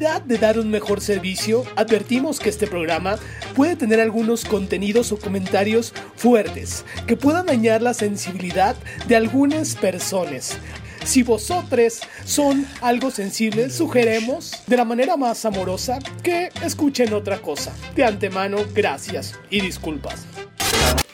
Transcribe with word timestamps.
finalidad 0.00 0.22
de 0.22 0.38
dar 0.38 0.58
un 0.58 0.70
mejor 0.70 1.02
servicio, 1.02 1.64
advertimos 1.76 2.40
que 2.40 2.48
este 2.48 2.66
programa 2.66 3.18
puede 3.54 3.76
tener 3.76 4.00
algunos 4.00 4.46
contenidos 4.46 5.12
o 5.12 5.18
comentarios 5.18 5.92
fuertes 6.16 6.86
que 7.06 7.16
puedan 7.16 7.44
dañar 7.44 7.82
la 7.82 7.92
sensibilidad 7.92 8.76
de 9.08 9.16
algunas 9.16 9.74
personas. 9.74 10.56
Si 11.04 11.22
vosotros 11.22 12.00
son 12.24 12.66
algo 12.80 13.10
sensibles, 13.10 13.74
sugeremos 13.74 14.62
de 14.66 14.78
la 14.78 14.86
manera 14.86 15.18
más 15.18 15.44
amorosa 15.44 15.98
que 16.22 16.48
escuchen 16.64 17.12
otra 17.12 17.42
cosa. 17.42 17.74
De 17.94 18.02
antemano, 18.02 18.56
gracias 18.74 19.38
y 19.50 19.60
disculpas. 19.60 20.24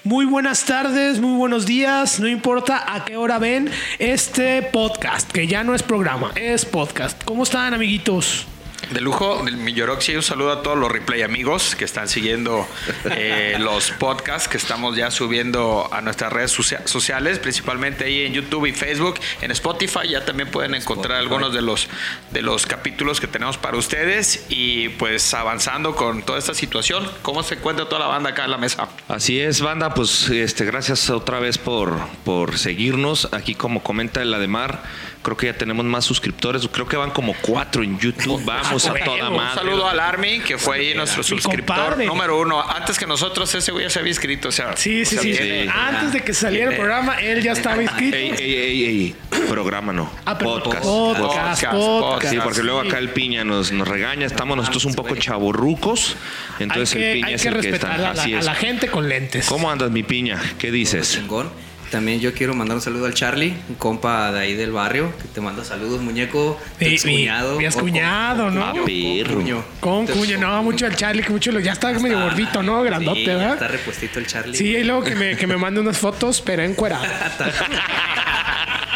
Muy 0.05 0.27
buenas 0.27 0.65
tardes, 0.65 1.18
muy 1.18 1.37
buenos 1.37 1.66
días, 1.66 2.21
no 2.21 2.29
importa 2.29 2.95
a 2.95 3.05
qué 3.05 3.16
hora 3.16 3.41
ven 3.41 3.68
este 3.98 4.62
podcast, 4.62 5.29
que 5.32 5.48
ya 5.48 5.65
no 5.65 5.74
es 5.74 5.82
programa, 5.82 6.30
es 6.37 6.65
podcast. 6.65 7.21
¿Cómo 7.24 7.43
están 7.43 7.74
amiguitos? 7.74 8.46
De 8.91 9.01
lujo, 9.01 9.43
mi 9.43 9.73
Yoroxi, 9.73 10.15
un 10.15 10.23
saludo 10.23 10.53
a 10.53 10.62
todos 10.62 10.79
los 10.79 10.91
replay 10.91 11.23
amigos 11.23 11.75
que 11.75 11.85
están 11.85 12.09
siguiendo 12.09 12.69
eh, 13.11 13.57
los 13.61 13.91
podcasts 13.91 14.47
que 14.49 14.59
estamos 14.59 14.97
ya 14.97 15.11
subiendo 15.11 15.89
a 15.93 16.01
nuestras 16.01 16.33
redes 16.33 16.52
sociales, 16.85 17.41
principalmente 17.41 18.05
ahí 18.05 18.27
en 18.27 18.33
YouTube 18.33 18.66
y 18.66 18.73
Facebook, 18.73 19.16
en 19.41 19.51
Spotify 19.51 20.09
ya 20.09 20.25
también 20.25 20.51
pueden 20.52 20.75
encontrar 20.75 21.19
algunos 21.19 21.52
de 21.52 21.62
los 21.62 21.89
de 22.30 22.43
los 22.43 22.66
capítulos 22.66 23.21
que 23.21 23.27
tenemos 23.27 23.59
para 23.59 23.77
ustedes. 23.77 24.47
Y 24.51 24.91
pues 24.91 25.35
avanzando 25.35 25.97
con 25.97 26.23
toda 26.23 26.38
esta 26.38 26.55
situación, 26.55 27.11
¿cómo 27.23 27.43
se 27.43 27.57
encuentra 27.57 27.88
toda 27.88 28.01
la 28.02 28.07
banda 28.07 28.30
acá 28.30 28.45
en 28.45 28.52
la 28.52 28.59
mesa? 28.59 28.88
Así 29.09 29.41
es, 29.41 29.61
banda, 29.61 29.95
pues 29.95 30.29
este 30.29 30.65
gracias 30.65 31.11
otra 31.11 31.41
vez 31.41 31.59
por 31.59 31.99
por 32.24 32.57
seguirnos, 32.57 33.29
aquí 33.33 33.57
como 33.57 33.83
comenta 33.83 34.23
el 34.23 34.33
Ademar 34.33 34.83
Creo 35.27 35.37
que 35.37 35.46
ya 35.46 35.55
tenemos 35.55 35.85
más 35.85 36.05
suscriptores. 36.05 36.69
Creo 36.71 36.87
que 36.87 36.96
van 36.96 37.10
como 37.10 37.35
cuatro 37.43 37.82
en 37.82 37.99
YouTube. 37.99 38.45
Vamos 38.45 38.87
a 38.87 38.95
toda 38.95 39.29
madre. 39.29 39.49
Un 39.49 39.55
saludo 39.57 39.88
al 39.88 39.99
Army, 39.99 40.38
que 40.38 40.57
fue 40.57 40.77
ahí 40.77 40.95
nuestro 40.95 41.24
suscriptor 41.24 41.99
número 42.05 42.41
uno. 42.41 42.63
Antes 42.63 42.96
que 42.96 43.09
nosotros, 43.09 43.52
ese 43.52 43.73
güey 43.73 43.87
ya 43.87 43.91
se 43.91 43.99
había 43.99 44.13
inscrito. 44.13 44.51
O 44.51 44.52
sea, 44.52 44.77
sí, 44.77 45.05
sí, 45.05 45.18
sí. 45.18 45.68
Antes 45.68 46.13
de 46.13 46.21
que 46.21 46.33
saliera 46.33 46.71
el 46.71 46.77
programa, 46.77 47.16
él 47.16 47.43
ya 47.43 47.55
estaba 47.55 47.83
inscrito. 47.83 48.16
Ey, 48.16 48.35
ey, 48.38 48.55
ey, 48.55 48.85
ey. 48.85 49.16
Programa 49.49 49.93
no. 49.93 50.13
Ah, 50.27 50.38
podcast. 50.38 50.85
Podcast, 50.85 51.65
podcast, 51.65 52.33
Sí, 52.33 52.38
porque 52.40 52.63
luego 52.63 52.79
acá 52.83 52.99
el 52.99 53.09
piña 53.09 53.43
nos, 53.43 53.73
nos 53.73 53.88
regaña. 53.88 54.27
Estamos 54.27 54.57
nosotros 54.57 54.85
un 54.85 54.95
poco 54.95 55.16
chaborrucos. 55.16 56.15
Entonces 56.61 56.95
el 56.95 57.15
piña 57.15 57.30
es 57.35 57.45
el 57.45 57.61
que 57.61 57.71
está. 57.71 57.95
A 57.95 58.15
la, 58.15 58.23
a 58.23 58.43
la 58.43 58.55
gente 58.55 58.87
con 58.87 59.09
lentes. 59.09 59.46
¿Cómo 59.46 59.68
andas, 59.73 59.90
mi 59.90 60.05
piña? 60.05 60.40
¿Qué 60.57 60.71
dices? 60.71 61.15
Chingón. 61.15 61.65
También 61.90 62.20
yo 62.20 62.32
quiero 62.32 62.54
mandar 62.54 62.76
un 62.76 62.82
saludo 62.82 63.06
al 63.06 63.15
Charlie, 63.15 63.54
un 63.68 63.76
compa 63.76 64.32
de 64.32 64.41
ahí 64.41 64.54
del 64.54 64.72
barrio, 64.72 65.12
que 65.19 65.28
te 65.28 65.41
manda 65.41 65.65
saludos, 65.65 66.00
muñeco. 66.00 66.59
Mi, 66.81 66.98
cuñado. 66.98 67.59
Mi 67.59 67.69
cuñado, 67.69 68.50
¿no? 68.50 68.72
Con 68.72 68.84
cuño. 68.84 69.65
Con 69.81 70.06
cuño, 70.06 70.38
no, 70.38 70.62
mucho 70.62 70.87
al 70.87 70.97
Charlie, 70.97 71.22
que 71.22 71.31
mucho 71.31 71.53
lo, 71.53 71.60
ya 71.60 71.72
está, 71.72 71.93
medio 71.93 72.20
gordito, 72.20 72.62
¿no? 72.62 72.82
Grandote, 72.82 73.20
sí, 73.20 73.26
¿verdad? 73.26 73.54
Está 73.54 73.69
repuestito 73.69 74.19
el 74.19 74.26
Charlie. 74.26 74.56
Sí, 74.56 74.76
y 74.76 74.84
luego 74.84 75.03
que 75.04 75.15
me, 75.15 75.37
que 75.37 75.47
me 75.47 75.56
mande 75.56 75.81
unas 75.81 75.98
fotos, 75.98 76.43
pero 76.44 76.62
encuerado. 76.62 77.04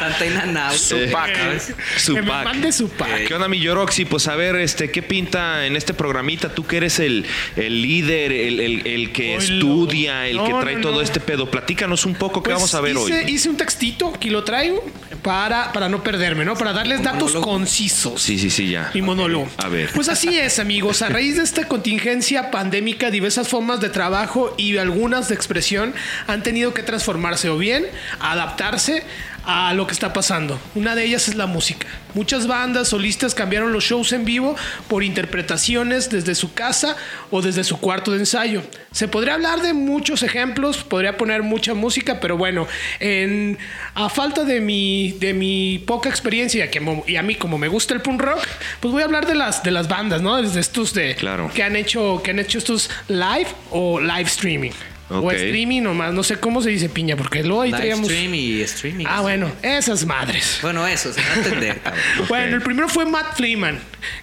Tanta 0.00 0.26
inanao. 0.26 0.72
Su 0.72 0.96
pack. 1.12 1.60
Su 1.98 2.14
que 2.14 2.22
pack. 2.22 2.38
me 2.38 2.44
mande 2.44 2.72
su 2.72 2.88
pack. 2.88 3.26
¿Qué 3.28 3.34
onda, 3.34 3.48
mi 3.48 3.60
Yoroxi? 3.60 4.06
Pues 4.06 4.26
a 4.28 4.34
ver, 4.34 4.56
este, 4.56 4.90
¿qué 4.90 5.02
pinta 5.02 5.66
en 5.66 5.76
este 5.76 5.92
programita? 5.94 6.48
Tú 6.54 6.66
que 6.66 6.78
eres 6.78 6.98
el, 6.98 7.26
el 7.54 7.82
líder, 7.82 8.32
el, 8.32 8.60
el, 8.60 8.86
el 8.86 9.12
que 9.12 9.36
estudia, 9.36 10.26
el 10.26 10.42
que 10.42 10.54
trae 10.54 10.76
todo 10.78 11.02
este 11.02 11.20
pedo. 11.20 11.50
Platícanos 11.50 12.06
un 12.06 12.14
poco, 12.14 12.42
¿qué 12.42 12.50
pues 12.50 12.56
vamos 12.56 12.74
a 12.74 12.80
ver 12.80 12.96
hice, 12.96 13.24
hoy? 13.24 13.30
Hice 13.30 13.48
un 13.50 13.56
textito, 13.56 14.12
aquí 14.14 14.30
lo 14.30 14.42
traigo, 14.42 14.82
para, 15.22 15.72
para 15.72 15.88
no 15.88 16.02
perderme, 16.02 16.44
¿no? 16.44 16.54
Para 16.54 16.72
darles 16.72 17.02
datos 17.02 17.32
concisos. 17.32 18.22
Sí, 18.22 18.38
sí, 18.38 18.48
sí, 18.48 18.70
ya. 18.70 18.90
Mi 18.94 19.02
monólogo. 19.02 19.48
A 19.58 19.68
ver. 19.68 19.90
Pues 19.94 20.08
así 20.08 20.38
es, 20.38 20.58
amigos. 20.58 21.02
A 21.02 21.10
raíz 21.10 21.36
de 21.36 21.42
esta 21.42 21.68
contingencia 21.68 22.50
pandémica, 22.50 23.10
diversas 23.10 23.48
formas 23.48 23.80
de 23.80 23.90
trabajo 23.90 24.54
y 24.56 24.78
algunas 24.78 25.28
de 25.28 25.34
expresión 25.34 25.94
han 26.26 26.42
tenido 26.42 26.72
que 26.72 26.82
transformarse 26.82 27.50
o 27.50 27.58
bien 27.58 27.86
adaptarse 28.20 29.04
a 29.50 29.74
lo 29.74 29.86
que 29.86 29.92
está 29.92 30.12
pasando. 30.12 30.60
Una 30.74 30.94
de 30.94 31.04
ellas 31.04 31.28
es 31.28 31.34
la 31.34 31.46
música. 31.46 31.88
Muchas 32.14 32.46
bandas 32.46 32.88
solistas 32.88 33.34
cambiaron 33.34 33.72
los 33.72 33.84
shows 33.84 34.12
en 34.12 34.24
vivo 34.24 34.54
por 34.88 35.02
interpretaciones 35.02 36.08
desde 36.08 36.36
su 36.36 36.54
casa 36.54 36.96
o 37.30 37.42
desde 37.42 37.64
su 37.64 37.78
cuarto 37.80 38.12
de 38.12 38.18
ensayo. 38.18 38.62
Se 38.92 39.08
podría 39.08 39.34
hablar 39.34 39.60
de 39.60 39.72
muchos 39.72 40.22
ejemplos, 40.22 40.84
podría 40.84 41.16
poner 41.16 41.42
mucha 41.42 41.74
música, 41.74 42.20
pero 42.20 42.36
bueno, 42.36 42.68
en, 43.00 43.58
a 43.94 44.08
falta 44.08 44.44
de 44.44 44.60
mi, 44.60 45.12
de 45.18 45.34
mi 45.34 45.82
poca 45.84 46.08
experiencia 46.08 46.70
que, 46.70 46.80
y 47.06 47.16
a 47.16 47.22
mí 47.22 47.34
como 47.34 47.58
me 47.58 47.68
gusta 47.68 47.94
el 47.94 48.02
punk 48.02 48.20
rock, 48.20 48.46
pues 48.78 48.92
voy 48.92 49.02
a 49.02 49.06
hablar 49.06 49.26
de 49.26 49.34
las, 49.34 49.62
de 49.62 49.72
las 49.72 49.88
bandas, 49.88 50.22
¿no? 50.22 50.40
Desde 50.40 50.60
estos 50.60 50.94
de 50.94 51.16
claro. 51.16 51.50
que 51.52 51.62
han 51.62 51.74
hecho 51.74 52.20
que 52.22 52.30
han 52.30 52.38
hecho 52.38 52.58
estos 52.58 52.88
live 53.08 53.48
o 53.70 54.00
live 54.00 54.22
streaming. 54.22 54.72
O 55.10 55.30
streaming 55.32 55.82
nomás, 55.82 56.14
no 56.14 56.22
sé 56.22 56.38
cómo 56.38 56.62
se 56.62 56.70
dice 56.70 56.88
piña, 56.88 57.16
porque 57.16 57.42
luego 57.42 57.62
ahí 57.62 57.72
traíamos. 57.72 58.06
Stream 58.06 58.34
y 58.34 58.60
streaming. 58.62 59.06
Ah, 59.08 59.20
bueno, 59.20 59.50
esas 59.62 60.06
madres. 60.06 60.58
Bueno, 60.62 60.86
eso, 60.86 61.12
se 61.12 61.20
va 61.20 61.32
a 61.32 61.34
entender. 61.36 61.80
Bueno, 62.28 62.56
el 62.56 62.62
primero 62.62 62.88
fue 62.88 63.06
Matt 63.06 63.36
Freeman, 63.36 63.78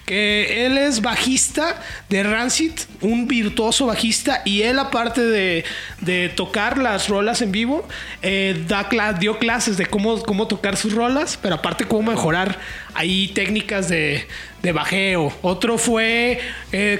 que 0.06 0.64
él 0.64 0.78
es 0.78 1.02
bajista 1.02 1.82
de 2.08 2.22
Rancid, 2.22 2.72
un 3.00 3.28
virtuoso 3.28 3.86
bajista, 3.86 4.42
y 4.44 4.62
él, 4.62 4.78
aparte 4.78 5.20
de, 5.20 5.64
de 6.00 6.30
tocar 6.30 6.78
las 6.78 7.08
rolas 7.08 7.42
en 7.42 7.52
vivo, 7.52 7.86
eh, 8.22 8.64
da 8.66 8.88
dio 9.18 9.38
clases 9.38 9.76
de 9.76 9.86
cómo, 9.86 10.22
cómo 10.22 10.46
tocar 10.48 10.76
sus 10.76 10.94
rolas, 10.94 11.38
pero 11.40 11.56
aparte 11.56 11.84
cómo 11.84 12.10
mejorar 12.10 12.58
ahí 12.94 13.28
técnicas 13.28 13.88
de, 13.88 14.26
de 14.62 14.72
bajeo. 14.72 15.32
Otro 15.42 15.76
fue 15.76 16.40
eh, 16.72 16.98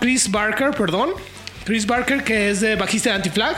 Chris 0.00 0.30
Barker, 0.30 0.70
perdón 0.70 1.10
Chris 1.64 1.86
Barker, 1.86 2.22
que 2.22 2.50
es 2.50 2.60
de 2.60 2.76
bajista 2.76 3.10
de 3.10 3.16
Anti-Flag. 3.16 3.56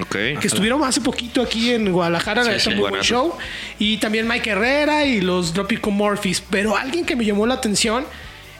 Okay. 0.00 0.36
Que 0.38 0.46
estuvieron 0.46 0.82
hace 0.84 1.02
poquito 1.02 1.42
aquí 1.42 1.70
en 1.70 1.92
Guadalajara, 1.92 2.42
en 2.42 2.72
el 2.72 2.78
buen 2.78 3.02
show. 3.02 3.36
Y 3.78 3.98
también 3.98 4.26
Mike 4.26 4.50
Herrera 4.50 5.04
y 5.04 5.20
los 5.20 5.52
Tropico 5.52 5.90
Morphys. 5.90 6.42
Pero 6.48 6.76
alguien 6.76 7.04
que 7.04 7.14
me 7.14 7.24
llamó 7.24 7.46
la 7.46 7.54
atención 7.54 8.06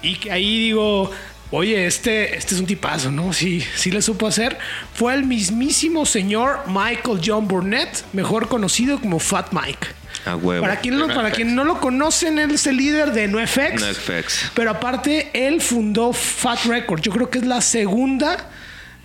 y 0.03 0.17
que 0.17 0.31
ahí 0.31 0.59
digo, 0.59 1.11
oye, 1.51 1.87
este, 1.87 2.37
este 2.37 2.55
es 2.55 2.61
un 2.61 2.67
tipazo, 2.67 3.11
¿no? 3.11 3.33
Sí, 3.33 3.65
sí 3.77 3.91
le 3.91 4.03
supo 4.03 4.27
hacer. 4.27 4.59
Fue 4.93 5.15
el 5.15 5.25
mismísimo 5.25 6.05
señor 6.05 6.61
Michael 6.67 7.21
John 7.25 7.49
Burnett, 7.49 8.05
mejor 8.13 8.49
conocido 8.49 9.01
como 9.01 9.19
Fat 9.19 9.53
Mike. 9.53 9.87
A 10.27 10.37
huevo. 10.37 10.61
Para 10.61 10.81
quien, 10.81 10.99
para 11.09 11.31
quien 11.31 11.55
no 11.55 11.65
lo 11.65 11.81
conocen, 11.81 12.39
él 12.39 12.51
es 12.51 12.67
el 12.67 12.77
líder 12.77 13.13
de 13.13 13.27
NoFX. 13.27 13.81
NoFX. 13.81 14.51
Pero 14.55 14.71
aparte, 14.71 15.31
él 15.33 15.63
fundó 15.63 16.13
Fat 16.13 16.65
Records. 16.67 17.03
Yo 17.03 17.11
creo 17.11 17.31
que 17.31 17.39
es 17.39 17.47
la 17.47 17.63
segunda 17.63 18.51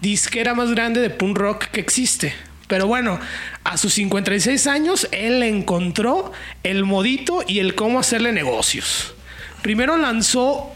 disquera 0.01 0.53
más 0.53 0.71
grande 0.71 1.01
de 1.01 1.09
punk 1.09 1.37
rock 1.37 1.65
que 1.65 1.79
existe. 1.79 2.33
Pero 2.67 2.85
bueno, 2.87 3.19
a 3.63 3.77
sus 3.77 3.93
56 3.93 4.67
años, 4.67 5.07
él 5.11 5.41
encontró 5.43 6.31
el 6.63 6.83
modito 6.83 7.43
y 7.47 7.59
el 7.59 7.75
cómo 7.75 7.99
hacerle 7.99 8.31
negocios. 8.33 9.13
Primero 9.61 9.97
lanzó, 9.97 10.73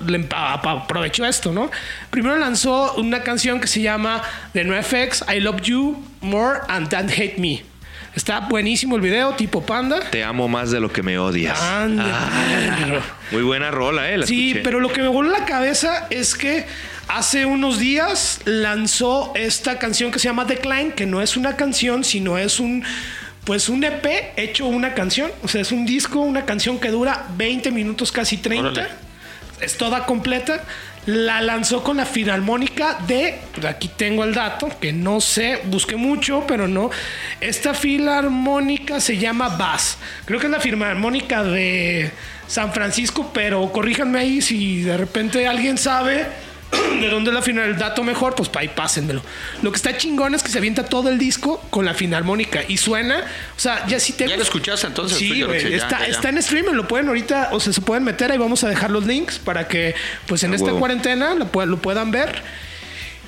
aprovechó 0.63 1.25
esto, 1.25 1.51
¿no? 1.51 1.69
Primero 2.09 2.37
lanzó 2.37 2.93
una 2.95 3.23
canción 3.23 3.59
que 3.59 3.67
se 3.67 3.81
llama 3.81 4.21
The 4.53 4.63
NoFX, 4.63 5.25
I 5.33 5.39
Love 5.39 5.61
You 5.61 6.03
More 6.21 6.59
and 6.67 6.89
Don't 6.89 7.11
Hate 7.11 7.37
Me. 7.37 7.63
Está 8.15 8.41
buenísimo 8.41 8.97
el 8.97 9.01
video, 9.01 9.35
tipo 9.35 9.65
panda. 9.65 10.01
Te 10.09 10.23
amo 10.23 10.49
más 10.49 10.71
de 10.71 10.81
lo 10.81 10.91
que 10.91 11.01
me 11.01 11.17
odias. 11.17 11.57
Ah, 11.61 11.87
muy 13.31 13.43
buena 13.43 13.71
rola, 13.71 14.11
¿eh? 14.11 14.25
sí, 14.25 14.59
pero 14.63 14.81
lo 14.81 14.91
que 14.91 15.01
me 15.01 15.07
voló 15.07 15.29
la 15.29 15.45
cabeza 15.45 16.07
es 16.09 16.35
que 16.35 16.65
hace 17.15 17.45
unos 17.45 17.79
días 17.79 18.39
lanzó 18.45 19.33
esta 19.35 19.79
canción 19.79 20.11
que 20.11 20.19
se 20.19 20.27
llama 20.27 20.45
Decline, 20.45 20.93
que 20.93 21.05
no 21.05 21.21
es 21.21 21.35
una 21.35 21.55
canción, 21.55 22.03
sino 22.03 22.37
es 22.37 22.59
un 22.59 22.83
pues 23.43 23.69
un 23.69 23.83
EP 23.83 24.33
hecho 24.37 24.67
una 24.67 24.93
canción, 24.93 25.31
o 25.43 25.47
sea, 25.47 25.61
es 25.61 25.71
un 25.71 25.85
disco, 25.85 26.19
una 26.19 26.45
canción 26.45 26.79
que 26.79 26.89
dura 26.89 27.25
20 27.35 27.71
minutos, 27.71 28.11
casi 28.11 28.37
30. 28.37 28.87
Es 29.59 29.77
toda 29.77 30.05
completa. 30.05 30.63
La 31.07 31.41
lanzó 31.41 31.83
con 31.83 31.97
la 31.97 32.05
Filarmónica 32.05 32.99
de, 33.07 33.39
pues, 33.53 33.65
aquí 33.65 33.89
tengo 33.97 34.23
el 34.23 34.35
dato, 34.35 34.69
que 34.79 34.93
no 34.93 35.19
sé, 35.19 35.61
busqué 35.65 35.95
mucho, 35.95 36.45
pero 36.47 36.67
no. 36.67 36.91
Esta 37.39 37.73
Filarmónica 37.73 39.01
se 39.01 39.17
llama 39.17 39.49
Bass. 39.49 39.97
Creo 40.25 40.39
que 40.39 40.45
es 40.45 40.51
la 40.51 40.59
Filarmónica 40.59 41.43
de 41.43 42.11
San 42.47 42.71
Francisco, 42.71 43.31
pero 43.33 43.71
corríjanme 43.71 44.19
ahí 44.19 44.41
si 44.43 44.83
de 44.83 44.95
repente 44.97 45.47
alguien 45.47 45.79
sabe 45.79 46.27
de 47.01 47.09
dónde 47.09 47.31
la 47.31 47.41
final, 47.41 47.69
el 47.69 47.77
dato 47.77 48.03
mejor, 48.03 48.35
pues 48.35 48.49
ahí 48.55 48.69
pásenmelo. 48.69 49.21
Lo 49.61 49.71
que 49.71 49.77
está 49.77 49.97
chingón 49.97 50.35
es 50.35 50.43
que 50.43 50.49
se 50.49 50.57
avienta 50.57 50.85
todo 50.85 51.09
el 51.09 51.17
disco 51.17 51.63
con 51.69 51.85
la 51.85 51.93
finalmónica 51.93 52.61
y 52.67 52.77
suena, 52.77 53.25
o 53.55 53.59
sea, 53.59 53.85
ya 53.87 53.99
si 53.99 54.13
te 54.13 54.27
Ya 54.27 54.37
lo 54.37 54.43
escuchaste 54.43 54.87
entonces. 54.87 55.17
Sí, 55.17 55.43
está, 55.73 56.05
está 56.05 56.29
en 56.29 56.37
streaming, 56.37 56.73
lo 56.73 56.87
pueden 56.87 57.07
ahorita, 57.07 57.49
o 57.51 57.59
sea, 57.59 57.73
se 57.73 57.81
pueden 57.81 58.03
meter, 58.03 58.31
ahí 58.31 58.37
vamos 58.37 58.63
a 58.63 58.69
dejar 58.69 58.91
los 58.91 59.05
links 59.05 59.39
para 59.39 59.67
que 59.67 59.95
pues 60.27 60.43
en 60.43 60.53
esta 60.53 60.71
cuarentena 60.71 61.35
lo, 61.35 61.65
lo 61.65 61.77
puedan 61.77 62.11
ver. 62.11 62.41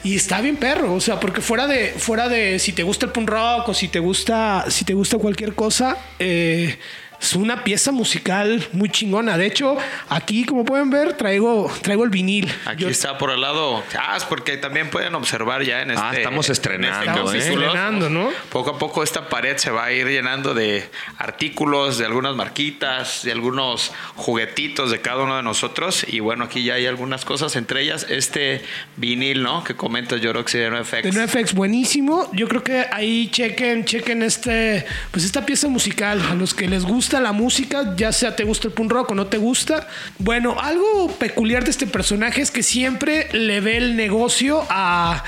Y 0.06 0.18
está 0.18 0.42
bien 0.42 0.58
perro, 0.58 0.94
o 0.94 1.00
sea, 1.00 1.18
porque 1.22 1.40
fuera 1.40 1.66
de, 1.66 1.94
fuera 1.98 2.28
de 2.28 2.60
si 2.60 2.74
te 2.74 2.84
gusta 2.84 3.06
el 3.06 3.14
punk 3.14 3.30
rock 3.30 3.70
o 3.70 3.74
si 3.74 3.88
te 3.88 4.00
gusta, 4.00 4.66
si 4.68 4.84
te 4.84 4.94
gusta 4.94 5.18
cualquier 5.18 5.56
cosa, 5.56 5.98
eh, 6.20 6.78
es 7.24 7.34
una 7.36 7.64
pieza 7.64 7.92
musical 7.94 8.68
muy 8.74 8.90
chingona. 8.90 9.38
De 9.38 9.46
hecho, 9.46 9.78
aquí, 10.10 10.44
como 10.44 10.66
pueden 10.66 10.90
ver, 10.90 11.14
traigo, 11.14 11.72
traigo 11.82 12.04
el 12.04 12.10
vinil. 12.10 12.52
Aquí 12.66 12.84
Yo- 12.84 12.90
está 12.90 13.18
por 13.18 13.32
el 13.32 13.40
lado. 13.40 13.82
Ah, 13.98 14.16
es 14.18 14.26
porque 14.26 14.58
también 14.58 14.90
pueden 14.90 15.16
observar 15.16 15.64
ya 15.64 15.82
en 15.82 15.92
este. 15.92 16.04
Ah, 16.04 16.12
estamos 16.14 16.50
estrenando, 16.50 17.02
en 17.04 17.10
Estamos 17.10 17.34
¿eh? 17.34 17.38
estrenando, 17.38 18.10
¿no? 18.10 18.30
Poco 18.52 18.72
a 18.72 18.78
poco 18.78 19.04
esta 19.04 19.30
pared 19.30 19.56
se 19.58 19.72
va 19.72 19.86
a 19.86 19.92
ir 19.94 20.06
llenando 20.08 20.54
de 20.54 20.90
artículos, 21.18 21.98
de 21.98 22.06
algunas 22.06 22.36
marquitas, 22.36 23.24
de 23.24 23.32
algunos 23.32 23.92
juguetitos 24.16 24.92
de 24.92 25.00
cada 25.00 25.24
uno 25.24 25.38
de 25.38 25.44
nosotros. 25.44 26.06
Y 26.08 26.20
bueno, 26.20 26.44
aquí 26.44 26.64
ya 26.64 26.74
hay 26.74 26.86
algunas 26.88 27.24
cosas, 27.24 27.56
entre 27.56 27.82
ellas 27.82 28.06
este 28.10 28.64
vinil, 28.98 29.44
¿no? 29.44 29.64
Que 29.64 29.76
comenta 29.76 30.18
Yoroxy 30.18 30.58
de 30.58 30.70
NoFX. 30.70 31.04
De 31.04 31.12
NoFX, 31.14 31.54
buenísimo. 31.54 32.30
Yo 32.34 32.48
creo 32.50 32.64
que 32.64 32.86
ahí 32.92 33.30
chequen, 33.32 33.86
chequen 33.86 34.24
este, 34.24 34.86
pues 35.12 35.24
esta 35.24 35.46
pieza 35.46 35.70
musical. 35.70 36.22
A 36.30 36.36
los 36.36 36.54
que 36.54 36.68
les 36.68 36.84
gusta 36.84 37.13
la 37.20 37.32
música, 37.32 37.96
ya 37.96 38.12
sea 38.12 38.36
te 38.36 38.44
gusta 38.44 38.68
el 38.68 38.74
punk 38.74 38.92
rock 38.92 39.12
o 39.12 39.16
no 39.16 39.28
te 39.28 39.38
gusta. 39.38 39.88
Bueno, 40.20 40.58
algo 40.60 41.10
peculiar 41.20 41.64
de 41.64 41.72
este 41.72 41.88
personaje 41.88 42.42
es 42.42 42.52
que 42.52 42.64
siempre 42.64 43.28
le 43.34 43.60
ve 43.62 43.78
el 43.78 43.96
negocio 43.96 44.66
a 44.70 45.24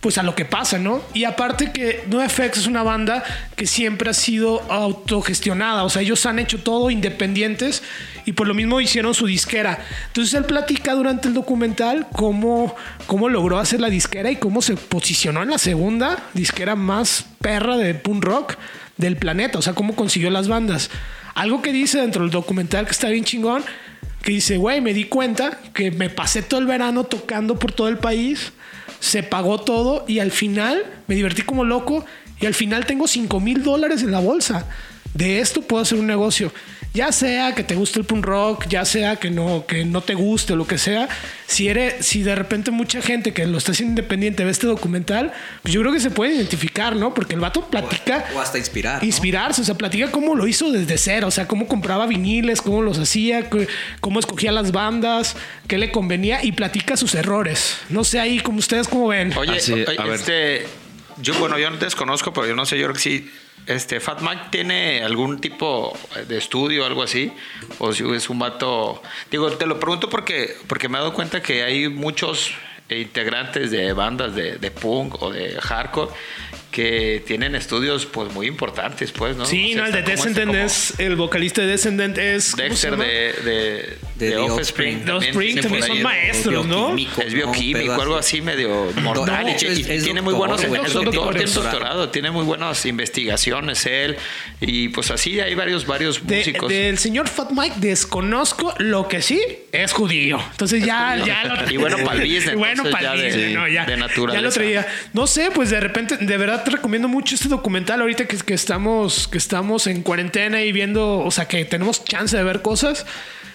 pues 0.00 0.16
a 0.16 0.22
lo 0.22 0.34
que 0.34 0.46
pasa, 0.46 0.78
¿no? 0.78 1.02
Y 1.12 1.24
aparte 1.24 1.72
que 1.72 2.04
NoFX 2.08 2.58
es 2.58 2.66
una 2.66 2.82
banda 2.82 3.22
que 3.54 3.66
siempre 3.66 4.10
ha 4.10 4.14
sido 4.14 4.62
autogestionada, 4.70 5.84
o 5.84 5.90
sea, 5.90 6.00
ellos 6.02 6.24
han 6.24 6.38
hecho 6.38 6.62
todo 6.62 6.90
independientes 6.90 7.82
y 8.24 8.32
por 8.32 8.48
lo 8.48 8.54
mismo 8.54 8.80
hicieron 8.80 9.14
su 9.14 9.26
disquera. 9.26 9.78
Entonces 10.06 10.32
él 10.34 10.44
platica 10.44 10.94
durante 10.94 11.28
el 11.28 11.34
documental 11.34 12.06
cómo, 12.12 12.74
cómo 13.06 13.28
logró 13.28 13.58
hacer 13.58 13.80
la 13.80 13.90
disquera 13.90 14.30
y 14.30 14.36
cómo 14.36 14.62
se 14.62 14.76
posicionó 14.76 15.42
en 15.42 15.50
la 15.50 15.58
segunda 15.58 16.18
disquera 16.32 16.76
más 16.76 17.26
perra 17.40 17.76
de 17.76 17.94
punk 17.94 18.24
rock 18.24 18.56
del 18.96 19.16
planeta, 19.16 19.58
o 19.58 19.62
sea, 19.62 19.74
cómo 19.74 19.94
consiguió 19.94 20.30
las 20.30 20.48
bandas. 20.48 20.90
Algo 21.34 21.62
que 21.62 21.72
dice 21.72 22.00
dentro 22.00 22.22
del 22.22 22.30
documental 22.30 22.86
que 22.86 22.92
está 22.92 23.08
bien 23.08 23.24
chingón, 23.24 23.62
que 24.22 24.32
dice, 24.32 24.56
güey, 24.56 24.80
me 24.80 24.92
di 24.92 25.04
cuenta 25.04 25.58
que 25.72 25.90
me 25.90 26.10
pasé 26.10 26.42
todo 26.42 26.60
el 26.60 26.66
verano 26.66 27.04
tocando 27.04 27.58
por 27.58 27.72
todo 27.72 27.88
el 27.88 27.98
país, 27.98 28.52
se 28.98 29.22
pagó 29.22 29.60
todo 29.60 30.04
y 30.06 30.18
al 30.18 30.30
final 30.30 30.84
me 31.06 31.14
divertí 31.14 31.42
como 31.42 31.64
loco 31.64 32.04
y 32.40 32.46
al 32.46 32.54
final 32.54 32.86
tengo 32.86 33.06
5 33.06 33.40
mil 33.40 33.62
dólares 33.62 34.02
en 34.02 34.10
la 34.10 34.20
bolsa. 34.20 34.66
De 35.14 35.40
esto 35.40 35.62
puedo 35.62 35.82
hacer 35.82 35.98
un 35.98 36.06
negocio. 36.06 36.52
Ya 36.92 37.12
sea 37.12 37.54
que 37.54 37.62
te 37.62 37.76
guste 37.76 38.00
el 38.00 38.04
punk 38.04 38.26
rock, 38.26 38.66
ya 38.68 38.84
sea 38.84 39.16
que 39.16 39.30
no, 39.30 39.64
que 39.64 39.84
no 39.84 40.00
te 40.00 40.14
guste, 40.14 40.56
lo 40.56 40.66
que 40.66 40.76
sea. 40.76 41.08
Si 41.46 41.68
eres, 41.68 42.04
si 42.04 42.22
de 42.22 42.34
repente 42.34 42.72
mucha 42.72 43.00
gente 43.00 43.32
que 43.32 43.46
lo 43.46 43.58
está 43.58 43.70
haciendo 43.70 43.92
independiente 43.92 44.44
ve 44.44 44.50
este 44.50 44.66
documental, 44.66 45.32
pues 45.62 45.72
yo 45.72 45.80
creo 45.82 45.92
que 45.92 46.00
se 46.00 46.10
puede 46.10 46.34
identificar, 46.34 46.96
¿no? 46.96 47.14
Porque 47.14 47.34
el 47.34 47.40
vato 47.40 47.64
platica. 47.66 48.24
O 48.34 48.40
hasta 48.40 48.58
inspirar. 48.58 49.00
¿no? 49.00 49.06
Inspirarse, 49.06 49.62
o 49.62 49.64
sea, 49.64 49.76
platica 49.76 50.10
cómo 50.10 50.34
lo 50.34 50.48
hizo 50.48 50.72
desde 50.72 50.98
cero, 50.98 51.28
o 51.28 51.30
sea, 51.30 51.46
cómo 51.46 51.68
compraba 51.68 52.06
viniles, 52.06 52.60
cómo 52.60 52.82
los 52.82 52.98
hacía, 52.98 53.48
cómo 54.00 54.18
escogía 54.18 54.50
las 54.50 54.72
bandas, 54.72 55.36
qué 55.68 55.78
le 55.78 55.92
convenía 55.92 56.44
y 56.44 56.52
platica 56.52 56.96
sus 56.96 57.14
errores. 57.14 57.76
No 57.88 58.02
sé 58.02 58.18
ahí 58.18 58.40
como 58.40 58.58
ustedes 58.58 58.88
cómo 58.88 59.06
ven. 59.06 59.32
Oye, 59.36 59.58
Así, 59.58 59.72
oye, 59.72 59.86
a 59.96 60.04
ver. 60.04 60.14
este, 60.14 60.66
yo 61.22 61.34
bueno, 61.34 61.56
yo 61.56 61.70
no 61.70 61.76
desconozco, 61.76 62.32
pero 62.32 62.48
yo 62.48 62.56
no 62.56 62.66
sé, 62.66 62.76
yo 62.78 62.86
creo 62.86 62.94
que 62.94 63.00
sí. 63.00 63.30
Este, 63.66 64.00
Fat 64.00 64.20
Mike 64.20 64.42
tiene 64.50 65.02
algún 65.02 65.40
tipo 65.40 65.96
de 66.26 66.38
estudio, 66.38 66.84
algo 66.84 67.02
así, 67.02 67.32
o 67.78 67.92
si 67.92 68.04
es 68.14 68.28
un 68.28 68.38
vato. 68.38 69.02
Digo, 69.30 69.52
te 69.52 69.66
lo 69.66 69.78
pregunto 69.78 70.08
porque 70.08 70.56
porque 70.66 70.88
me 70.88 70.98
he 70.98 71.00
dado 71.00 71.14
cuenta 71.14 71.42
que 71.42 71.62
hay 71.62 71.88
muchos 71.88 72.52
integrantes 72.88 73.70
de 73.70 73.92
bandas 73.92 74.34
de, 74.34 74.56
de 74.56 74.70
punk 74.70 75.22
o 75.22 75.30
de 75.30 75.60
hardcore 75.60 76.10
que 76.70 77.22
tienen 77.26 77.54
estudios 77.54 78.06
pues 78.06 78.32
muy 78.32 78.46
importantes, 78.46 79.12
pues, 79.12 79.36
¿no? 79.36 79.44
Sí, 79.44 79.72
O 79.72 79.74
sea, 79.74 79.82
no, 79.82 79.86
el 79.86 80.04
de 80.04 80.14
como 80.14 80.54
este, 80.54 80.64
es 80.64 81.00
el 81.00 81.16
vocalista 81.16 81.62
de 81.62 81.68
Descendant 81.68 82.16
es 82.16 82.52
¿cómo 82.52 82.76
se 82.76 82.90
Dexter 82.90 82.96
de, 82.96 83.98
De 84.20 84.26
de 84.26 84.32
The 84.32 84.38
Offspring. 84.38 84.96
Offspring. 84.98 85.04
The 85.04 85.12
Offspring 85.12 85.60
también 85.60 85.82
son 85.84 86.02
maestros, 86.02 86.66
¿no? 86.66 86.94
Bioquímico, 86.94 87.20
Es 87.22 87.28
¿no? 87.32 87.36
bioquímico, 87.36 87.92
pedo 87.92 88.02
algo 88.02 88.16
así. 88.16 88.40
medio 88.42 88.92
mortal. 89.02 89.44
de 89.46 89.50
y, 89.50 89.54
hecho, 89.54 89.66
y- 89.66 89.70
es- 89.72 89.78
y 89.88 89.92
es 89.92 90.04
tiene 90.04 90.20
muy 90.22 90.34
buenos, 90.34 90.64
güey, 90.64 90.80
es 90.84 90.92
doctor, 90.92 91.14
doctor, 91.14 91.34
tiene 91.36 91.50
doctorado, 91.52 92.08
tiene 92.10 92.30
muy 92.30 92.44
buenas 92.44 92.84
investigaciones 92.86 93.86
él. 93.86 94.16
Y 94.60 94.88
pues 94.90 95.10
así 95.10 95.40
hay 95.40 95.54
varios, 95.54 95.86
varios 95.86 96.26
De- 96.26 96.36
músicos. 96.38 96.68
del 96.70 96.98
señor 96.98 97.28
Fat 97.28 97.50
Mike 97.52 97.76
desconozco 97.78 98.74
lo 98.78 99.08
que 99.08 99.22
sí 99.22 99.40
es 99.72 99.92
judío. 99.92 100.38
Entonces 100.50 100.84
ya, 100.84 101.16
ya 101.24 101.44
lo 101.44 101.70
Y 101.72 101.76
bueno 101.76 101.96
pa'l 102.04 102.18
business, 102.20 102.50
Y 102.52 102.56
bueno 102.56 102.82
entonces, 102.84 102.92
pa'l 102.92 103.02
ya 103.02 103.12
de- 103.14 103.26
business, 103.28 103.54
¿no? 103.54 103.68
ya, 103.68 103.84
de 103.86 103.90
ya 103.92 103.96
naturaleza. 103.96 104.42
lo 104.42 104.50
traía. 104.52 104.86
No 105.12 105.26
sé, 105.26 105.50
pues 105.54 105.70
de 105.70 105.80
repente, 105.80 106.16
de 106.18 106.36
verdad 106.36 106.62
te 106.64 106.70
recomiendo 106.72 107.08
mucho 107.08 107.34
este 107.34 107.48
documental 107.48 108.00
ahorita 108.00 108.26
que, 108.26 108.36
que 108.36 108.54
estamos, 108.54 109.28
que 109.28 109.38
estamos 109.38 109.86
en 109.86 110.02
cuarentena 110.02 110.62
y 110.62 110.72
viendo, 110.72 111.18
o 111.18 111.30
sea, 111.30 111.46
que 111.48 111.64
tenemos 111.64 112.04
chance 112.04 112.36
de 112.36 112.42
ver 112.44 112.62
cosas. 112.62 113.06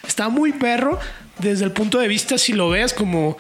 Está 0.08 0.30
muy 0.30 0.54
perro 0.54 1.00
desde 1.40 1.66
el 1.66 1.72
punto 1.72 2.00
de 2.00 2.08
vista, 2.08 2.38
si 2.38 2.54
lo 2.54 2.70
ves 2.70 2.94
como. 2.94 3.38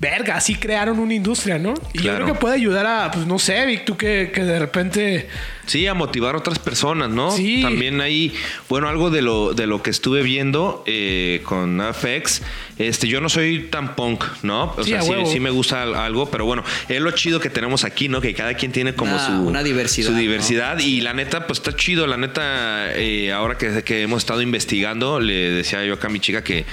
Verga, 0.00 0.36
así 0.36 0.54
crearon 0.54 0.98
una 0.98 1.12
industria, 1.12 1.58
¿no? 1.58 1.74
Y 1.92 1.98
yo 2.02 2.14
creo 2.14 2.26
que 2.26 2.34
puede 2.34 2.54
ayudar 2.54 2.86
a, 2.86 3.10
pues 3.10 3.26
no 3.26 3.38
sé, 3.38 3.66
Vic, 3.66 3.84
tú 3.84 3.98
que, 3.98 4.30
que 4.34 4.42
de 4.44 4.58
repente. 4.58 5.28
Sí, 5.66 5.86
a 5.86 5.92
motivar 5.94 6.34
a 6.34 6.38
otras 6.38 6.58
personas, 6.58 7.10
¿no? 7.10 7.30
Sí. 7.30 7.60
También 7.60 8.00
hay, 8.00 8.32
bueno, 8.70 8.88
algo 8.88 9.10
de 9.10 9.20
lo, 9.22 9.52
de 9.52 9.66
lo 9.66 9.82
que 9.82 9.90
estuve 9.90 10.22
viendo 10.22 10.82
eh, 10.86 11.42
con 11.44 11.80
FX. 11.94 12.40
Este, 12.78 13.08
yo 13.08 13.20
no 13.20 13.28
soy 13.28 13.64
tan 13.70 13.94
punk, 13.94 14.24
¿no? 14.42 14.74
O 14.76 14.82
Sí, 14.82 14.90
sea, 14.90 15.00
a 15.00 15.02
sí, 15.02 15.10
huevo. 15.10 15.26
sí 15.30 15.38
me 15.38 15.50
gusta 15.50 15.82
al- 15.82 15.94
algo, 15.94 16.30
pero 16.30 16.46
bueno, 16.46 16.64
es 16.88 16.98
lo 17.00 17.10
chido 17.10 17.38
que 17.38 17.50
tenemos 17.50 17.84
aquí, 17.84 18.08
¿no? 18.08 18.22
Que 18.22 18.32
cada 18.34 18.54
quien 18.54 18.72
tiene 18.72 18.94
como 18.94 19.12
Una- 19.14 19.26
su, 19.26 19.32
una 19.32 19.62
diversidad, 19.62 20.06
su 20.08 20.12
¿no? 20.14 20.18
diversidad. 20.18 20.78
Y 20.80 21.02
la 21.02 21.12
neta, 21.12 21.46
pues 21.46 21.58
está 21.58 21.76
chido. 21.76 22.06
La 22.06 22.16
neta, 22.16 22.90
eh, 22.96 23.32
ahora 23.32 23.58
que, 23.58 23.84
que 23.84 24.00
hemos 24.00 24.22
estado 24.22 24.40
investigando, 24.40 25.20
le 25.20 25.50
decía 25.50 25.84
yo 25.84 25.92
acá 25.92 26.06
a 26.06 26.10
mi 26.10 26.20
chica 26.20 26.42
que. 26.42 26.64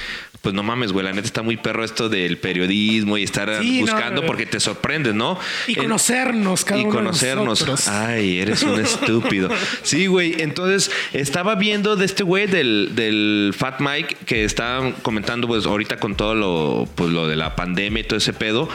Pues 0.48 0.56
no 0.56 0.64
mames, 0.64 0.94
güey, 0.94 1.04
la 1.06 1.12
neta 1.12 1.28
está 1.28 1.42
muy 1.42 1.58
perro 1.58 1.84
esto 1.84 2.08
del 2.08 2.38
periodismo 2.38 3.18
y 3.18 3.24
estar 3.24 3.60
Sí, 3.62 3.82
buscando 3.82 4.22
no. 4.22 4.28
porque 4.28 4.46
te 4.46 4.62
sorprendes, 4.62 5.14
¿no? 5.14 5.38
Y 5.68 5.76
conocernos, 5.76 6.64
cada 6.64 6.80
y 6.80 6.84
uno 6.86 6.92
de 6.94 6.98
conocernos. 7.00 7.46
nosotros. 7.60 7.88
Ay, 7.90 8.40
eres 8.40 8.64
un 8.64 8.80
estúpido. 8.80 9.50
Sí, 9.84 10.06
güey. 10.08 10.42
Entonces, 10.42 10.90
estaba 11.12 11.56
viendo 11.56 11.98
de 11.98 12.06
este 12.06 12.24
güey 12.24 12.48
del, 12.48 12.92
del 12.96 13.54
Fat 13.58 13.82
Mike 13.82 14.16
que 14.26 14.46
está 14.46 14.94
comentando, 15.02 15.48
pues, 15.48 15.66
ahorita 15.66 15.98
con 15.98 16.16
todo 16.16 16.34
lo, 16.34 16.88
pues, 16.96 17.10
lo 17.10 17.28
de 17.28 17.36
la 17.36 17.58
pandemia 17.58 18.00
y 18.00 18.04
todo 18.06 18.16
ese 18.20 18.32
pedo, 18.32 18.70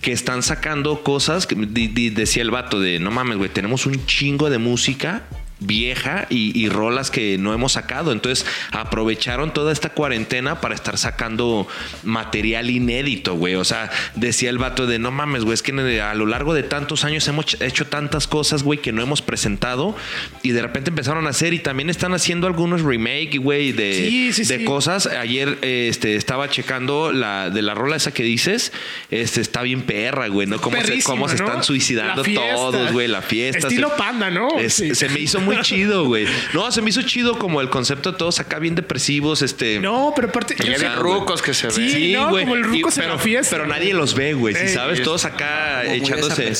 que 0.00 0.12
están 0.12 0.42
sacando 0.42 1.02
cosas 1.02 1.46
que 1.46 1.56
di- 1.56 1.88
di- 1.88 2.08
decía 2.08 2.40
el 2.42 2.50
vato 2.50 2.80
de 2.80 3.00
no 3.00 3.10
mames, 3.10 3.36
güey, 3.36 3.50
tenemos 3.50 3.84
un 3.84 4.06
chingo 4.06 4.48
de 4.48 4.56
música 4.56 5.24
vieja 5.60 6.26
y, 6.30 6.58
y 6.58 6.68
rolas 6.68 7.10
que 7.10 7.38
no 7.38 7.52
hemos 7.54 7.72
sacado. 7.72 8.12
Entonces 8.12 8.46
aprovecharon 8.72 9.52
toda 9.52 9.72
esta 9.72 9.90
cuarentena 9.90 10.60
para 10.60 10.74
estar 10.74 10.98
sacando 10.98 11.66
material 12.04 12.70
inédito, 12.70 13.34
güey. 13.34 13.54
O 13.54 13.64
sea, 13.64 13.90
decía 14.14 14.50
el 14.50 14.58
vato 14.58 14.86
de 14.86 14.98
no 14.98 15.10
mames, 15.10 15.44
güey, 15.44 15.54
es 15.54 15.62
que 15.62 16.00
a 16.00 16.14
lo 16.14 16.26
largo 16.26 16.54
de 16.54 16.62
tantos 16.62 17.04
años 17.04 17.26
hemos 17.28 17.60
hecho 17.60 17.86
tantas 17.86 18.26
cosas, 18.26 18.62
güey, 18.62 18.78
que 18.80 18.92
no 18.92 19.02
hemos 19.02 19.22
presentado 19.22 19.96
y 20.42 20.50
de 20.50 20.62
repente 20.62 20.90
empezaron 20.90 21.26
a 21.26 21.30
hacer 21.30 21.52
y 21.52 21.58
también 21.58 21.90
están 21.90 22.14
haciendo 22.14 22.46
algunos 22.46 22.82
remake, 22.82 23.38
güey, 23.38 23.72
de, 23.72 23.92
Sí, 24.08 24.32
sí, 24.32 24.44
de 24.44 24.58
sí. 24.58 24.64
cosas. 24.64 25.06
Ayer 25.06 25.58
este, 25.62 26.16
estaba 26.16 26.48
checando 26.50 27.12
la 27.12 27.50
de 27.50 27.62
la 27.62 27.74
rola 27.74 27.96
esa 27.96 28.12
que 28.12 28.22
dices, 28.22 28.72
este 29.10 29.40
está 29.40 29.62
bien 29.62 29.82
perra, 29.82 30.28
güey, 30.28 30.46
¿no? 30.46 30.60
Cómo 30.60 30.80
se, 30.82 31.02
cómo 31.02 31.28
se 31.28 31.36
están 31.36 31.62
suicidando 31.62 32.22
todos, 32.22 32.92
güey, 32.92 33.08
la 33.08 33.22
fiesta. 33.22 33.68
Estilo 33.68 33.90
se- 33.90 33.96
panda, 33.96 34.30
¿no? 34.30 34.58
es-. 34.58 34.74
Se 34.92 35.08
me 35.08 35.20
hizo 35.20 35.40
muy 35.54 35.62
chido, 35.62 36.04
güey. 36.04 36.26
No, 36.52 36.70
se 36.72 36.82
me 36.82 36.90
hizo 36.90 37.02
chido 37.02 37.38
como 37.38 37.60
el 37.60 37.70
concepto 37.70 38.12
de 38.12 38.18
todos 38.18 38.40
acá 38.40 38.58
bien 38.58 38.74
depresivos, 38.74 39.42
este. 39.42 39.80
No, 39.80 40.12
pero 40.14 40.28
aparte. 40.28 40.56
Y 40.58 40.74
rucos 40.96 41.42
que 41.42 41.54
se 41.54 41.68
ven. 41.68 41.90
Sí, 41.90 42.12
no, 42.12 42.30
como 42.30 42.54
el 42.54 42.64
rucos 42.64 42.96
en 42.98 43.02
pero, 43.04 43.14
la 43.14 43.20
fiesta. 43.20 43.56
Pero 43.56 43.66
nadie 43.68 43.94
los 43.94 44.14
ve, 44.14 44.34
güey, 44.34 44.54
si 44.54 44.68
sabes, 44.68 44.98
es- 44.98 45.04
todos 45.04 45.24
acá 45.24 45.82
Como 45.84 45.94
echándose. 45.94 46.52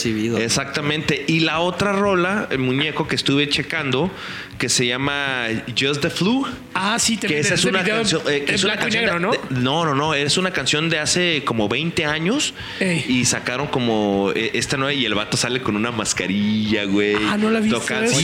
Exactamente. 0.45 1.25
Y 1.26 1.40
la 1.40 1.61
otra 1.61 1.92
rola, 1.92 2.47
el 2.50 2.59
muñeco 2.59 3.07
que 3.09 3.16
estuve 3.16 3.49
checando, 3.49 4.11
que 4.59 4.68
se 4.68 4.87
llama 4.87 5.47
Just 5.78 6.00
the 6.02 6.11
Flu. 6.11 6.47
Ah, 6.75 6.99
sí, 6.99 7.16
te 7.16 7.26
Que 7.26 7.38
esa 7.38 7.54
es 7.54 7.64
una 7.64 7.85
canción. 7.85 8.23
eh, 8.28 8.42
que 8.45 8.50
en 8.50 8.54
es 8.54 8.64
una 8.64 8.76
canción 8.76 9.04
negro, 9.04 9.18
de- 9.18 9.21
¿no? 9.21 9.33
de- 9.33 9.61
no, 9.61 9.85
no, 9.85 9.95
no. 9.95 10.14
Es 10.14 10.37
una 10.37 10.50
canción 10.52 10.88
de 10.90 10.99
hace 10.99 11.42
como 11.45 11.68
20 11.68 12.04
años. 12.07 12.54
Ey. 12.80 13.04
Y 13.09 13.25
sacaron 13.25 13.68
como 13.68 14.33
eh, 14.35 14.50
esta 14.54 14.76
nueva. 14.76 14.92
Y 14.92 15.04
el 15.04 15.14
vato 15.14 15.37
sale 15.37 15.61
con 15.62 15.76
una 15.76 15.90
mascarilla, 15.92 16.85
güey. 16.85 17.14
Ah, 17.28 17.37
no 17.37 17.50
la 17.50 17.59
he 17.59 17.62
visto 17.62 17.78
Toca- 17.80 18.04
esa, 18.04 18.16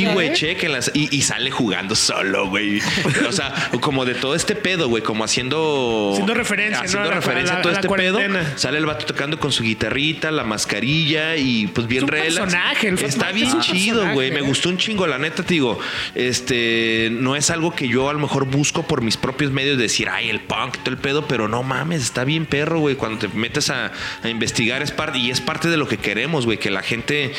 ¿eh? 0.54 0.56
chequenlas. 0.56 0.90
Y, 0.94 1.14
y 1.14 1.22
sale 1.22 1.50
jugando 1.50 1.94
solo, 1.94 2.48
güey. 2.48 2.80
o 3.28 3.32
sea, 3.32 3.70
como 3.80 4.04
de 4.04 4.14
todo 4.14 4.34
este 4.34 4.54
pedo, 4.54 4.88
güey. 4.88 5.02
Como 5.02 5.24
haciendo. 5.24 6.10
Haciendo 6.12 6.34
referencia, 6.34 6.78
¿no? 6.78 6.84
Haciendo 6.84 7.08
a 7.08 7.10
la- 7.10 7.16
referencia 7.20 7.58
a 7.58 7.62
todo 7.62 7.72
a 7.72 7.76
este 7.76 7.88
pedo. 7.88 8.18
Sale 8.56 8.78
el 8.78 8.86
vato 8.86 9.06
tocando 9.06 9.38
con 9.38 9.52
su 9.52 9.62
guitarrita, 9.62 10.30
la 10.30 10.44
mascarilla 10.44 11.36
y 11.36 11.66
pues 11.68 11.86
bien 11.86 11.98
Es 11.98 12.02
un 12.04 12.08
relax. 12.10 12.34
personaje, 12.40 12.88
el 12.88 12.98
Está 12.98 13.32
bien 13.32 13.48
es 13.48 13.58
chido, 13.60 14.12
güey. 14.12 14.30
Me 14.30 14.40
gustó 14.40 14.68
un 14.68 14.78
chingo, 14.78 15.06
la 15.06 15.18
neta, 15.18 15.42
te 15.42 15.54
digo. 15.54 15.78
Este 16.14 17.08
no 17.12 17.36
es 17.36 17.50
algo 17.50 17.74
que 17.74 17.88
yo 17.88 18.08
a 18.08 18.12
lo 18.12 18.18
mejor 18.18 18.46
busco 18.46 18.82
por 18.86 19.02
mis 19.02 19.16
propios 19.16 19.50
medios 19.52 19.76
de 19.76 19.84
decir, 19.84 20.08
ay, 20.08 20.30
el 20.30 20.40
punk, 20.40 20.78
todo 20.78 20.90
el 20.90 20.98
pedo, 20.98 21.26
pero 21.26 21.48
no 21.48 21.62
mames, 21.62 22.02
está 22.02 22.24
bien 22.24 22.46
perro, 22.46 22.78
güey. 22.80 22.96
Cuando 22.96 23.18
te 23.18 23.28
metes 23.28 23.70
a, 23.70 23.92
a 24.22 24.28
investigar 24.28 24.82
es 24.82 24.90
parte, 24.90 25.18
y 25.18 25.30
es 25.30 25.40
parte 25.40 25.68
de 25.68 25.76
lo 25.76 25.86
que 25.88 25.96
queremos, 25.98 26.44
güey, 26.46 26.58
que 26.58 26.70
la 26.70 26.82
gente 26.82 27.32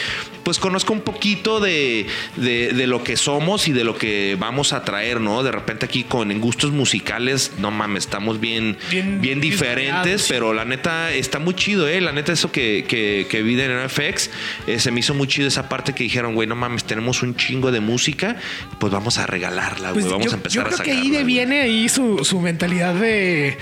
pues 0.43 0.60
conozca 0.60 0.93
un 0.93 1.01
poquito 1.01 1.60
de, 1.60 2.05
de, 2.36 2.72
de 2.74 2.88
lo 2.88 3.03
que 3.05 3.15
somos 3.15 3.69
y 3.69 3.71
de 3.71 3.85
lo 3.85 3.97
que 3.97 4.35
vamos 4.38 4.74
a 4.74 4.83
traer, 4.83 5.21
¿no? 5.21 5.43
De 5.43 5.53
repente 5.53 5.85
aquí 5.85 6.03
con 6.03 6.29
en 6.31 6.41
gustos 6.41 6.71
musicales, 6.71 7.53
no 7.57 7.71
mames, 7.71 8.03
estamos 8.03 8.41
bien, 8.41 8.77
Bien 8.89 9.21
bien, 9.21 9.39
diferentes, 9.39 10.25
pero 10.27 10.53
la 10.53 10.65
neta 10.65 11.13
está 11.13 11.39
muy 11.39 11.53
chido, 11.53 11.88
¿eh? 11.88 12.01
La 12.01 12.12
neta, 12.12 12.33
eso 12.33 12.51
que, 12.51 12.83
que, 12.85 13.27
que 13.29 13.41
vi 13.41 13.55
de 13.55 13.69
NFX, 13.69 14.29
eh, 14.67 14.79
se 14.79 14.91
me 14.91 15.00
hizo 15.00 15.13
muy 15.13 15.27
chido 15.27 15.47
esa 15.47 15.69
parte 15.69 15.93
que 15.93 16.03
dijeron, 16.03 16.35
güey, 16.35 16.47
no 16.50 16.57
mames, 16.57 16.83
tenemos 16.83 17.24
un 17.24 17.38
chingo 17.38 17.71
de 17.71 17.79
música, 17.79 18.35
pues 18.79 18.91
vamos 18.91 19.17
a 19.19 19.25
regalarla, 19.25 19.91
güey, 19.91 20.01
Pues 20.01 20.12
vamos 20.12 20.25
yo, 20.25 20.31
a 20.33 20.35
empezar 20.35 20.63
yo 20.63 20.67
creo 20.67 20.79
a 20.81 20.83
que 20.83 20.91
ahí 20.91 21.24
viene 21.24 21.62
ahí 21.62 21.88
su, 21.88 22.25
su 22.25 22.41
mentalidad 22.41 22.95
de, 22.95 23.57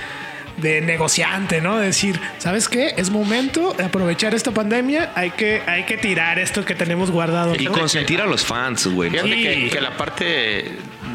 de 0.57 0.81
negociante, 0.81 1.61
¿no? 1.61 1.77
De 1.79 1.87
decir, 1.87 2.19
¿sabes 2.37 2.69
qué? 2.69 2.93
Es 2.97 3.09
momento 3.09 3.73
de 3.73 3.83
aprovechar 3.85 4.35
esta 4.35 4.51
pandemia, 4.51 5.11
hay 5.15 5.31
que, 5.31 5.61
hay 5.65 5.83
que 5.85 5.97
tirar 5.97 6.39
esto 6.39 6.63
que 6.63 6.75
tenemos 6.75 7.09
guardado. 7.11 7.55
Y 7.55 7.65
consentir 7.65 8.21
a 8.21 8.25
los 8.25 8.43
fans, 8.45 8.87
güey. 8.87 9.09
¿no? 9.09 9.23
Fíjate 9.23 9.35
Sí. 9.35 9.43
que, 9.63 9.69
que 9.69 9.81
la 9.81 9.97
parte 9.97 10.71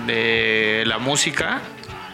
de 0.06 0.82
la 0.86 0.98
música, 0.98 1.60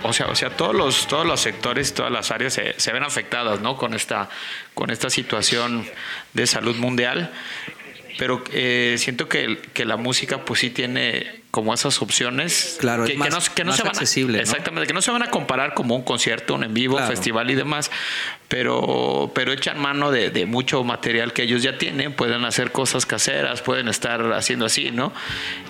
o 0.02 0.12
sea, 0.12 0.26
o 0.26 0.34
sea, 0.34 0.50
todos 0.50 0.74
los, 0.74 1.06
todos 1.06 1.26
los 1.26 1.40
sectores, 1.40 1.94
todas 1.94 2.12
las 2.12 2.30
áreas 2.30 2.52
se, 2.52 2.74
se 2.78 2.92
ven 2.92 3.02
afectadas, 3.02 3.60
¿no? 3.60 3.76
Con 3.76 3.94
esta, 3.94 4.28
con 4.74 4.90
esta 4.90 5.08
situación 5.10 5.86
de 6.34 6.46
salud 6.46 6.76
mundial. 6.76 7.32
Pero 8.18 8.44
eh, 8.52 8.94
siento 8.98 9.28
que, 9.28 9.58
que 9.72 9.84
la 9.84 9.96
música, 9.96 10.44
pues 10.44 10.60
sí 10.60 10.70
tiene 10.70 11.42
como 11.54 11.72
esas 11.72 12.02
opciones 12.02 12.78
Claro, 12.80 13.04
que, 13.04 13.12
es 13.12 13.18
más- 13.18 13.28
que 13.28 13.30
no, 13.30 13.54
que 13.54 13.62
no 13.64 13.68
más 13.70 13.76
se 13.76 13.82
van 13.84 13.88
a- 13.88 13.90
accesible, 13.92 14.38
¿no? 14.38 14.42
exactamente 14.42 14.88
que 14.88 14.92
no 14.92 15.00
se 15.00 15.12
van 15.12 15.22
a 15.22 15.30
comparar 15.30 15.72
como 15.72 15.94
un 15.94 16.02
concierto 16.02 16.54
un 16.56 16.64
en 16.64 16.74
vivo 16.74 16.96
Claro. 16.96 17.12
festival 17.12 17.48
y 17.48 17.54
demás 17.54 17.92
pero 18.54 19.32
pero 19.34 19.52
echan 19.52 19.80
mano 19.80 20.12
de, 20.12 20.30
de 20.30 20.46
mucho 20.46 20.84
material 20.84 21.32
que 21.32 21.42
ellos 21.42 21.64
ya 21.64 21.76
tienen 21.76 22.12
pueden 22.12 22.44
hacer 22.44 22.70
cosas 22.70 23.04
caseras 23.04 23.62
pueden 23.62 23.88
estar 23.88 24.32
haciendo 24.32 24.64
así 24.64 24.92
no 24.92 25.12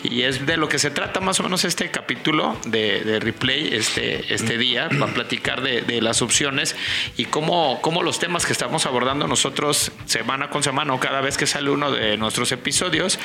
y 0.03 0.21
es 0.21 0.45
de 0.45 0.59
lo 0.59 0.69
que 0.69 0.79
se 0.79 0.91
trata 0.91 1.21
más 1.21 1.41
o 1.41 1.45
menos 1.45 1.65
este 1.65 1.91
capítulo 1.91 2.59
de, 2.67 3.01
de 3.01 3.21
replay 3.21 3.73
este 3.73 4.35
este 4.35 4.59
día 4.59 4.91
para 4.91 5.15
platicar 5.15 5.63
de, 5.63 5.81
de 5.81 6.03
las 6.03 6.21
opciones 6.21 6.77
y 7.17 7.25
cómo 7.25 7.81
cómo 7.81 8.03
los 8.03 8.19
temas 8.19 8.45
que 8.45 8.53
estamos 8.53 8.85
abordando 8.85 9.27
nosotros 9.27 9.91
semana 10.05 10.51
con 10.51 10.63
semana 10.63 10.93
o 10.93 11.01
cada 11.01 11.23
vez 11.23 11.39
que 11.39 11.47
sale 11.47 11.71
uno 11.71 11.91
de 11.91 12.19
nuestros 12.19 12.53
episodios 12.53 13.19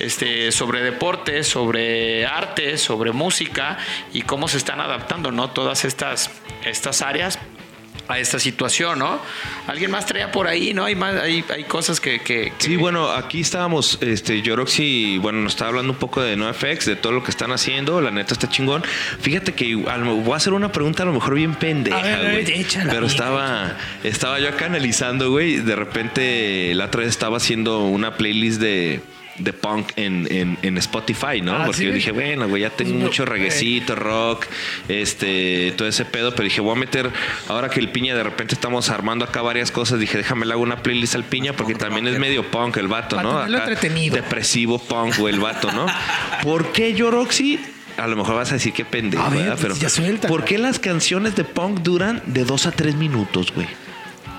este 0.00 0.50
sobre 0.50 0.80
deportes 0.80 1.46
sobre 1.46 2.26
arte 2.26 2.78
sobre 2.78 3.12
música 3.12 3.78
y 4.12 4.22
cómo 4.22 4.48
se 4.48 4.56
están 4.56 4.80
adaptando 4.80 5.30
no 5.30 5.50
todas 5.50 5.84
estas 5.84 6.32
estas 6.64 7.00
áreas 7.00 7.38
a 8.08 8.18
esta 8.18 8.38
situación, 8.38 8.98
¿no? 8.98 9.20
Alguien 9.66 9.90
más 9.90 10.04
traía 10.06 10.30
por 10.30 10.46
ahí, 10.46 10.74
¿no? 10.74 10.84
Hay 10.84 10.94
más, 10.94 11.14
hay, 11.20 11.44
hay 11.48 11.64
cosas 11.64 12.00
que, 12.00 12.20
que- 12.20 12.52
que- 12.58 12.64
Sí, 12.66 12.76
bueno, 12.76 13.10
aquí 13.10 13.40
estábamos, 13.40 13.98
este, 14.02 14.42
Yoroxi, 14.42 15.18
bueno, 15.18 15.40
nos 15.40 15.52
estaba 15.54 15.70
hablando 15.70 15.92
un 15.92 15.98
poco 15.98 16.20
de 16.20 16.36
NoFX, 16.36 16.84
de 16.86 16.96
todo 16.96 17.12
lo 17.12 17.22
que 17.24 17.30
están 17.30 17.50
haciendo, 17.52 18.00
la 18.00 18.10
neta 18.10 18.34
está 18.34 18.48
chingón. 18.48 18.82
Fíjate 19.20 19.54
que 19.54 19.74
voy 19.74 20.32
a 20.32 20.36
hacer 20.36 20.52
una 20.52 20.70
pregunta 20.70 21.02
a 21.02 21.06
lo 21.06 21.12
mejor 21.12 21.34
bien 21.34 21.54
pendeja, 21.54 21.98
güey. 22.32 22.44
Pero 22.90 23.06
estaba, 23.06 23.76
estaba 24.02 24.38
yo 24.38 24.48
acá 24.50 24.66
analizando, 24.66 25.30
güey, 25.30 25.56
de 25.56 25.76
repente 25.76 26.72
la 26.74 26.86
otra 26.86 27.00
vez 27.00 27.10
estaba 27.10 27.38
haciendo 27.38 27.84
una 27.86 28.16
playlist 28.16 28.60
de 28.60 29.00
de 29.38 29.52
punk 29.52 29.92
en, 29.96 30.26
en, 30.30 30.58
en 30.62 30.78
Spotify, 30.78 31.40
¿no? 31.42 31.54
Ah, 31.54 31.62
Porque 31.66 31.78
¿sí? 31.78 31.84
yo 31.86 31.92
dije, 31.92 32.12
bueno, 32.12 32.48
güey, 32.48 32.62
ya 32.62 32.70
tengo 32.70 32.94
mucho 32.94 33.24
reguecito, 33.24 33.94
rock, 33.94 34.46
este, 34.88 35.72
todo 35.76 35.88
ese 35.88 36.04
pedo, 36.04 36.30
pero 36.32 36.44
dije, 36.44 36.60
voy 36.60 36.76
a 36.76 36.78
meter, 36.78 37.10
ahora 37.48 37.68
que 37.68 37.80
el 37.80 37.88
piña 37.90 38.14
de 38.14 38.22
repente 38.22 38.54
estamos 38.54 38.90
armando 38.90 39.24
acá 39.24 39.42
varias 39.42 39.70
cosas, 39.70 39.98
dije, 39.98 40.18
déjame 40.18 40.46
le 40.46 40.52
hago 40.52 40.62
una 40.62 40.82
playlist 40.82 41.14
al 41.14 41.24
piña 41.24 41.52
porque 41.52 41.74
también 41.74 42.06
es 42.06 42.18
medio 42.18 42.50
punk 42.50 42.76
el 42.76 42.88
vato, 42.88 43.22
¿no? 43.22 43.44
entretenido. 43.46 44.16
Depresivo 44.16 44.78
punk, 44.78 45.18
güey, 45.18 45.34
el 45.34 45.40
vato, 45.40 45.70
¿no? 45.72 45.86
¿Por 46.42 46.72
qué 46.72 46.94
Yoroxi? 46.94 47.58
A 47.96 48.06
lo 48.08 48.16
mejor 48.16 48.34
vas 48.34 48.50
a 48.50 48.54
decir 48.54 48.72
qué 48.72 48.84
pendejo, 48.84 49.22
A 49.22 49.28
ver, 49.28 49.38
¿verdad? 49.38 49.52
pues, 49.52 49.62
Pero 49.62 49.76
ya 49.76 49.88
suéltala. 49.88 50.28
¿por 50.28 50.44
qué 50.44 50.58
las 50.58 50.78
canciones 50.80 51.36
de 51.36 51.44
punk 51.44 51.80
duran 51.80 52.22
de 52.26 52.44
dos 52.44 52.66
a 52.66 52.72
tres 52.72 52.96
minutos, 52.96 53.52
güey? 53.54 53.68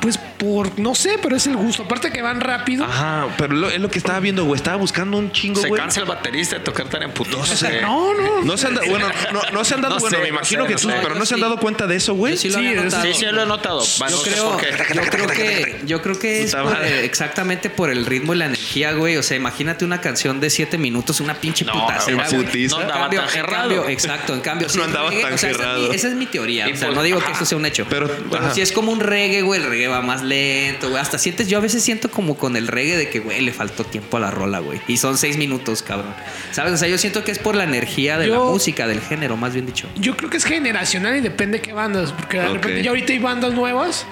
Pues 0.06 0.20
por, 0.20 0.78
no 0.78 0.94
sé, 0.94 1.18
pero 1.20 1.36
es 1.36 1.48
el 1.48 1.56
gusto. 1.58 1.82
Aparte 1.82 2.12
que 2.12 2.22
van 2.22 2.40
rápido. 2.40 2.86
Ajá, 2.86 3.26
pero 3.40 3.56
lo- 3.56 3.72
es 3.72 3.80
lo 3.82 3.90
que 3.90 3.98
estaba 3.98 4.20
viendo, 4.20 4.44
güey. 4.46 4.56
Estaba 4.56 4.78
buscando 4.78 5.18
un 5.18 5.32
chingo, 5.32 5.60
se 5.60 5.68
güey. 5.68 5.82
cansa 5.82 6.00
el 6.02 6.06
baterista 6.06 6.58
de 6.58 6.62
tocar 6.64 6.88
tan 6.90 7.02
en 7.02 7.12
putiza. 7.12 7.70
No 7.82 8.14
No, 8.14 8.22
no. 8.22 8.42
No 8.44 8.56
se 8.58 8.68
han 8.68 8.76
dado, 8.76 8.88
bueno, 8.88 9.08
no, 9.34 9.42
no 9.52 9.66
se 9.66 9.74
han 9.74 9.82
dado, 9.82 9.96
No 9.96 10.02
bueno, 10.02 10.16
sé, 10.18 10.22
me 10.24 10.30
no 10.30 10.36
imagino 10.36 10.64
sé, 10.68 10.70
que 10.70 10.76
tú, 10.80 10.90
pero 11.02 11.16
no 11.16 11.26
se 11.26 11.34
han 11.34 11.40
sí. 11.40 11.42
dado 11.42 11.58
cuenta 11.58 11.88
de 11.88 11.96
eso, 11.96 12.14
güey. 12.14 12.36
Yo 12.36 12.40
sí 12.40 12.50
lo 12.50 12.60
Sí. 12.92 12.98
Sí, 13.02 13.14
sí, 13.16 13.26
lo 13.26 13.42
he 13.42 13.46
notado. 13.48 13.82
Yo 13.84 14.22
creo, 14.22 14.60
yo 14.94 15.28
que, 15.28 15.82
yo 15.88 16.02
creo 16.04 16.20
que 16.20 16.44
es 16.44 16.56
por, 16.56 16.78
eh, 16.86 17.04
exactamente 17.06 17.72
por 17.72 17.90
el 17.90 18.06
ritmo 18.06 18.36
y 18.36 18.38
la 18.38 18.46
energía, 18.46 18.92
güey. 18.94 19.18
O 19.18 19.24
sea, 19.24 19.36
imagínate 19.38 19.86
una 19.86 20.02
canción 20.02 20.40
de 20.40 20.52
siete 20.52 20.78
minutos, 20.78 21.20
una 21.20 21.34
pinche 21.34 21.66
No, 21.66 21.74
putacera, 21.74 22.24
no, 22.30 22.44
güey. 22.44 22.68
no 22.68 22.76
En 22.76 22.82
andaba 22.84 23.00
cambio- 23.02 23.20
tan 23.22 23.30
en 23.30 23.34
gerrado. 23.36 23.60
cambio, 23.70 23.90
exacto, 23.90 24.34
en 24.36 24.42
cambio. 24.42 24.68
No 24.76 24.84
andaba 24.84 25.10
tan 25.10 25.18
o 25.18 25.22
sea, 25.22 25.30
esa, 25.36 25.50
es 25.50 25.58
gerrado. 25.58 25.90
mi, 25.90 25.96
esa 25.96 26.08
es 26.10 26.14
mi 26.14 26.26
teoría. 26.28 26.68
O 26.72 26.76
sea, 26.78 26.92
no 26.92 27.02
digo 27.02 27.20
que 27.24 27.32
esto 27.32 27.46
sea 27.46 27.58
un 27.58 27.66
hecho. 27.66 27.88
Pero, 27.90 28.08
si 28.54 28.62
es 28.62 28.72
como 28.72 28.92
un 28.92 29.00
reggae, 29.00 29.42
güey, 29.42 29.62
el 29.62 29.68
reggae 29.68 29.88
va 29.96 30.02
más 30.02 30.22
lento, 30.22 30.90
güey. 30.90 31.02
Hasta 31.02 31.18
sientes, 31.18 31.48
yo 31.48 31.58
a 31.58 31.62
veces 31.62 31.84
siento 31.84 32.10
como 32.12 32.38
con 32.38 32.56
el 32.56 32.68
reggae 32.68 32.98
de 32.98 33.10
que, 33.10 33.20
güey, 33.20 33.42
le 33.42 33.54
faltó 33.54 33.84
tiempo 33.84 34.18
a 34.18 34.20
la 34.20 34.32
rola, 34.32 34.60
güey. 34.60 34.82
Y 34.88 34.98
son 34.98 35.18
seis 35.18 35.38
minutos, 35.38 35.82
cabrón. 35.82 36.14
¿Sabes? 36.52 36.74
O 36.74 36.78
sea, 36.78 36.88
yo 36.88 36.98
siento 36.98 37.24
que 37.24 37.32
es 37.32 37.40
por 37.40 37.56
la 37.56 37.64
energía 37.64 38.18
de 38.18 38.28
la 38.28 38.40
música, 38.40 38.88
del 38.88 39.02
género, 39.02 39.38
más 39.38 39.54
bien 39.54 39.66
dicho. 39.66 39.88
Yo 39.96 40.16
creo 40.18 40.30
que 40.30 40.38
es 40.38 40.46
generacional 40.46 41.16
y 41.18 41.22
depende 41.22 41.58
de 41.58 41.62
qué 41.64 41.74
bandas. 41.74 42.12
Porque 42.12 42.38
de 42.38 42.48
repente 42.48 42.84
ya 42.84 42.90
ahorita 42.90 43.14
hay 43.14 43.20
bandas 43.20 43.54
nuevas 43.54 44.06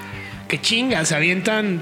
que 0.48 0.62
chingas, 0.62 1.08
se 1.08 1.16
avientan 1.16 1.82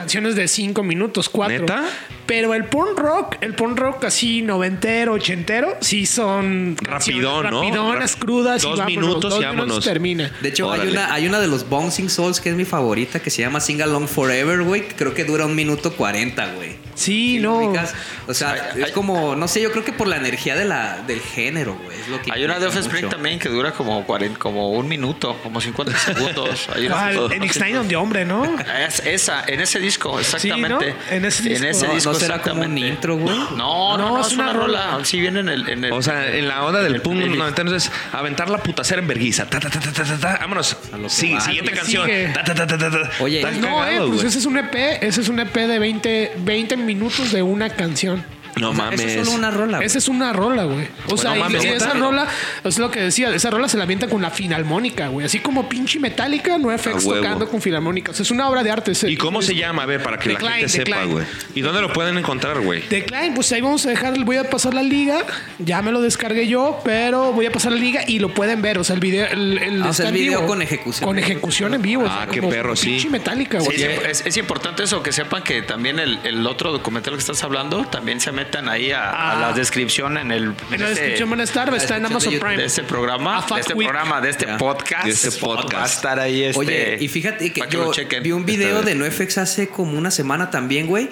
canciones 0.00 0.34
de 0.34 0.48
cinco 0.48 0.82
minutos, 0.82 1.28
cuatro. 1.28 1.60
¿Neta? 1.60 1.84
Pero 2.26 2.54
el 2.54 2.64
punk 2.64 2.98
rock, 2.98 3.36
el 3.40 3.54
punk 3.54 3.78
rock 3.78 4.04
así 4.04 4.40
noventero, 4.40 5.12
ochentero, 5.14 5.76
sí 5.80 6.06
son 6.06 6.76
Rapidón, 6.80 7.50
¿no? 7.50 7.62
rapidonas, 7.62 8.16
crudas. 8.16 8.62
Dos 8.62 8.76
y 8.76 8.78
vámonos, 8.78 9.02
minutos 9.02 9.30
dos 9.30 9.40
y 9.42 9.44
vámonos. 9.44 9.84
termina. 9.84 10.32
De 10.40 10.48
hecho, 10.48 10.70
hay 10.72 10.88
una, 10.88 11.12
hay 11.12 11.26
una 11.26 11.38
de 11.40 11.48
los 11.48 11.68
Bouncing 11.68 12.08
Souls 12.08 12.40
que 12.40 12.50
es 12.50 12.56
mi 12.56 12.64
favorita, 12.64 13.20
que 13.20 13.30
se 13.30 13.42
llama 13.42 13.60
Sing 13.60 13.82
Along 13.82 14.06
Forever, 14.06 14.62
güey. 14.62 14.88
que 14.88 14.94
Creo 14.94 15.12
que 15.12 15.24
dura 15.24 15.44
un 15.46 15.54
minuto 15.54 15.92
cuarenta, 15.94 16.52
güey. 16.54 16.76
Sí, 16.94 17.36
¿Sí 17.36 17.38
lo 17.38 17.50
no. 17.52 17.56
ubicas? 17.68 17.94
O 18.26 18.34
sea, 18.34 18.70
Hay- 18.74 18.82
es 18.82 18.90
como, 18.92 19.34
no 19.36 19.48
sé, 19.48 19.60
yo 19.62 19.70
creo 19.72 19.84
que 19.84 19.92
por 19.92 20.06
la 20.08 20.16
energía 20.16 20.54
de 20.56 20.64
la, 20.64 20.98
del 21.06 21.20
género, 21.20 21.74
güey. 21.82 21.98
Es 21.98 22.08
lo 22.08 22.20
que 22.20 22.30
Hay 22.32 22.44
una 22.44 22.58
de 22.58 22.66
Offspring 22.66 23.04
mucho. 23.06 23.16
también 23.16 23.38
que 23.38 23.48
dura 23.48 23.72
como 23.72 24.04
40, 24.04 24.38
como 24.38 24.70
un 24.70 24.86
minuto, 24.88 25.36
como 25.42 25.60
50 25.60 25.96
segundos. 25.98 26.68
Hay 26.74 26.86
una- 26.86 26.96
¿Cuál? 27.12 27.32
En 27.32 27.42
X-Nine 27.44 27.84
de 27.84 27.96
hombre, 27.96 28.24
¿no? 28.24 28.44
Es- 28.86 29.00
esa, 29.00 29.44
en 29.46 29.60
ese 29.60 29.78
disco, 29.78 30.18
exactamente. 30.20 30.68
¿no? 31.08 31.14
En 31.14 31.24
ese 31.24 31.42
disco. 31.48 31.86
No, 31.86 31.94
disco, 31.94 32.12
¿no 32.12 32.18
será 32.18 32.42
como 32.42 32.62
un 32.62 32.78
exactamente. 32.78 32.88
intro, 32.88 33.16
güey? 33.16 33.36
No, 33.38 33.50
no, 33.56 33.98
No, 33.98 34.08
no, 34.16 34.20
es 34.20 34.26
es 34.28 34.32
una 34.34 34.44
una 34.44 34.52
rola. 34.52 34.98
Sí, 35.04 35.20
viene 35.20 35.40
en 35.40 35.48
el. 35.48 35.68
En 35.68 35.84
el 35.84 35.92
O 35.92 36.02
sea, 36.02 36.28
en 36.34 36.48
la 36.48 36.64
onda 36.64 36.80
en 36.80 36.84
del 36.86 36.94
el 36.96 37.02
punk 37.02 37.16
playlist. 37.16 37.38
90 37.38 37.76
es 37.76 37.90
aventar 38.12 38.50
la 38.50 38.58
putacera 38.62 39.00
en 39.00 39.08
verguiza. 39.08 39.46
Ta, 39.48 39.58
ta, 39.60 39.70
ta, 39.70 39.80
ta, 39.80 39.92
ta, 39.92 40.04
ta, 40.04 40.18
ta. 40.18 40.38
Vámonos. 40.40 40.76
Sí, 41.08 41.32
va. 41.34 41.40
siguiente 41.40 41.72
canción. 41.72 42.06
sigue. 42.06 42.28
Ta, 42.34 42.44
ta, 42.44 42.54
ta, 42.54 42.66
ta, 42.66 42.78
ta, 42.78 42.90
ta. 42.90 43.10
Oye, 43.20 43.42
No, 43.60 43.86
eh, 43.86 44.00
pues 44.08 44.24
ese 44.24 44.38
es 44.38 44.46
un 44.46 44.58
EP, 44.58 44.74
ese 45.02 45.20
es 45.20 45.28
un 45.28 45.38
EP 45.40 45.54
de 45.66 45.78
20, 45.78 46.32
20 46.38 46.76
minutos 46.76 46.89
de 47.32 47.42
una 47.42 47.70
canción. 47.70 48.24
No 48.60 48.70
O 48.70 48.74
sea, 48.74 48.84
mames. 48.84 49.00
Eso 49.00 49.20
es 49.20 49.26
solo 49.26 49.38
una 49.38 49.50
rola. 49.50 49.76
güey. 49.78 49.86
Esa 49.86 49.98
es 49.98 50.08
una 50.08 50.32
rola, 50.32 50.64
güey. 50.64 50.88
O 51.08 51.16
sea, 51.16 51.36
y- 51.36 51.40
mames, 51.40 51.64
y 51.64 51.68
esa 51.68 51.94
rola, 51.94 52.26
es 52.64 52.78
lo 52.78 52.90
que 52.90 53.00
decía, 53.00 53.34
esa 53.34 53.50
rola 53.50 53.68
se 53.68 53.76
la 53.76 53.84
avienta 53.84 54.08
con 54.08 54.22
la 54.22 54.30
filarmónica, 54.30 55.08
güey. 55.08 55.26
Así 55.26 55.38
como 55.40 55.68
pinche 55.68 55.98
metálica, 55.98 56.58
no 56.58 56.70
FX 56.76 57.04
tocando 57.04 57.48
con 57.48 57.60
filarmónica. 57.62 58.10
O 58.12 58.14
sea, 58.14 58.22
es 58.22 58.30
una 58.30 58.48
obra 58.48 58.62
de 58.62 58.70
arte. 58.70 58.92
ese- 58.92 59.10
¿Y 59.10 59.16
cómo 59.16 59.40
es- 59.40 59.46
se 59.46 59.54
llama? 59.54 59.82
A 59.82 59.86
ver, 59.86 60.02
para 60.02 60.18
que 60.18 60.30
la 60.32 60.40
gente 60.52 60.68
sepa, 60.68 61.04
güey. 61.04 61.24
¿Y 61.54 61.60
dónde 61.60 61.80
lo 61.80 61.92
pueden 61.92 62.16
encontrar, 62.18 62.60
güey? 62.60 62.82
Decline, 62.88 63.34
pues 63.34 63.50
ahí 63.52 63.60
vamos 63.60 63.84
a 63.86 63.90
dejar, 63.90 64.18
voy 64.24 64.36
a 64.36 64.48
pasar 64.50 64.74
la 64.74 64.82
liga, 64.82 65.22
ya 65.58 65.82
me 65.82 65.92
lo 65.92 66.00
descargué 66.00 66.46
yo, 66.48 66.80
pero 66.84 67.32
voy 67.32 67.46
a 67.46 67.52
pasar 67.52 67.72
la 67.72 67.78
liga 67.78 68.02
y 68.06 68.18
lo 68.18 68.32
pueden 68.34 68.62
ver, 68.62 68.78
o 68.78 68.84
sea, 68.84 68.94
el 68.94 69.00
video, 69.00 69.26
el, 69.26 69.58
el, 69.58 69.82
Ah, 69.82 69.88
o 69.90 69.92
sea, 69.92 70.08
el 70.08 70.14
en 70.16 70.20
video 70.22 70.38
vivo. 70.40 70.48
con 70.48 70.62
ejecución. 70.62 71.08
Con 71.08 71.18
ejecución 71.18 71.74
en 71.74 71.82
vivo. 71.82 72.02
o 72.04 72.06
Ah, 72.06 72.22
sea, 72.24 72.26
qué 72.32 72.40
como 72.40 72.50
perro, 72.52 72.76
sí. 72.76 72.90
Pinche 72.90 73.10
metálica, 73.10 73.58
güey. 73.60 73.76
sí, 73.76 73.84
es, 73.84 74.24
es 74.26 74.36
importante 74.36 74.82
eso, 74.82 75.02
que 75.02 75.12
sepan 75.12 75.42
que 75.42 75.62
también 75.62 75.98
el, 75.98 76.18
el 76.24 76.46
otro 76.46 76.72
documental 76.72 77.14
que 77.14 77.20
estás 77.20 77.42
hablando, 77.44 77.84
también 77.86 78.20
se 78.20 78.32
metan 78.50 78.68
ahí 78.68 78.90
a, 78.90 79.10
a 79.10 79.32
Ah. 79.32 79.40
la 79.40 79.52
descripción 79.52 80.18
en 80.18 80.32
el 80.32 80.42
En 80.44 80.50
la 80.50 80.54
de 80.68 80.74
este- 80.74 80.86
descripción 80.88 81.30
van 81.30 81.40
a 81.40 81.44
estar, 81.44 81.74
está 81.74 81.96
en 81.96 82.06
Amazon. 82.06 82.34
Prime. 82.40 82.56
de 82.56 82.64
este 82.64 82.82
programa, 82.82 83.38
A 83.38 83.54
de 83.54 83.60
este 83.60 83.74
Week. 83.74 83.88
programa, 83.88 84.20
de 84.20 84.30
este 84.30 84.46
Ya. 84.46 84.56
podcast. 84.58 85.04
De 85.04 85.10
este 85.10 85.30
podcast. 85.32 85.74
Va 85.74 85.82
a 85.82 85.86
estar 85.86 86.18
ahí 86.18 86.42
este. 86.44 86.58
Oye, 86.58 86.96
y 87.00 87.08
fíjate 87.08 87.52
que 87.52 87.62
yo 87.70 87.92
vi 88.22 88.32
un 88.32 88.44
video 88.44 88.82
de. 88.82 88.94
NoFX 88.94 89.38
hace 89.38 89.68
como 89.68 89.96
una 89.96 90.10
semana 90.10 90.50
también, 90.50 90.86
güey. 90.86 91.08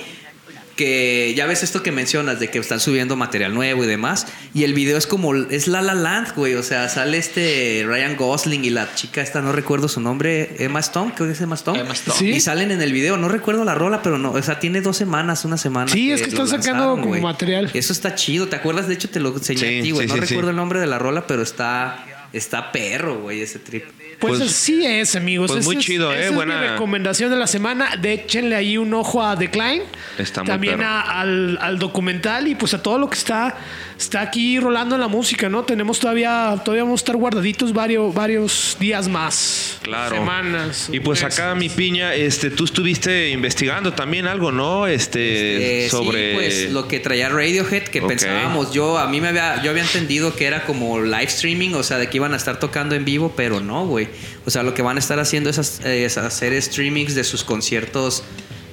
Que 0.79 1.35
ya 1.37 1.47
ves 1.47 1.65
esto 1.65 1.83
que 1.83 1.91
mencionas 1.91 2.39
de 2.39 2.51
que 2.51 2.61
están 2.61 2.79
subiendo 2.79 3.17
material 3.17 3.53
nuevo 3.53 3.83
y 3.83 3.89
demás. 3.89 4.29
Y 4.55 4.63
el 4.63 4.75
video 4.75 4.97
es 4.97 5.09
como, 5.09 5.35
es 5.35 5.67
La 5.67 5.83
La 5.83 5.95
Land, 5.95 6.37
güey. 6.37 6.55
O 6.55 6.63
sea, 6.63 6.89
sale 6.89 7.19
este 7.19 7.83
Ryan 7.85 8.17
Gosling 8.17 8.65
y 8.65 8.71
la 8.71 8.95
chica 8.95 9.21
esta, 9.21 9.43
no 9.43 9.51
recuerdo 9.51 9.89
su 9.89 10.01
nombre, 10.01 10.55
Emma 10.61 10.79
Stone, 10.79 11.15
creo 11.17 11.27
que 11.27 11.33
es 11.33 11.41
Emma 11.41 11.57
Stone. 11.57 11.81
Emma 11.81 11.95
Stone. 11.95 12.17
Sí. 12.17 12.29
Y 12.31 12.41
salen 12.41 12.71
en 12.71 12.81
el 12.81 12.93
video, 12.93 13.17
no 13.17 13.29
recuerdo 13.29 13.65
la 13.65 13.75
rola, 13.75 14.03
pero 14.03 14.19
no, 14.19 14.31
o 14.31 14.41
sea, 14.43 14.61
tiene 14.61 14.81
dos 14.81 14.97
semanas, 14.97 15.45
una 15.45 15.57
semana. 15.59 15.91
Sí, 15.91 16.13
es 16.13 16.23
que 16.23 16.29
están 16.29 16.47
sacando 16.47 16.93
como 17.01 17.19
material. 17.19 17.71
Eso 17.75 17.93
está 17.93 18.15
chido, 18.15 18.47
¿te 18.47 18.55
acuerdas? 18.55 18.87
De 18.87 18.95
hecho, 18.95 19.11
te 19.11 19.19
lo 19.19 19.35
enseñé 19.35 19.59
Sí, 19.59 19.79
a 19.81 19.83
ti, 19.83 19.91
güey. 19.91 20.07
sí, 20.07 20.15
no 20.15 20.15
sí, 20.15 20.21
recuerdo 20.21 20.49
sí. 20.49 20.51
el 20.51 20.57
nombre 20.57 20.79
de 20.79 20.87
la 20.87 21.01
rola, 21.01 21.27
pero 21.27 21.43
está, 21.43 22.07
está 22.33 22.71
perro, 22.71 23.19
güey, 23.21 23.43
ese 23.43 23.59
trip. 23.59 23.85
Pues, 24.19 24.39
Pues- 24.39 24.51
así 24.51 24.85
es, 24.85 25.15
amigos. 25.15 25.51
pues 25.53 25.65
muy 25.65 25.77
es- 25.77 25.85
chido, 25.85 26.13
¿eh? 26.13 26.19
esa 26.21 26.29
es 26.31 26.35
Buena- 26.35 26.61
mi 26.61 26.67
recomendación 26.69 27.31
de 27.31 27.37
la 27.37 27.47
semana. 27.47 27.95
De 27.97 28.15
échenle 28.15 28.57
ahí 28.57 28.77
un 28.77 28.93
ojo 28.95 29.23
a 29.23 29.37
Decline. 29.37 29.83
Está 30.19 30.43
muy 30.43 30.49
También 30.49 30.83
a- 30.83 31.03
al, 31.21 31.57
al 31.61 31.79
documental 31.79 32.49
y 32.49 32.55
pues 32.57 32.75
a 32.75 32.83
todo 32.83 32.99
lo 32.99 33.09
que 33.09 33.17
está, 33.17 33.57
está 33.99 34.21
aquí 34.21 34.61
rolando 34.61 34.97
la 34.97 35.09
música, 35.09 35.49
¿no? 35.49 35.65
Tenemos 35.65 35.99
todavía, 35.99 36.55
todavía 36.65 36.85
vamos 36.85 37.01
a 37.01 37.03
estar 37.03 37.17
guardaditos 37.17 37.73
varios, 37.73 38.15
varios 38.15 38.77
días 38.79 39.09
más. 39.09 39.79
Claro. 39.83 40.15
Semanas. 40.17 40.89
Y 40.93 41.01
pues 41.01 41.25
acá, 41.25 41.55
mi 41.55 41.69
piña, 41.69 42.15
este, 42.15 42.51
tú 42.51 42.65
estuviste 42.65 43.31
investigando 43.31 43.93
también 43.93 44.27
algo, 44.27 44.53
¿no? 44.53 44.87
Este, 44.87 45.87
Eh, 45.87 45.91
sobre. 45.91 46.31
sí, 46.31 46.37
pues 46.37 46.73
lo 46.73 46.87
que 46.87 47.01
traía 47.01 47.29
Radiohead, 47.29 47.85
que 47.89 48.01
pensábamos, 48.01 48.73
yo 48.73 48.99
a 48.99 49.09
mí 49.09 49.21
me 49.21 49.29
había, 49.29 49.63
yo 49.63 49.71
había 49.71 49.83
entendido 49.83 50.35
que 50.37 50.47
era 50.47 50.65
como 50.65 51.01
live 51.01 51.25
streaming, 51.25 51.75
o 51.75 51.83
sea, 51.83 51.99
de 51.99 52.09
que 52.09 52.19
iban 52.19 52.33
a 52.35 52.37
estar 52.37 52.61
tocando 52.61 52.95
en 52.95 53.05
vivo, 53.05 53.33
pero 53.37 53.61
no, 53.61 53.87
güey. 53.87 54.09
O 54.47 54.51
sea, 54.51 54.63
lo 54.63 54.75
que 54.75 54.83
van 54.83 54.97
a 54.97 55.01
estar 55.01 55.19
haciendo 55.19 55.51
es, 55.51 55.59
hacer 55.59 56.63
streamings 56.63 57.15
de 57.17 57.25
sus 57.25 57.43
conciertos, 57.43 58.23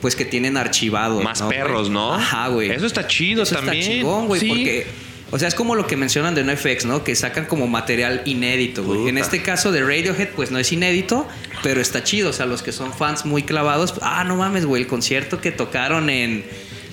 pues 0.01 0.15
que 0.15 0.24
tienen 0.25 0.55
archivados. 0.55 1.24
Más 1.24 1.41
perros, 1.41 1.89
¿no? 1.89 2.13
Ajá, 2.13 2.50
güey. 2.50 2.70
Eso 2.70 2.86
está 2.86 3.08
chido 3.08 3.41
Eso 3.44 3.55
también. 3.55 3.77
Está 3.79 3.91
chingón, 3.91 4.27
güey, 4.27 4.39
Sí. 4.39 4.48
porque. 4.50 5.04
O 5.35 5.37
sea, 5.37 5.49
es 5.49 5.55
como 5.55 5.75
lo 5.75 5.85
que 5.85 5.97
mencionan 5.97 6.33
de 6.33 6.45
NoFX, 6.45 6.85
¿no? 6.85 7.03
Que 7.03 7.13
sacan 7.13 7.43
como 7.43 7.67
material 7.67 8.21
inédito, 8.23 8.85
güey. 8.85 9.09
En 9.09 9.17
este 9.17 9.41
caso 9.41 9.73
de 9.73 9.81
Radiohead, 9.81 10.29
pues 10.29 10.49
no 10.49 10.59
es 10.59 10.71
inédito, 10.71 11.27
pero 11.61 11.81
está 11.81 12.05
chido. 12.05 12.29
O 12.29 12.31
sea, 12.31 12.45
los 12.45 12.63
que 12.63 12.71
son 12.71 12.93
fans 12.93 13.25
muy 13.25 13.43
clavados, 13.43 13.95
ah, 14.01 14.23
no 14.23 14.37
mames, 14.37 14.65
güey, 14.65 14.83
el 14.83 14.87
concierto 14.87 15.41
que 15.41 15.51
tocaron 15.51 16.09
en, 16.09 16.45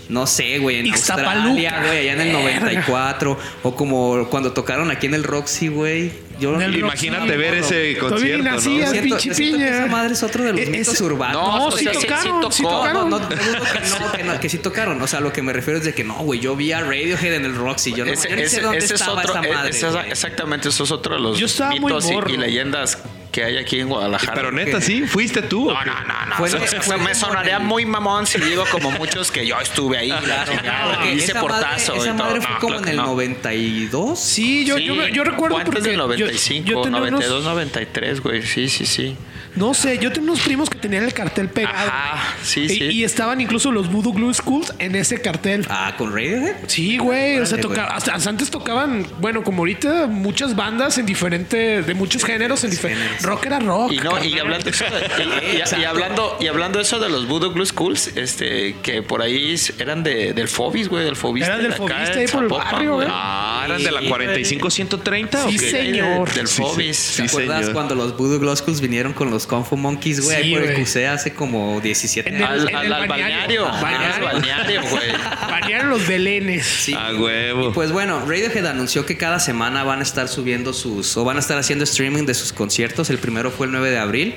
no 0.09 0.27
sé, 0.27 0.59
güey, 0.59 0.79
en 0.79 0.87
Ixtapaluca. 0.87 1.35
Australia, 1.35 1.83
güey, 1.87 1.99
allá 2.01 2.13
en 2.15 2.21
el 2.21 2.33
Verga. 2.33 2.61
94, 2.63 3.39
o 3.63 3.77
como 3.77 4.29
cuando 4.29 4.53
tocaron 4.53 4.91
aquí 4.91 5.07
en 5.07 5.15
el 5.15 5.23
Roxy, 5.23 5.69
güey. 5.69 6.11
Yo 6.43 6.61
Imagínate 6.61 7.37
ver 7.37 7.55
no, 7.55 7.61
ese 7.65 7.95
Todavía 7.95 7.99
concierto, 8.01 8.45
¿no? 8.45 8.55
Yo 8.57 8.61
siento- 8.61 9.03
pinche 9.03 9.35
piña. 9.35 9.69
esa 9.69 9.87
madre 9.87 10.13
es 10.15 10.23
otro 10.23 10.45
de 10.45 10.53
los 10.53 10.61
E- 10.61 10.67
mitos 10.67 11.01
urbanos. 11.01 11.43
No, 11.43 11.71
sí 11.71 11.85
tocaron, 11.87 12.53
sí 12.53 12.63
tocaron. 12.63 13.11
No, 13.11 13.19
no, 13.19 13.21
no 13.21 13.29
que 13.29 13.37
no, 13.37 14.13
que 14.13 14.25
no, 14.25 14.41
que 14.41 14.49
sí 14.49 14.59
tocaron. 14.59 15.01
O 15.01 15.07
sea, 15.07 15.21
lo 15.21 15.33
que 15.33 15.41
me 15.43 15.53
refiero 15.53 15.79
es 15.79 15.85
de 15.85 15.95
que 15.95 16.05
no, 16.05 16.15
güey, 16.17 16.41
yo 16.41 16.57
vi 16.57 16.73
a 16.73 16.81
Radiohead 16.81 17.35
en 17.35 17.45
el 17.45 17.55
Roxy. 17.55 17.93
Yo 17.93 18.05
no, 18.05 18.13
Ese, 18.13 18.29
yo 18.29 18.37
ni 18.37 18.43
sé 18.43 18.47
ese- 18.49 18.61
dónde 18.61 18.79
ese 18.79 18.95
es 18.95 19.01
estaba 19.01 19.21
otro, 19.23 19.35
esta 19.43 19.55
madre. 19.55 20.11
exactamente, 20.11 20.69
eso 20.69 20.85
es 20.85 20.91
otro 20.91 21.15
de 21.15 21.21
los 21.21 21.39
Yo 21.39 21.47
estaba 21.47 21.71
muy 21.77 21.81
mitos 21.93 22.11
y, 22.11 22.37
leyendas 22.37 22.99
que 23.33 23.43
hay 23.43 23.57
aquí 23.57 23.81
en 23.81 23.89
Guadalajara. 23.89 24.35
Pero 24.35 24.53
neta, 24.53 24.81
sí, 24.81 25.03
fuiste 25.07 25.43
tú. 25.43 25.71
¿o 25.71 25.73
No, 25.75 25.85
no, 25.85 25.95
no, 26.05 26.27
no. 26.27 26.37
Fue- 26.37 26.55
O 26.55 26.67
sea, 26.69 26.83
fue 26.83 26.99
me 26.99 27.15
sonaría 27.15 27.57
el- 27.57 27.63
muy 27.65 27.85
mamón 27.87 28.27
si 28.27 28.39
digo 28.39 28.65
como 28.71 28.91
muchos 28.93 29.33
que 29.33 29.47
yo 29.47 29.59
estuve 29.59 29.99
ahí. 29.99 30.13
Claro, 30.13 31.07
hice 31.13 31.33
esa 31.33 31.41
portazo. 31.41 31.63
madre, 31.63 31.77
esa 31.77 31.93
y 31.97 31.97
todo. 31.97 32.15
madre 32.15 32.41
fue 32.43 32.51
No, 32.53 32.59
como 32.61 32.69
claro 32.69 32.79
en 32.79 32.85
que 32.85 32.91
el 32.91 32.97
no. 32.99 33.07
92. 33.07 34.21
Sí, 34.21 34.65
yo, 34.65 34.77
Sí, 34.77 34.85
yo, 34.85 35.07
yo 35.09 35.25
recuerdo 35.25 35.57
antes 35.57 35.73
porque 35.75 35.89
del 35.89 35.97
yo- 35.99 36.03
95, 36.07 36.69
yo 36.69 36.81
unos- 36.83 37.01
92, 37.01 37.45
93, 37.45 38.21
güey. 38.21 38.43
Sí, 38.43 38.69
sí, 38.69 38.87
sí. 38.87 39.17
No 39.55 39.75
sé, 39.75 39.99
yo 39.99 40.11
tenía 40.13 40.31
unos 40.31 40.41
primos 40.45 40.71
que 40.71 40.79
tenían 40.79 41.05
el 41.05 41.13
cartel 41.13 41.49
pegado. 41.51 41.77
Ajá, 41.77 42.35
sí, 42.43 42.61
y, 42.61 42.69
sí. 42.71 42.85
y 42.85 43.05
estaban 43.05 43.41
incluso 43.41 43.71
los 43.71 43.91
Voodoo 43.93 44.13
Glue 44.15 44.33
Schools 44.33 44.73
en 44.79 44.95
ese 44.97 45.21
cartel. 45.21 45.67
Ah, 45.69 45.95
con 45.99 46.11
Radiohead. 46.15 46.55
Sí, 46.69 46.97
güey. 46.99 47.39
O 47.39 47.45
sea, 47.47 47.61
toca- 47.61 47.87
hasta, 47.95 48.15
hasta 48.15 48.31
antes 48.31 48.51
tocaban, 48.51 49.07
bueno, 49.21 49.43
como 49.45 49.59
ahorita, 49.59 50.07
muchas 50.07 50.57
bandas 50.57 50.97
en 50.99 51.05
diferentes, 51.07 51.87
de 51.87 51.95
muchos 51.95 52.25
géneros, 52.25 52.65
en 52.65 52.71
diferentes. 52.71 53.23
Rock 53.23 53.47
era 53.47 53.59
rock. 53.61 53.93
Y 53.93 53.99
no, 53.99 54.25
y 54.25 54.39
hablando, 54.39 54.71
eso 54.71 54.85
de- 54.87 55.25
y- 55.25 55.81
y- 55.81 55.85
hablando 55.85 56.37
y 56.41 56.47
hablando 56.47 56.81
eso 56.81 56.99
de 56.99 57.09
los 57.11 57.29
Voodoo 57.29 57.53
Glue 57.53 57.67
Schools, 57.67 58.09
este, 58.17 58.77
que 58.83 59.03
por 59.03 59.21
ahí 59.21 59.55
eran 59.79 60.03
de, 60.03 60.33
del 60.33 60.49
Fobis, 60.49 60.89
güey, 60.89 61.05
del 61.05 61.17
Fobista. 61.17 61.49
Eran 61.49 61.63
del 61.63 61.73
en 61.73 62.19
ahí 62.19 62.27
por 62.27 62.43
el 62.45 62.49
barrio, 62.49 62.95
güey. 62.97 63.09
Ah, 63.11 63.63
eran 63.67 63.83
de 63.83 63.91
la 63.93 64.01
Sí, 64.01 64.09
45-130 64.09 65.45
o 65.45 65.51
Sí, 65.51 65.59
qué? 65.59 65.71
señor. 65.71 66.33
Del 66.33 66.49
Sí, 66.49 66.55
sí. 66.57 66.63
Fobis. 66.63 66.97
Sí, 66.97 67.23
¿Te 67.23 67.29
acuerdas 67.29 67.59
señor. 67.59 67.73
cuando 67.75 67.95
los 67.95 68.17
Voodoo 68.17 68.39
Glow 68.41 68.57
Skulls 68.57 68.81
vinieron 68.81 69.13
con 69.13 69.31
los 69.31 69.42
Kung 69.47 69.65
Fu 69.65 69.77
Monkeys, 69.77 70.21
güey? 70.21 70.43
Sí, 70.43 70.53
por 70.55 70.63
el. 70.63 70.75
QC 70.85 71.07
hace 71.09 71.33
como 71.35 71.81
17 71.81 72.29
En 72.29 72.37
el- 72.37 72.43
años. 72.45 72.67
Al, 72.69 72.75
al- 72.77 72.93
al 72.93 73.09
balneario. 73.09 73.65
balneario. 73.65 73.69
Al 73.69 73.83
Balneario. 73.83 74.25
balneario, 74.25 74.83
güey. 74.91 75.13
Banearon 75.51 75.91
los 75.91 76.07
belenes. 76.07 76.67
Sí. 76.67 76.95
A 76.95 77.13
huevo. 77.15 77.71
Y 77.71 77.73
pues 77.73 77.93
bueno, 77.93 78.21
Radiohead 78.21 78.67
anunció 78.67 79.05
que 79.07 79.17
cada 79.17 79.39
semana 79.41 79.85
van 79.85 80.01
a 80.01 80.03
estar 80.03 80.29
subiendo 80.29 80.73
sus, 80.73 81.17
o 81.17 81.25
van 81.25 81.37
a 81.37 81.41
estar 81.41 81.59
haciendo 81.59 81.85
streaming 81.85 82.25
de 82.27 82.35
sus 82.35 82.53
conciertos. 82.53 83.11
El 83.11 83.19
primero 83.19 83.51
fue 83.51 83.67
el 83.67 83.73
9 83.73 83.91
de 83.91 83.99
abril. 83.99 84.35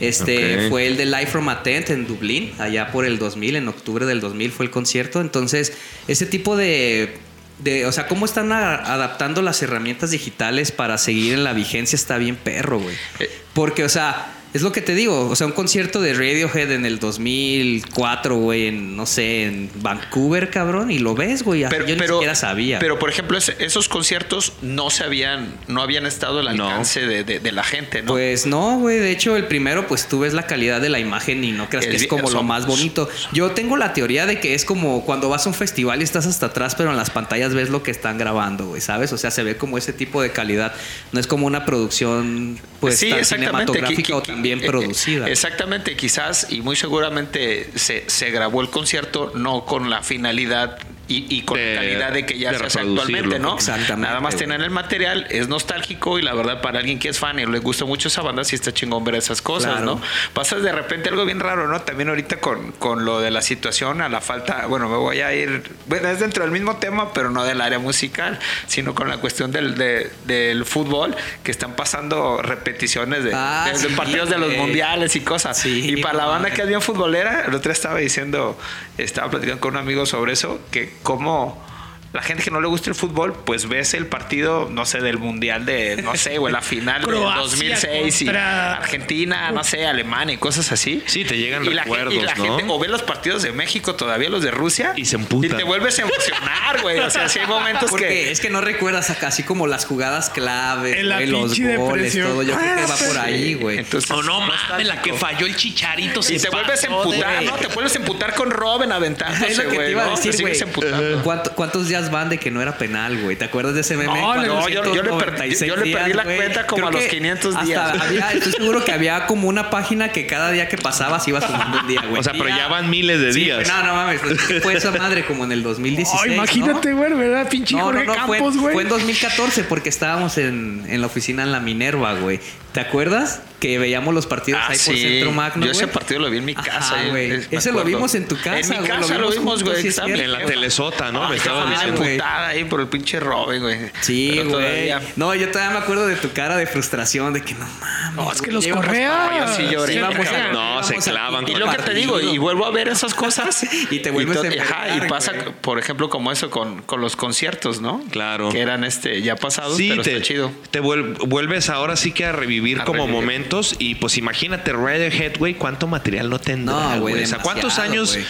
Este 0.00 0.68
fue 0.68 0.86
el 0.86 0.96
de 0.98 1.06
Live 1.06 1.26
from 1.26 1.48
a 1.48 1.62
Tent 1.62 1.88
en 1.90 2.06
Dublín, 2.06 2.52
allá 2.58 2.92
por 2.92 3.06
el 3.06 3.18
2000, 3.18 3.56
en 3.56 3.68
octubre 3.68 4.04
del 4.04 4.20
2000 4.20 4.52
fue 4.52 4.66
el 4.66 4.70
concierto. 4.70 5.22
Entonces, 5.22 5.72
ese 6.06 6.26
tipo 6.26 6.54
de, 6.54 7.16
de 7.60 7.86
o 7.86 7.92
sea, 7.92 8.06
cómo 8.06 8.26
están 8.26 8.52
a- 8.52 8.74
adaptando 8.74 9.40
las 9.40 9.62
herramientas 9.62 10.10
digitales 10.10 10.70
para 10.70 10.98
seguir 10.98 11.32
en 11.32 11.44
la 11.44 11.54
vigencia 11.54 11.96
está 11.96 12.18
bien 12.18 12.36
perro, 12.36 12.78
güey. 12.78 12.94
Eh. 13.20 13.30
Porque, 13.54 13.84
o 13.84 13.88
sea, 13.88 14.34
es 14.56 14.62
lo 14.62 14.72
que 14.72 14.80
te 14.80 14.94
digo, 14.94 15.28
o 15.28 15.36
sea, 15.36 15.46
un 15.46 15.52
concierto 15.52 16.00
de 16.00 16.12
Radiohead 16.14 16.70
en 16.72 16.86
el 16.86 16.98
2004, 16.98 18.36
güey, 18.36 18.66
en, 18.68 18.96
no 18.96 19.06
sé, 19.06 19.44
en 19.44 19.70
Vancouver, 19.76 20.50
cabrón, 20.50 20.90
y 20.90 20.98
lo 20.98 21.14
ves, 21.14 21.42
güey, 21.42 21.64
así 21.64 21.76
yo 21.86 21.96
ni 21.96 22.06
siquiera 22.06 22.34
sabía. 22.34 22.78
Pero, 22.78 22.98
por 22.98 23.10
ejemplo, 23.10 23.38
esos 23.38 23.88
conciertos 23.88 24.52
no 24.62 24.90
se 24.90 25.04
habían, 25.04 25.54
no 25.68 25.82
habían 25.82 26.06
estado 26.06 26.40
al 26.40 26.56
No. 26.56 26.68
alcance 26.68 27.06
de, 27.06 27.24
de- 27.24 27.40
de 27.40 27.52
la 27.52 27.64
gente, 27.64 28.02
¿no? 28.02 28.12
Pues 28.12 28.46
no, 28.46 28.78
güey. 28.78 28.98
De 28.98 29.10
hecho, 29.10 29.36
el 29.36 29.44
primero, 29.46 29.86
pues 29.86 30.08
tú 30.08 30.20
ves 30.20 30.32
la 30.32 30.46
calidad 30.46 30.80
de 30.80 30.88
la 30.88 30.98
imagen 30.98 31.44
y 31.44 31.52
no 31.52 31.68
creas 31.68 31.84
Es 31.86 31.90
que 31.90 31.96
es 31.96 32.06
como 32.06 32.30
lo 32.30 32.42
más 32.42 32.66
bonito. 32.66 33.08
Yo 33.32 33.50
tengo 33.52 33.76
la 33.76 33.92
teoría 33.92 34.26
de 34.26 34.40
que 34.40 34.54
es 34.54 34.64
como 34.64 35.04
cuando 35.04 35.28
vas 35.28 35.46
a 35.46 35.48
un 35.50 35.54
festival 35.54 36.00
y 36.00 36.04
estás 36.04 36.26
hasta 36.26 36.46
atrás, 36.46 36.74
pero 36.74 36.90
en 36.90 36.96
las 36.96 37.10
pantallas 37.10 37.54
ves 37.54 37.68
lo 37.70 37.82
que 37.82 37.90
están 37.90 38.18
grabando, 38.18 38.66
güey, 38.68 38.80
¿sabes? 38.80 39.12
O 39.12 39.18
sea, 39.18 39.30
se 39.30 39.42
ve 39.42 39.56
como 39.56 39.78
ese 39.78 39.92
tipo 39.92 40.22
de 40.22 40.30
calidad. 40.30 40.72
No 41.12 41.20
es 41.20 41.26
como 41.26 41.46
una 41.46 41.64
producción, 41.64 42.58
pues, 42.80 43.00
tan 43.00 43.24
cinematográfica 43.24 44.16
o 44.16 44.22
tan 44.22 44.42
bien 44.46 44.60
eh, 44.62 44.66
producida. 44.66 45.28
Exactamente, 45.28 45.96
quizás 45.96 46.46
y 46.50 46.60
muy 46.60 46.76
seguramente 46.76 47.70
se, 47.74 48.08
se 48.08 48.30
grabó 48.30 48.60
el 48.60 48.70
concierto 48.70 49.32
no 49.34 49.64
con 49.64 49.90
la 49.90 50.02
finalidad 50.02 50.78
y, 51.08 51.26
y 51.36 51.42
con 51.42 51.56
De- 51.56 51.74
la 51.74 51.80
calidad 51.80 52.12
de 52.12 52.26
que 52.26 52.36
ya 52.38 52.50
de 52.52 52.58
se 52.58 52.64
hace 52.66 52.80
actualmente, 52.80 53.38
¿no? 53.38 53.54
exactamente, 53.54 54.08
Nada 54.08 54.20
más 54.20 54.36
tener 54.36 54.60
el 54.60 54.70
material, 54.70 55.26
es 55.30 55.46
nostálgico 55.48 56.18
y 56.18 56.22
la 56.22 56.34
verdad 56.34 56.60
para 56.60 56.80
alguien 56.80 56.98
que 56.98 57.08
es 57.08 57.18
fan 57.18 57.38
y 57.38 57.46
le 57.46 57.58
gusta 57.60 57.84
mucho 57.84 58.08
esa 58.08 58.22
banda, 58.22 58.42
sí 58.44 58.56
está 58.56 58.72
chingón 58.74 59.04
ver 59.04 59.14
esas 59.14 59.40
cosas, 59.40 59.72
Claro. 59.76 59.86
¿no? 59.86 60.00
Pasas 60.34 60.62
de 60.62 60.72
repente 60.72 61.08
algo 61.08 61.24
bien 61.24 61.38
raro, 61.40 61.68
¿no? 61.68 61.80
También 61.82 62.08
ahorita 62.08 62.40
con, 62.40 62.72
con 62.72 63.04
lo 63.04 63.20
de 63.20 63.30
la 63.30 63.40
situación, 63.42 64.00
a 64.00 64.08
la 64.08 64.20
falta, 64.20 64.66
bueno, 64.66 64.88
me 64.88 64.96
voy 64.96 65.20
a 65.20 65.32
ir, 65.34 65.62
bueno, 65.86 66.08
es 66.08 66.18
dentro 66.20 66.42
del 66.42 66.50
mismo 66.50 66.76
tema, 66.76 67.12
pero 67.12 67.30
no 67.30 67.44
del 67.44 67.60
área 67.60 67.78
musical, 67.78 68.38
sino 68.66 68.94
con 68.94 69.08
la 69.08 69.18
cuestión 69.18 69.52
del, 69.52 69.76
de- 69.76 70.10
del 70.24 70.64
fútbol, 70.64 71.14
que 71.44 71.50
están 71.52 71.76
pasando 71.76 72.42
repeticiones 72.42 73.22
de, 73.22 73.30
Ah, 73.32 73.64
de- 73.72 73.78
de 73.78 73.88
sí, 73.90 73.94
partidos 73.94 74.28
de 74.30 74.38
los 74.38 74.56
mundiales 74.56 75.14
y 75.14 75.20
cosas. 75.20 75.56
Sí, 75.58 75.88
y 75.90 76.02
para 76.02 76.14
la 76.14 76.24
banda 76.24 76.38
mames. 76.48 76.54
que 76.54 76.62
es 76.62 76.68
bien 76.68 76.82
futbolera, 76.82 77.42
el 77.46 77.54
otro 77.54 77.68
día 77.70 77.72
estaba 77.72 77.98
diciendo, 77.98 78.58
estaba 78.98 79.30
platicando 79.30 79.60
con 79.60 79.74
un 79.74 79.80
amigo 79.80 80.04
sobre 80.06 80.32
eso, 80.32 80.60
que 80.70 80.95
cómo 81.02 81.65
la 82.12 82.22
gente 82.22 82.42
que 82.42 82.50
no 82.50 82.60
le 82.60 82.66
gusta 82.68 82.88
el 82.90 82.96
fútbol, 82.96 83.34
pues 83.44 83.68
ves 83.68 83.92
el 83.94 84.06
partido, 84.06 84.68
no 84.70 84.86
sé, 84.86 85.00
del 85.00 85.18
mundial 85.18 85.66
de, 85.66 86.00
no 86.02 86.16
sé, 86.16 86.38
o 86.38 86.48
la 86.48 86.62
final 86.62 87.02
del 87.02 87.10
Croacia 87.10 87.40
2006 87.42 88.22
y 88.22 88.28
Argentina, 88.28 89.50
no 89.52 89.64
sé, 89.64 89.86
Alemania 89.86 90.34
y 90.34 90.38
cosas 90.38 90.72
así. 90.72 91.02
Sí, 91.06 91.24
te 91.24 91.36
llegan 91.36 91.64
y 91.64 91.70
la, 91.70 91.82
recuerdos, 91.82 92.14
gente, 92.14 92.24
y 92.24 92.26
la 92.26 92.34
¿no? 92.34 92.56
gente, 92.56 92.72
o 92.72 92.78
ves 92.78 92.90
los 92.90 93.02
partidos 93.02 93.42
de 93.42 93.52
México 93.52 93.94
todavía, 93.96 94.30
los 94.30 94.42
de 94.42 94.50
Rusia, 94.50 94.92
Y 94.96 95.04
se 95.04 95.16
emputan. 95.16 95.50
Y 95.52 95.54
te 95.56 95.64
vuelves 95.64 95.98
a 95.98 96.02
emocionar, 96.02 96.80
güey. 96.82 97.00
O 97.00 97.10
sea, 97.10 97.28
sí 97.28 97.38
hay 97.38 97.46
momentos 97.46 97.90
Porque 97.90 98.08
que. 98.08 98.30
es 98.30 98.40
que 98.40 98.50
no 98.50 98.60
recuerdas 98.60 99.10
acá 99.10 99.28
así 99.28 99.42
como 99.42 99.66
las 99.66 99.84
jugadas 99.84 100.30
la 100.36 100.76
güey, 100.78 101.26
los 101.26 101.58
goles, 101.58 101.58
depresión. 101.58 102.28
todo. 102.30 102.42
Yo 102.42 102.56
creo 102.56 102.74
que 102.76 102.82
Ah, 102.82 102.86
va 102.88 102.96
por 102.96 103.06
sí. 103.12 103.18
ahí, 103.20 103.54
güey. 103.54 103.78
Entonces, 103.78 104.10
Oh, 104.10 104.22
no 104.22 104.40
mames, 104.40 104.56
nostálgico. 104.56 104.94
la 104.94 105.02
que 105.02 105.12
falló 105.14 105.46
el 105.46 105.56
chicharito. 105.56 106.20
Y 106.20 106.22
se 106.22 106.38
te 106.38 106.48
vuelves 106.50 106.84
a 106.84 106.88
de- 106.88 106.94
emputar, 106.94 107.42
¿no? 107.42 107.52
Te 107.56 107.66
vuelves 107.68 107.94
a 107.94 107.98
emputar 107.98 108.34
con 108.34 108.50
Robin 108.50 108.92
aventándose, 108.92 109.46
Es 109.52 109.58
lo 109.58 109.64
que 109.64 109.70
te 109.70 109.76
güey. 109.76 109.90
iba 109.92 110.02
a 110.02 110.06
¿no? 110.06 110.10
decir, 110.16 110.30
Te 110.32 110.36
sigues 110.38 110.58
güey. 110.62 110.68
emputando. 110.68 111.22
¿Cuánto- 111.22 111.52
¿Cuántos 111.54 111.88
días 111.88 112.05
van 112.10 112.28
de 112.28 112.38
que 112.38 112.50
no 112.50 112.60
era 112.62 112.78
penal, 112.78 113.20
güey? 113.22 113.36
¿Te 113.36 113.44
acuerdas 113.44 113.74
de 113.74 113.80
ese 113.82 113.96
meme? 113.96 114.14
No, 114.20 114.34
no, 114.36 114.68
yo- 114.68 114.82
yo 114.94 115.02
le 115.02 115.10
perdí- 115.10 115.58
496 115.58 115.68
yo 115.68 115.76
le 115.76 115.92
perdí 115.92 116.12
la 116.12 116.24
güey. 116.24 116.36
cuenta 116.36 116.66
como 116.66 116.76
Creo 116.76 116.88
a 116.88 116.92
los 116.92 117.02
que 117.02 117.08
500 117.08 117.54
hasta 117.54 117.66
días. 117.66 118.00
había- 118.02 118.32
estoy 118.32 118.52
seguro 118.52 118.84
que 118.84 118.92
había 118.92 119.26
como 119.26 119.48
una 119.48 119.70
página 119.70 120.10
que 120.10 120.26
cada 120.26 120.50
día 120.50 120.68
que 120.68 120.76
pasabas 120.78 121.26
iba 121.28 121.40
sumando 121.40 121.80
un 121.80 121.86
día, 121.88 122.02
güey. 122.08 122.20
O 122.20 122.22
sea, 122.22 122.32
pero 122.32 122.48
ya 122.48 122.68
van 122.68 122.88
miles 122.90 123.20
de 123.20 123.32
Sí, 123.32 123.40
días. 123.44 123.66
no, 123.68 123.82
no 123.82 123.94
mames. 123.94 124.20
pues, 124.20 124.62
Fue 124.62 124.74
esa 124.74 124.90
madre 124.92 125.24
como 125.24 125.44
en 125.44 125.52
el 125.52 125.62
2016. 125.62 126.20
Oh, 126.22 126.26
imagínate, 126.32 126.92
güey, 126.92 127.12
¿verdad? 127.12 127.48
Pinche 127.48 127.76
No, 127.76 127.84
Jorge 127.84 128.04
fue, 128.04 128.14
Campos, 128.38 128.56
güey. 128.56 128.74
fue 128.74 128.82
en 128.82 128.88
2014 128.88 129.64
porque 129.64 129.88
estábamos 129.88 130.38
en, 130.38 130.84
en 130.88 131.00
la 131.00 131.06
oficina 131.06 131.42
en 131.42 131.52
la 131.52 131.60
Minerva, 131.60 132.14
güey. 132.14 132.40
¿Te 132.76 132.82
acuerdas? 132.82 133.40
Que 133.58 133.78
veíamos 133.78 134.12
los 134.14 134.26
partidos 134.26 134.60
Ah, 134.62 134.66
ahí 134.72 134.76
por 134.76 134.94
sí. 134.94 135.00
Centro 135.00 135.32
Magno, 135.32 135.64
Yo 135.64 135.72
ese 135.72 135.88
partido 135.88 136.20
lo 136.20 136.28
vi 136.28 136.36
en 136.36 136.44
mi 136.44 136.52
Ajá, 136.52 136.62
casa. 136.62 137.02
eh, 137.04 137.08
güey. 137.08 137.30
es- 137.30 137.48
Ese 137.50 137.72
lo 137.72 137.82
vimos 137.84 138.14
en 138.14 138.28
tu 138.28 138.36
casa, 138.36 138.58
En 138.58 138.82
mi 138.82 138.86
casa 138.86 139.16
lo 139.16 139.30
vimos 139.30 139.64
güey. 139.64 139.80
sí, 139.90 139.98
En 140.04 140.30
la 140.30 140.44
telesota, 140.44 141.10
¿no? 141.10 141.24
Ah, 141.24 141.30
Me 141.30 141.36
estaba 141.36 141.70
diciendo. 141.70 142.04
emputada 142.04 142.48
ahí 142.48 142.64
por 142.64 142.82
el 142.82 142.88
pinche 142.88 143.18
Robin, 143.18 143.62
güey. 143.62 143.78
Sí, 144.02 144.32
güey. 144.34 144.48
todavía- 144.50 145.00
No, 145.16 145.34
yo 145.34 145.50
todavía 145.50 145.72
me 145.72 145.78
acuerdo 145.78 146.06
de 146.06 146.16
tu 146.16 146.32
cara 146.32 146.58
de 146.58 146.66
frustración, 146.66 147.32
de 147.32 147.40
que 147.40 147.54
no 147.54 147.60
mames. 147.80 148.14
No, 148.14 148.30
es 148.30 148.42
que 148.42 148.52
los 148.52 148.66
Correa. 148.66 149.30
no, 149.30 149.46
yo 149.46 149.56
sí 149.56 149.62
lloré. 149.72 149.92
se- 149.94 149.98
íbamos 150.00 150.26
a- 150.28 150.52
No, 150.52 150.82
se 150.82 150.96
a- 150.96 150.98
clavan 150.98 151.48
Y 151.48 151.54
lo 151.54 151.70
que 151.70 151.78
te 151.78 151.94
digo, 151.94 152.20
y 152.20 152.36
vuelvo 152.36 152.66
a 152.66 152.70
ver 152.72 152.88
esas 152.88 153.14
cosas. 153.14 153.62
Y 153.90 154.00
te 154.00 154.10
vuelves 154.10 154.36
to- 154.38 154.46
a 154.46 154.62
ajá, 154.62 154.96
Y 154.96 155.08
pasa, 155.08 155.32
por 155.62 155.78
ejemplo, 155.78 156.10
como 156.10 156.30
eso 156.30 156.50
con, 156.50 156.82
con 156.82 157.00
los 157.00 157.16
conciertos, 157.16 157.80
¿no? 157.80 158.04
Claro. 158.10 158.50
Que 158.50 158.60
eran 158.60 158.84
este 158.84 159.22
ya 159.22 159.34
pasados, 159.36 159.78
Sí, 159.78 159.88
pero 159.88 160.02
te, 160.02 160.12
está 160.16 160.22
chido. 160.26 160.52
te 160.70 160.82
vuel- 160.82 161.16
vuelves 161.26 161.70
ahora 161.70 161.96
sí 161.96 162.12
que 162.12 162.26
a 162.26 162.32
revivir 162.32 162.65
como 162.74 163.04
revivir. 163.04 163.14
momentos. 163.14 163.76
Y 163.78 163.94
pues 163.96 164.16
imagínate, 164.18 164.72
Radiohead, 164.72 165.38
güey, 165.38 165.54
¿cuánto 165.54 165.86
material 165.86 166.28
no 166.30 166.38
tendrá, 166.38 166.74
No, 166.96 167.00
güey, 167.00 167.14
güey? 167.14 167.24
O 167.24 167.26
sea, 167.26 167.38
¿cuántos 167.38 167.78
años 167.78 168.12
güey. 168.14 168.24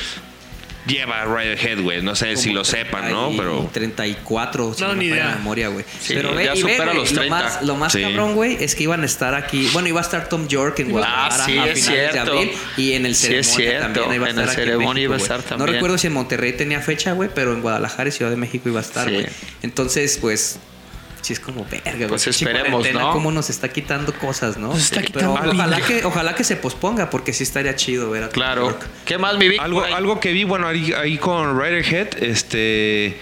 lleva 0.87 1.25
Radiohead, 1.25 1.81
güey? 1.83 2.01
No 2.03 2.15
sé 2.15 2.37
si 2.37 2.53
lo 2.53 2.65
sepan, 2.65 3.11
¿no? 3.11 3.29
30 3.29 3.35
y- 3.35 3.39
Pero 3.39 3.71
34, 3.73 4.75
si 4.75 4.83
No, 4.83 4.89
no, 4.89 4.95
ni 4.95 5.07
idea. 5.07 5.35
memoria, 5.37 5.69
güey. 5.69 5.85
Sí, 6.01 6.15
Pero 6.15 6.33
ve, 6.35 6.45
ya 6.45 6.55
y 6.55 6.63
ve, 6.63 6.71
supera 6.73 6.85
güey, 6.93 6.97
los 6.99 7.13
lo 7.13 7.21
30. 7.23 7.37
más, 7.43 7.63
lo 7.63 7.75
más 7.77 7.93
Sí. 7.93 8.03
cabrón, 8.03 8.35
güey, 8.35 8.57
es 8.63 8.75
que 8.77 8.85
iban 8.85 9.03
a 9.03 9.07
estar 9.07 9.35
aquí. 9.35 9.69
Bueno, 9.73 9.89
iba 9.89 10.01
a 10.01 10.05
estar 10.05 10.29
Tom 10.29 10.47
York 10.47 10.79
en 10.79 10.91
Guadalajara 10.93 11.45
sí, 11.45 11.59
a 11.59 11.67
es 11.67 11.81
finales 11.85 12.13
de 12.13 12.19
abril 12.21 12.51
y 12.77 12.93
en 12.93 13.07
el 13.07 13.15
Sí, 13.17 13.35
es 13.35 13.47
ceremonia 13.49 13.71
cierto. 13.81 14.01
también 14.01 14.15
iba 14.15 14.27
a 14.27 14.31
En 14.31 14.39
estar 14.39 14.45
el 14.45 14.51
aquí 14.51 14.61
ceremonia 14.61 14.93
México, 14.95 15.01
iba 15.03 15.15
a 15.15 15.19
estar 15.19 15.39
No 15.39 15.45
también. 15.45 15.73
recuerdo 15.75 15.99
si 15.99 16.07
en 16.07 16.13
Monterrey 16.13 16.53
tenía 16.53 16.81
fecha, 16.81 17.13
güey, 17.13 17.31
pero 17.35 17.53
en 17.53 17.63
Guadalajara 17.63 18.09
y 18.09 18.13
Ciudad 18.13 18.31
de 18.31 18.37
México 18.37 18.69
iba 18.69 18.79
a 18.79 18.83
estar, 18.83 19.11
güey. 19.11 19.27
Entonces, 19.63 20.19
pues 20.21 20.61
sí 21.27 21.33
es 21.33 21.41
como 21.41 21.65
verga, 21.65 21.93
güey. 21.97 22.09
Pues 22.09 22.27
esperemos, 22.29 22.87
¿no? 22.93 23.11
Cómo 23.13 23.33
nos 23.33 23.51
está 23.51 23.69
quitando 23.69 24.15
cosas, 24.15 24.57
¿no? 24.59 24.69
Nos 24.69 24.79
está 24.79 25.01
Pero 25.01 25.07
quitando 25.07 25.33
ojalá 25.35 25.81
que, 25.81 26.05
ojalá 26.05 26.35
que 26.37 26.45
se 26.45 26.55
posponga 26.57 27.11
porque 27.11 27.33
sí 27.33 27.43
estaría 27.43 27.75
chido 27.75 28.11
ver 28.11 28.23
a 28.25 28.27
Tom 28.29 28.35
Claro. 28.35 28.63
York. 28.71 28.87
¿Qué 29.05 29.19
más, 29.19 29.37
mi 29.37 29.49
Vic? 29.49 29.61
algo, 29.61 29.83
algo 29.83 30.21
que 30.21 30.31
vi, 30.33 30.45
bueno, 30.45 30.69
ahí, 30.69 30.93
ahí 30.93 31.19
con 31.19 31.59
Radiohead, 31.59 32.23
este. 32.23 33.19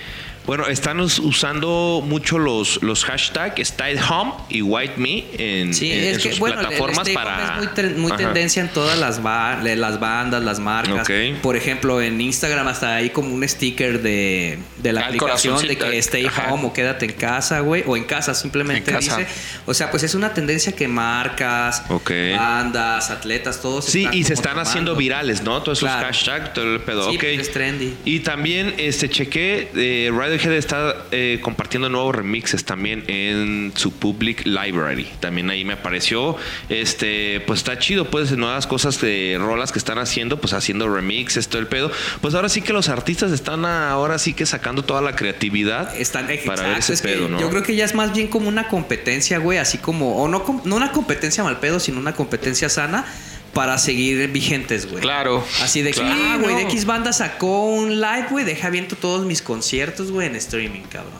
Bueno, 0.46 0.66
están 0.66 1.00
us- 1.00 1.18
usando 1.18 2.02
mucho 2.04 2.38
los, 2.38 2.82
los 2.82 3.04
hashtags 3.04 3.58
Stay 3.60 3.96
Home 4.10 4.32
y 4.50 4.60
White 4.60 4.94
Me 4.98 5.24
en, 5.38 5.72
Sí, 5.72 5.90
en- 5.90 5.98
en 6.04 6.04
es 6.16 6.22
que 6.22 6.30
sus 6.30 6.38
bueno, 6.38 6.60
plataformas 6.60 7.08
el 7.08 7.14
para. 7.14 7.60
es 7.76 7.76
muy, 7.94 7.94
muy 8.08 8.12
tendencia 8.12 8.60
en 8.62 8.68
todas 8.68 8.98
las, 8.98 9.22
ba- 9.22 9.60
de 9.62 9.74
las 9.76 9.98
bandas, 10.00 10.42
las 10.42 10.58
marcas. 10.60 11.08
Ok. 11.08 11.40
Por 11.40 11.56
ejemplo, 11.56 12.02
en 12.02 12.20
Instagram 12.20 12.68
hasta 12.68 12.96
hay 12.96 13.10
como 13.10 13.34
un 13.34 13.48
sticker 13.48 14.02
de, 14.02 14.58
de 14.78 14.92
la 14.92 15.00
Ah, 15.02 15.06
aplicación 15.06 15.66
de 15.66 15.76
que 15.78 15.98
stay 15.98 16.26
Ajá. 16.26 16.52
home 16.52 16.66
o 16.66 16.72
quédate 16.74 17.06
en 17.06 17.12
casa, 17.12 17.60
güey, 17.60 17.82
o 17.86 17.96
en 17.96 18.04
casa 18.04 18.34
simplemente 18.34 18.90
En 18.90 18.96
casa. 18.98 19.16
dice. 19.16 19.30
O 19.66 19.72
sea, 19.72 19.90
pues 19.90 20.02
es 20.02 20.14
una 20.14 20.34
tendencia 20.34 20.72
que 20.72 20.88
marcas, 20.88 21.82
Ok. 21.88 22.10
bandas, 22.36 23.10
atletas, 23.10 23.62
todos 23.62 23.86
Sí, 23.86 24.06
y 24.12 24.24
se 24.24 24.34
están 24.34 24.58
haciendo 24.58 24.90
tomando. 24.92 24.98
virales, 24.98 25.42
¿no? 25.42 25.62
Todos 25.62 25.78
esos 25.78 25.88
Claro. 25.88 26.06
hashtags, 26.06 26.52
todo 26.52 26.74
el 26.74 26.80
pedo. 26.80 27.08
Sí, 27.10 27.16
ok. 27.16 27.22
pues 27.22 27.38
es 27.48 27.52
trendy. 27.52 27.94
Y 28.04 28.20
también 28.20 28.74
este 28.78 29.08
chequé, 29.08 29.70
eh, 29.74 30.10
Radiohead 30.34 30.58
está 30.58 30.96
eh, 31.10 31.38
compartiendo 31.42 31.88
nuevos 31.88 32.14
remixes 32.14 32.64
también 32.64 33.04
en 33.06 33.72
su 33.76 33.92
public 33.92 34.44
library. 34.44 35.08
También 35.20 35.48
ahí 35.50 35.64
me 35.64 35.74
apareció. 35.74 36.36
Este, 36.68 37.40
pues 37.46 37.60
está 37.60 37.78
chido, 37.78 38.10
pues 38.10 38.32
nuevas 38.36 38.66
cosas 38.66 39.00
de 39.00 39.36
rolas 39.38 39.72
que 39.72 39.78
están 39.78 39.98
haciendo, 39.98 40.40
pues 40.40 40.52
haciendo 40.52 40.92
remixes, 40.92 41.48
todo 41.48 41.60
el 41.60 41.68
pedo. 41.68 41.90
Pues 42.20 42.34
ahora 42.34 42.48
sí 42.48 42.62
que 42.62 42.72
los 42.72 42.88
artistas 42.88 43.32
están 43.32 43.64
ahora 43.64 44.18
sí 44.18 44.34
que 44.34 44.46
sacando 44.46 44.84
toda 44.84 45.00
la 45.00 45.14
creatividad 45.14 45.94
Están 45.96 46.26
para 46.26 46.34
exacto, 46.34 46.62
ver 46.62 46.78
ese 46.78 46.92
es 46.94 47.02
pedo, 47.02 47.28
¿no? 47.28 47.40
Yo 47.40 47.50
creo 47.50 47.62
que 47.62 47.76
ya 47.76 47.84
es 47.84 47.94
más 47.94 48.12
bien 48.12 48.28
como 48.28 48.48
una 48.48 48.68
competencia, 48.68 49.38
güey, 49.38 49.58
así 49.58 49.78
como, 49.78 50.22
o 50.22 50.28
no, 50.28 50.62
no 50.64 50.76
una 50.76 50.92
competencia 50.92 51.44
mal 51.44 51.60
pedo, 51.60 51.80
sino 51.80 52.00
una 52.00 52.14
competencia 52.14 52.68
sana 52.68 53.06
para 53.54 53.78
seguir 53.78 54.28
vigentes, 54.28 54.90
güey. 54.90 55.00
Claro. 55.00 55.44
Así 55.62 55.80
de 55.82 55.92
que, 55.92 56.00
Claro. 56.00 56.14
ah, 56.16 56.36
güey, 56.40 56.52
no. 56.52 56.58
de 56.58 56.64
X 56.64 56.84
banda 56.84 57.12
sacó 57.12 57.66
un 57.66 58.00
live, 58.00 58.26
güey, 58.30 58.44
deja 58.44 58.68
viento 58.70 58.96
todos 58.96 59.24
mis 59.24 59.40
conciertos, 59.42 60.10
güey, 60.10 60.26
en 60.26 60.36
streaming, 60.36 60.82
cabrón. 60.82 61.12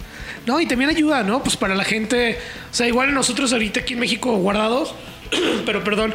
No, 0.47 0.61
y 0.61 0.66
también 0.66 0.90
ayuda, 0.90 1.23
¿no? 1.23 1.42
Pues 1.42 1.57
para 1.57 1.75
la 1.75 1.85
gente, 1.85 2.38
o 2.70 2.75
sea, 2.75 2.87
igual 2.87 3.14
nosotros 3.14 3.53
ahorita 3.53 3.81
aquí 3.81 3.94
en 3.94 4.01
México 4.01 4.35
guardados, 4.37 4.94
pero 5.64 5.83
perdón, 5.83 6.14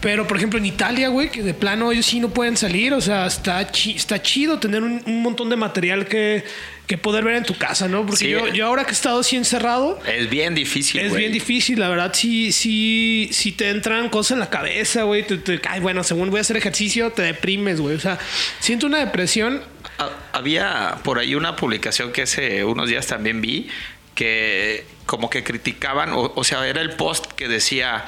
pero 0.00 0.26
por 0.26 0.36
ejemplo 0.38 0.58
en 0.58 0.66
Italia, 0.66 1.08
güey, 1.08 1.30
que 1.30 1.42
de 1.42 1.52
plano 1.54 1.92
ellos 1.92 2.06
sí 2.06 2.20
no 2.20 2.30
pueden 2.30 2.56
salir, 2.56 2.92
o 2.94 3.00
sea, 3.00 3.26
está, 3.26 3.70
chi- 3.70 3.96
está 3.96 4.22
chido 4.22 4.58
tener 4.58 4.82
un, 4.82 5.02
un 5.06 5.22
montón 5.22 5.50
de 5.50 5.56
material 5.56 6.06
que, 6.06 6.42
que 6.86 6.96
poder 6.98 7.22
ver 7.24 7.36
en 7.36 7.44
tu 7.44 7.56
casa, 7.56 7.86
¿no? 7.86 8.06
Porque 8.06 8.24
Sí. 8.24 8.30
yo, 8.30 8.48
yo 8.48 8.66
ahora 8.66 8.84
que 8.84 8.90
he 8.90 8.94
estado 8.94 9.20
así 9.20 9.36
encerrado, 9.36 9.98
Es 10.06 10.30
bien 10.30 10.54
difícil, 10.54 11.00
es 11.00 11.10
güey. 11.10 11.20
bien 11.20 11.32
difícil, 11.32 11.78
la 11.78 11.88
verdad, 11.88 12.12
sí, 12.14 12.50
sí, 12.52 13.28
sí 13.32 13.52
te 13.52 13.68
entran 13.70 14.08
cosas 14.08 14.32
en 14.32 14.38
la 14.40 14.48
cabeza, 14.50 15.02
güey. 15.02 15.26
te- 15.26 15.36
te- 15.36 15.60
Ay, 15.68 15.80
bueno, 15.80 16.02
según 16.02 16.30
voy 16.30 16.38
a 16.38 16.40
hacer 16.40 16.56
ejercicio, 16.56 17.10
te 17.10 17.22
deprimes, 17.22 17.80
güey. 17.80 17.94
O 17.96 18.00
sea, 18.00 18.18
siento 18.58 18.86
una 18.86 18.98
depresión. 18.98 19.62
Ha- 19.98 20.10
Había 20.32 20.96
por 21.04 21.18
ahí 21.18 21.34
una 21.34 21.56
publicación 21.56 22.10
que 22.12 22.22
hace 22.22 22.64
unos 22.64 22.88
días 22.88 23.06
también 23.06 23.40
vi 23.42 23.68
que 24.14 24.84
como 25.06 25.28
que 25.30 25.42
criticaban, 25.42 26.12
o, 26.12 26.32
o 26.34 26.44
sea, 26.44 26.66
era 26.66 26.80
el 26.80 26.90
post 26.90 27.26
que 27.32 27.48
decía 27.48 28.04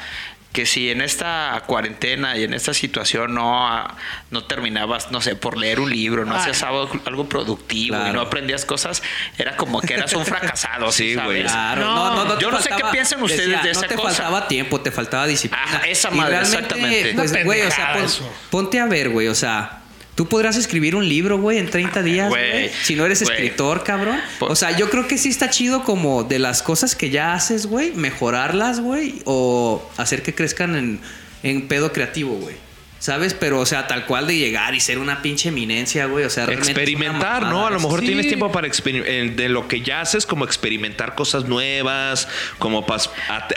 que 0.53 0.67
si 0.67 0.91
en 0.91 1.01
esta 1.01 1.63
cuarentena 1.67 2.37
y 2.37 2.45
en 2.45 2.53
esta 2.53 2.75
situación 2.75 3.35
no, 3.35 3.67
ah, 3.67 3.97
no 4.31 4.45
terminabas, 4.45 5.11
no 5.11 5.21
sé, 5.23 5.35
por 5.35 5.57
leer 5.57 5.81
un 5.81 5.91
libro, 5.91 6.25
no 6.27 6.35
hacías 6.35 6.63
algo, 6.63 6.91
algo 7.07 7.29
productivo 7.29 7.97
y 8.09 8.13
no 8.13 8.21
aprendías 8.21 8.65
cosas, 8.67 9.03
era 9.39 9.57
como 9.57 9.81
que 9.81 9.95
eras 9.95 10.13
un 10.13 10.27
fracasado, 10.27 10.93
Sí, 10.93 11.15
güey. 11.15 11.43
Claro, 11.43 11.81
No. 11.83 12.15
no, 12.15 12.25
no, 12.27 12.39
Yo 12.39 12.51
no 12.51 12.61
sé 12.61 12.69
qué 12.77 12.85
piensan 12.93 13.23
ustedes 13.23 13.47
decía, 13.47 13.63
de 13.63 13.71
esa 13.71 13.83
No 13.83 13.89
te 13.89 13.95
cosa. 13.95 14.09
faltaba 14.15 14.49
tiempo, 14.49 14.81
te 14.81 14.91
faltaba 14.93 15.27
disciplina. 15.27 15.65
Ajá, 15.65 15.79
esa 15.87 16.11
madre, 16.11 16.41
exactamente. 16.41 17.15
Pues, 17.15 17.45
güey, 17.45 17.63
o 17.63 17.71
sea, 17.71 17.95
pon- 17.95 18.29
ponte 18.51 18.79
a 18.81 18.87
ver, 18.87 19.09
güey, 19.09 19.29
o 19.29 19.35
sea. 19.35 19.79
Tú 20.15 20.29
podrás 20.29 20.57
escribir 20.57 20.95
un 20.95 21.09
libro, 21.09 21.39
güey, 21.39 21.57
en 21.59 21.71
30 21.71 22.03
días, 22.03 22.29
Güey. 22.29 22.71
Si 22.83 22.95
no 22.95 23.07
eres 23.07 23.23
escritor, 23.23 23.83
cabrón. 23.83 24.21
O 24.41 24.55
sea, 24.55 24.77
yo 24.77 24.91
creo 24.91 25.09
que 25.09 25.17
sí 25.17 25.31
está 25.31 25.49
chido 25.49 25.85
como 25.85 26.23
de 26.23 26.39
las 26.39 26.63
cosas 26.63 26.95
que 26.95 27.09
ya 27.09 27.33
haces, 27.33 27.67
güey, 27.67 27.93
mejorarlas, 27.93 28.81
güey, 28.81 29.23
o 29.25 29.83
hacer 29.97 30.23
que 30.23 30.35
crezcan 30.35 30.77
en, 30.77 31.01
en 31.43 31.67
pedo 31.67 31.93
creativo, 31.93 32.35
güey. 32.35 32.57
¿Sabes? 33.03 33.35
Pero, 33.35 33.59
o 33.59 33.67
sea, 33.67 33.89
tal 33.89 34.07
cual 34.07 34.29
de 34.29 34.37
llegar 34.37 34.77
y 34.77 34.81
ser 34.81 34.99
una 34.99 35.23
pinche 35.23 35.49
eminencia, 35.49 36.07
güey. 36.07 36.25
O 36.25 36.31
sea, 36.31 36.47
realmente 36.47 36.71
experimentar, 36.71 37.43
¿no? 37.47 37.67
A 37.67 37.71
lo 37.73 37.81
mejor 37.81 37.99
Sí. 37.99 38.07
tienes 38.07 38.29
tiempo 38.29 38.53
para 38.53 38.69
eh, 38.69 39.33
de 39.35 39.49
lo 39.49 39.67
que 39.67 39.81
ya 39.81 40.01
haces, 40.03 40.25
como 40.25 40.45
experimentar 40.45 41.17
cosas 41.17 41.47
nuevas, 41.47 42.29
como 42.61 42.87
para 42.87 43.03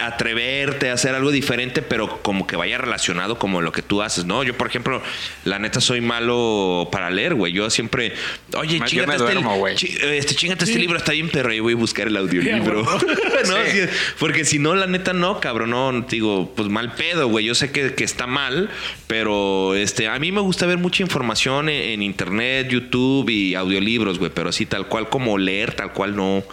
atreverte 0.02 0.90
a 0.90 0.94
hacer 0.94 1.14
algo 1.14 1.30
diferente, 1.30 1.84
pero 1.84 2.24
como 2.24 2.48
que 2.48 2.56
vaya 2.56 2.80
relacionado 2.80 3.38
como 3.38 3.62
lo 3.62 3.72
que 3.72 3.84
tú 3.84 4.02
haces, 4.02 4.26
¿no? 4.26 4.44
Yo, 4.44 4.58
por 4.58 4.66
ejemplo, 4.68 5.04
la 5.44 5.60
neta 5.60 5.80
soy 5.80 6.02
malo 6.02 6.90
para 6.92 7.12
leer, 7.12 7.36
güey. 7.36 7.54
Yo 7.54 7.70
siempre, 7.70 8.14
oye, 8.58 8.80
chingate 8.86 9.12
este, 9.12 9.24
duermo, 9.24 9.58
güey. 9.58 9.76
chi- 9.76 9.96
este, 10.02 10.34
chingate 10.34 10.66
este 10.66 10.80
libro, 10.80 10.98
está 10.98 11.12
bien 11.12 11.30
perro, 11.30 11.54
y 11.54 11.60
voy 11.60 11.74
a 11.74 11.78
buscar 11.78 12.08
el 12.08 12.18
audiolibro. 12.18 12.82
¿No? 13.48 13.56
Sí, 13.72 13.82
porque 14.18 14.44
si 14.44 14.58
no, 14.58 14.74
la 14.74 14.88
neta 14.88 15.14
no, 15.14 15.40
cabrón, 15.40 15.70
no, 15.70 15.92
digo, 16.10 16.52
pues 16.56 16.68
mal 16.68 16.96
pedo, 16.96 17.28
güey. 17.28 17.46
Yo 17.46 17.54
sé 17.54 17.72
que, 17.72 17.94
que 17.94 18.04
está 18.04 18.26
mal, 18.26 18.72
pero 19.06 19.35
este, 19.76 20.08
a 20.08 20.18
mí 20.20 20.32
me 20.32 20.42
gusta 20.42 20.66
ver 20.66 20.78
mucha 20.78 21.04
información 21.04 21.70
en, 21.70 21.92
en 21.92 22.02
internet, 22.02 22.68
YouTube 22.70 23.30
y 23.30 23.56
audiolibros, 23.56 24.20
güey, 24.20 24.32
pero 24.34 24.50
así 24.50 24.66
tal 24.66 24.88
cual 24.88 25.10
como 25.10 25.38
leer, 25.38 25.74
tal 25.74 25.94
cual 25.94 26.16
no, 26.16 26.44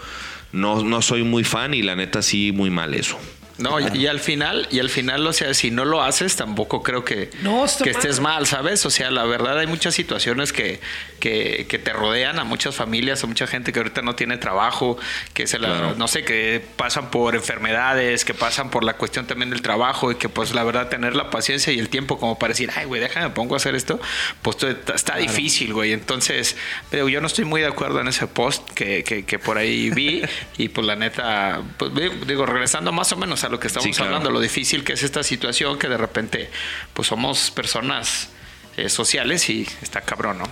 no, 0.53 0.83
no 0.83 1.03
soy 1.03 1.23
muy 1.23 1.45
fan 1.45 1.75
y 1.75 1.83
la 1.83 1.97
neta 1.97 2.23
sí 2.23 2.53
muy 2.53 2.71
mal 2.71 2.95
eso. 2.95 3.19
No, 3.59 3.79
y, 3.81 3.87
y 3.99 4.07
al 4.07 4.21
final, 4.21 4.67
y 4.71 4.79
al 4.81 4.89
final, 4.91 5.27
o 5.27 5.33
sea, 5.33 5.53
si 5.55 5.71
no 5.71 5.85
lo 5.85 6.03
haces, 6.03 6.37
tampoco 6.37 6.83
creo 6.83 7.05
que, 7.05 7.31
No, 7.43 7.65
que 7.83 7.91
estés 7.91 8.21
mal, 8.21 8.47
¿sabes? 8.47 8.85
O 8.87 8.91
sea, 8.91 9.11
la 9.11 9.25
verdad 9.25 9.59
hay 9.59 9.67
muchas 9.67 9.95
situaciones 9.95 10.53
que, 10.53 10.81
que, 11.21 11.67
que 11.69 11.79
te 11.79 11.93
rodean 11.93 12.39
a 12.39 12.45
muchas 12.45 12.75
familias, 12.75 13.23
a 13.25 13.27
mucha 13.27 13.47
gente 13.47 13.73
que 13.73 13.79
ahorita 13.81 14.03
no 14.03 14.15
tiene 14.15 14.39
trabajo, 14.39 14.99
que 15.35 15.47
se 15.47 15.59
la, 15.59 15.69
Claro. 15.69 15.95
no 15.97 16.09
sé, 16.09 16.25
que 16.25 16.63
pasan 16.77 17.11
por 17.11 17.35
enfermedades, 17.35 18.25
que 18.25 18.35
pasan 18.35 18.71
por 18.71 18.85
la 18.85 18.95
cuestión 18.95 19.27
también 19.27 19.51
del 19.51 19.63
trabajo 19.63 20.11
y 20.13 20.17
que 20.17 20.29
pues 20.29 20.53
la 20.55 20.65
verdad 20.65 20.89
tener 20.89 21.15
la 21.15 21.31
paciencia 21.31 21.73
y 21.73 21.79
el 21.79 21.89
tiempo 21.89 22.19
como 22.19 22.39
para 22.39 22.53
decir, 22.53 22.71
ay, 22.77 22.87
güey, 22.87 23.01
déjame, 23.01 23.31
pongo 23.31 23.55
a 23.55 23.57
hacer 23.59 23.75
esto, 23.75 24.01
pues 24.43 24.57
todo 24.57 24.71
está, 24.71 24.95
está 24.95 25.17
difícil, 25.17 25.73
güey. 25.73 25.93
Entonces, 25.93 26.57
pero 26.91 27.09
yo 27.09 27.21
no 27.21 27.27
estoy 27.27 27.45
muy 27.45 27.61
de 27.61 27.67
acuerdo 27.69 28.01
en 28.01 28.09
ese 28.09 28.27
post 28.27 28.69
que, 28.71 29.05
que, 29.05 29.25
que 29.25 29.39
por 29.39 29.59
ahí 29.59 29.91
vi 29.91 30.23
y 30.59 30.69
pues 30.69 30.87
la 30.87 30.97
neta, 30.97 31.63
pues 31.79 31.93
digo, 32.27 32.47
regresando 32.47 32.93
más 32.93 33.13
o 33.13 33.17
menos 33.17 33.42
a 33.45 33.49
lo 33.49 33.59
que 33.61 33.67
estamos 33.69 33.85
Sí, 33.85 33.93
claro. 33.93 34.17
hablando, 34.17 34.31
lo 34.31 34.41
difícil 34.41 34.85
que 34.85 34.93
es 34.95 35.03
esta 35.03 35.23
situación, 35.23 35.79
que 35.79 35.89
de 35.89 35.97
repente, 35.97 36.51
pues 36.93 37.09
somos 37.09 37.51
personas 37.51 38.31
eh, 38.77 38.89
sociales 38.89 39.49
y 39.51 39.67
está 39.83 40.01
cabrón, 40.01 40.39
¿no? 40.39 40.45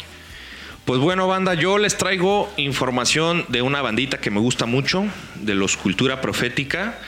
Pues 0.84 0.98
bueno, 1.00 1.28
banda, 1.28 1.54
yo 1.54 1.78
les 1.78 1.96
traigo 1.96 2.52
información 2.56 3.44
de 3.48 3.62
una 3.62 3.80
bandita 3.82 4.18
que 4.18 4.30
me 4.30 4.40
gusta 4.40 4.66
mucho, 4.66 5.04
de 5.36 5.54
los 5.54 5.76
Cultura 5.76 6.20
Profética. 6.20 6.98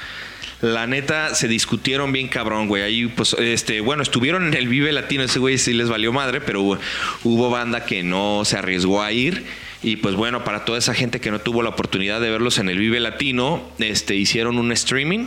La 0.61 0.87
neta, 0.87 1.35
se 1.35 1.49
discutieron 1.49 2.13
bien 2.13 2.29
cabrón, 2.29 2.69
güey. 2.69 2.83
Ahí, 2.85 3.07
pues, 3.09 3.35
este, 3.41 3.81
bueno, 3.81 4.05
estuvieron 4.05 4.47
en 4.47 4.55
el 4.55 4.69
Vive 4.69 4.93
Latino, 4.93 5.25
ese 5.25 5.41
güey 5.41 5.59
sí 5.59 5.73
les 5.73 5.89
valió 5.89 6.13
madre, 6.13 6.41
pero 6.41 6.63
hubo, 6.63 6.79
hubo 7.25 7.51
banda 7.51 7.85
que 7.85 8.05
no 8.05 8.45
se 8.45 8.57
arriesgó 8.57 9.03
a 9.03 9.11
ir. 9.11 9.45
Y 9.83 9.97
pues 9.97 10.15
bueno, 10.15 10.45
para 10.45 10.65
toda 10.65 10.79
esa 10.79 10.95
gente 10.95 11.21
que 11.21 11.33
no 11.33 11.41
tuvo 11.41 11.63
la 11.63 11.71
oportunidad 11.71 12.21
de 12.21 12.31
verlos 12.31 12.59
en 12.59 12.69
el 12.69 12.79
Vive 12.79 13.01
Latino, 13.01 13.69
este, 13.81 14.15
hicieron 14.15 14.59
un 14.59 14.71
streaming. 14.71 15.27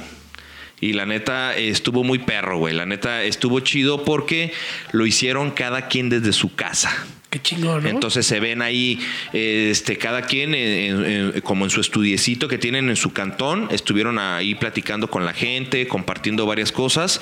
Y 0.81 0.93
la 0.93 1.05
neta 1.05 1.55
estuvo 1.55 2.03
muy 2.03 2.19
perro, 2.19 2.57
güey. 2.57 2.73
La 2.73 2.85
neta 2.85 3.23
estuvo 3.23 3.59
chido 3.61 4.03
porque 4.03 4.51
lo 4.91 5.05
hicieron 5.05 5.51
cada 5.51 5.88
quien 5.88 6.09
desde 6.09 6.33
su 6.33 6.53
casa. 6.55 7.05
Qué 7.29 7.41
chingón, 7.41 7.83
¿no? 7.83 7.89
Entonces 7.89 8.25
se 8.25 8.39
ven 8.39 8.61
ahí, 8.61 8.97
este, 9.33 9.97
cada 9.97 10.21
quien 10.21 10.53
en- 10.55 11.03
en- 11.03 11.05
en- 11.35 11.41
como 11.41 11.65
en 11.65 11.69
su 11.69 11.81
estudiecito 11.81 12.47
que 12.47 12.57
tienen 12.57 12.89
en 12.89 12.95
su 12.95 13.11
cantón, 13.11 13.67
estuvieron 13.71 14.19
ahí 14.19 14.55
platicando 14.55 15.09
con 15.09 15.25
la 15.25 15.33
gente, 15.33 15.85
compartiendo 15.88 16.45
varias 16.45 16.71
cosas 16.71 17.19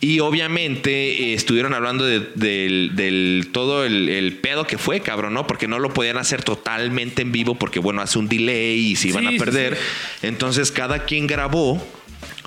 y 0.00 0.20
obviamente 0.20 1.30
eh, 1.30 1.34
estuvieron 1.34 1.74
hablando 1.74 2.04
de- 2.04 2.20
del, 2.36 2.92
del 2.94 3.48
todo 3.52 3.84
el, 3.84 4.08
el 4.08 4.34
pedo 4.34 4.64
que 4.64 4.78
fue, 4.78 5.00
cabrón, 5.00 5.34
¿no? 5.34 5.46
Porque 5.48 5.66
no 5.66 5.80
lo 5.80 5.92
podían 5.92 6.18
hacer 6.18 6.44
totalmente 6.44 7.22
en 7.22 7.32
vivo 7.32 7.56
porque, 7.56 7.80
bueno, 7.80 8.00
hace 8.00 8.18
un 8.18 8.28
delay 8.28 8.78
y 8.92 8.96
se 8.96 9.08
iban 9.08 9.22
Sí, 9.22 9.28
a 9.28 9.30
sí, 9.32 9.38
perder. 9.38 9.76
sí. 10.20 10.26
Entonces 10.28 10.70
cada 10.70 11.04
quien 11.04 11.26
grabó 11.26 11.84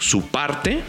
su 0.02 0.28
parte. 0.30 0.84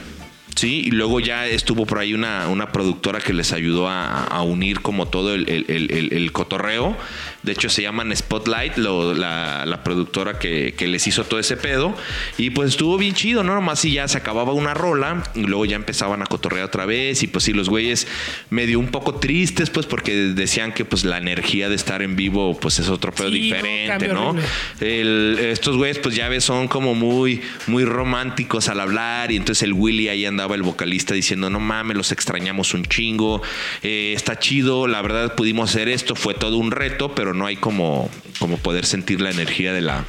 Sí, 0.55 0.83
y 0.87 0.91
luego 0.91 1.19
ya 1.21 1.47
estuvo 1.47 1.87
por 1.87 1.99
ahí 1.99 2.15
una, 2.15 2.49
una 2.49 2.71
productora 2.73 3.21
que 3.21 3.33
les 3.33 3.53
ayudó 3.53 3.89
a, 3.89 4.25
a 4.25 4.43
unir 4.43 4.81
como 4.81 5.09
todo 5.09 5.35
el, 5.35 5.49
el- 5.49 5.65
el- 6.13 6.33
cotorreo. 6.33 6.97
De 7.43 7.53
hecho, 7.53 7.69
se 7.69 7.83
llaman 7.83 8.15
Spotlight, 8.17 8.77
lo- 8.77 9.15
la, 9.15 9.67
la 9.67 9.83
productora 9.83 10.39
que, 10.39 10.75
que 10.77 10.87
les 10.87 11.07
hizo 11.07 11.25
todo 11.25 11.41
ese 11.41 11.57
pedo. 11.57 11.95
Y 12.39 12.51
pues 12.51 12.71
estuvo 12.71 12.97
bien 12.99 13.15
chido, 13.15 13.43
¿no? 13.43 13.55
Nomás 13.55 13.81
si 13.81 13.93
ya 13.93 14.07
se 14.09 14.19
acababa 14.19 14.53
una 14.53 14.75
rola 14.75 15.23
y 15.35 15.43
luego 15.43 15.65
ya 15.65 15.77
empezaban 15.77 16.23
a 16.23 16.27
cotorrear 16.27 16.67
otra 16.67 16.87
vez. 16.87 17.23
Y 17.23 17.27
pues 17.27 17.45
sí, 17.45 17.53
los 17.53 17.69
güeyes 17.69 18.07
medio 18.51 18.79
un 18.79 18.89
poco 18.89 19.17
tristes, 19.17 19.71
pues 19.71 19.87
porque 19.87 20.13
decían 20.15 20.73
que 20.73 20.85
pues 20.85 21.05
la 21.05 21.19
energía 21.19 21.69
de 21.69 21.75
estar 21.75 22.03
en 22.03 22.15
vivo 22.15 22.59
pues 22.61 22.79
es 22.79 22.89
otro 22.89 23.13
pedo 23.13 23.31
Sí, 23.31 23.41
diferente, 23.41 24.09
¿no? 24.09 24.37
estos 24.81 25.77
güeyes, 25.77 25.99
pues 25.99 26.15
ya 26.15 26.29
ves, 26.29 26.45
son 26.45 26.69
como 26.69 26.95
muy, 26.95 27.41
muy 27.67 27.85
románticos 27.85 28.69
al 28.69 28.81
hablar. 28.81 29.33
Y 29.33 29.37
entonces 29.37 29.63
el 29.63 29.73
Willy 29.73 30.09
ahí 30.09 30.25
el 30.51 30.63
vocalista, 30.63 31.15
diciendo: 31.15 31.51
No 31.51 31.61
mames, 31.61 31.97
los 31.97 32.13
extrañamos 32.13 32.75
un 32.75 32.85
chingo. 32.85 33.43
eh, 33.83 34.13
está 34.17 34.39
chido, 34.39 34.87
la 34.87 35.03
verdad 35.03 35.35
pudimos 35.35 35.71
hacer 35.71 35.89
esto. 35.89 36.15
Fue 36.15 36.35
todo 36.35 36.57
un 36.57 36.71
reto, 36.71 37.15
pero 37.15 37.35
no 37.35 37.47
hay 37.47 37.57
como, 37.57 38.11
como 38.39 38.59
poder 38.59 38.87
sentir 38.87 39.21
la 39.21 39.31
energía 39.31 39.73
de 39.73 39.81
la 39.81 40.05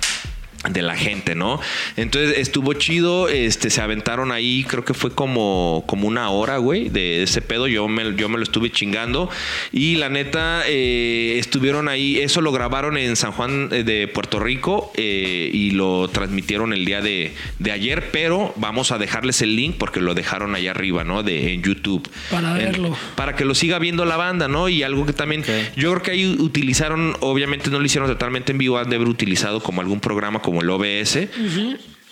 de 0.69 0.82
la 0.82 0.95
gente, 0.95 1.36
¿no? 1.36 1.60
Entonces 1.97 2.38
estuvo 2.38 2.73
chido, 2.73 3.28
este, 3.28 3.69
se 3.69 3.82
aventaron 3.82 4.32
ahí, 4.32 4.63
creo 4.67 4.86
que 4.86 4.93
fue 4.93 5.12
como, 5.12 5.84
como 5.88 6.08
una 6.08 6.30
hora, 6.30 6.58
güey, 6.58 6.89
de 6.89 7.23
ese 7.23 7.41
pedo, 7.41 7.67
yo 7.67 7.88
me, 7.88 8.15
yo 8.15 8.30
me 8.30 8.38
lo 8.38 8.43
estuve 8.43 8.71
chingando 8.71 9.30
y 9.71 9.95
la 9.95 10.10
neta 10.10 10.63
eh, 10.67 11.36
estuvieron 11.38 11.89
ahí, 11.89 12.17
eso 12.19 12.39
lo 12.41 12.52
grabaron 12.52 12.97
en 12.97 13.15
San 13.15 13.32
Juan 13.34 13.69
eh, 13.71 13.84
de 13.84 14.08
Puerto 14.08 14.39
Rico 14.39 14.91
eh, 14.95 15.49
y 15.54 15.71
lo 15.71 16.08
transmitieron 16.08 16.71
el 16.73 16.86
día 16.86 17.02
de, 17.02 17.34
de 17.60 17.71
ayer, 17.71 18.10
pero 18.12 18.54
vamos 18.56 18.91
a 18.91 18.97
dejarles 18.97 19.41
el 19.41 19.56
link 19.56 19.76
porque 19.78 19.99
lo 19.99 20.13
dejaron 20.13 20.56
allá 20.56 20.71
arriba, 20.71 21.04
¿no? 21.04 21.23
De, 21.23 21.54
en 21.54 21.62
YouTube. 21.63 22.08
Para 22.32 22.52
En- 22.60 22.71
verlo. 22.71 22.97
para 23.15 23.36
que 23.36 23.43
lo 23.45 23.54
siga 23.56 23.80
viendo 23.80 24.06
la 24.06 24.15
banda, 24.17 24.47
¿no? 24.47 24.69
Y 24.69 24.84
algo 24.84 25.06
que 25.06 25.13
también, 25.13 25.43
yo 25.76 25.91
creo 25.91 26.02
que 26.04 26.12
ahí 26.12 26.38
utilizaron, 26.39 27.15
obviamente 27.19 27.69
no 27.69 27.80
lo 27.80 27.86
hicieron 27.86 28.10
totalmente 28.10 28.52
en 28.54 28.58
vivo, 28.58 28.78
han 28.78 28.89
de 28.89 28.95
haber 28.95 29.08
utilizado 29.08 29.62
como 29.62 29.82
algún 29.82 29.99
programa 29.99 30.39
como 30.39 30.53
el 30.62 30.70
OBS. 30.70 31.28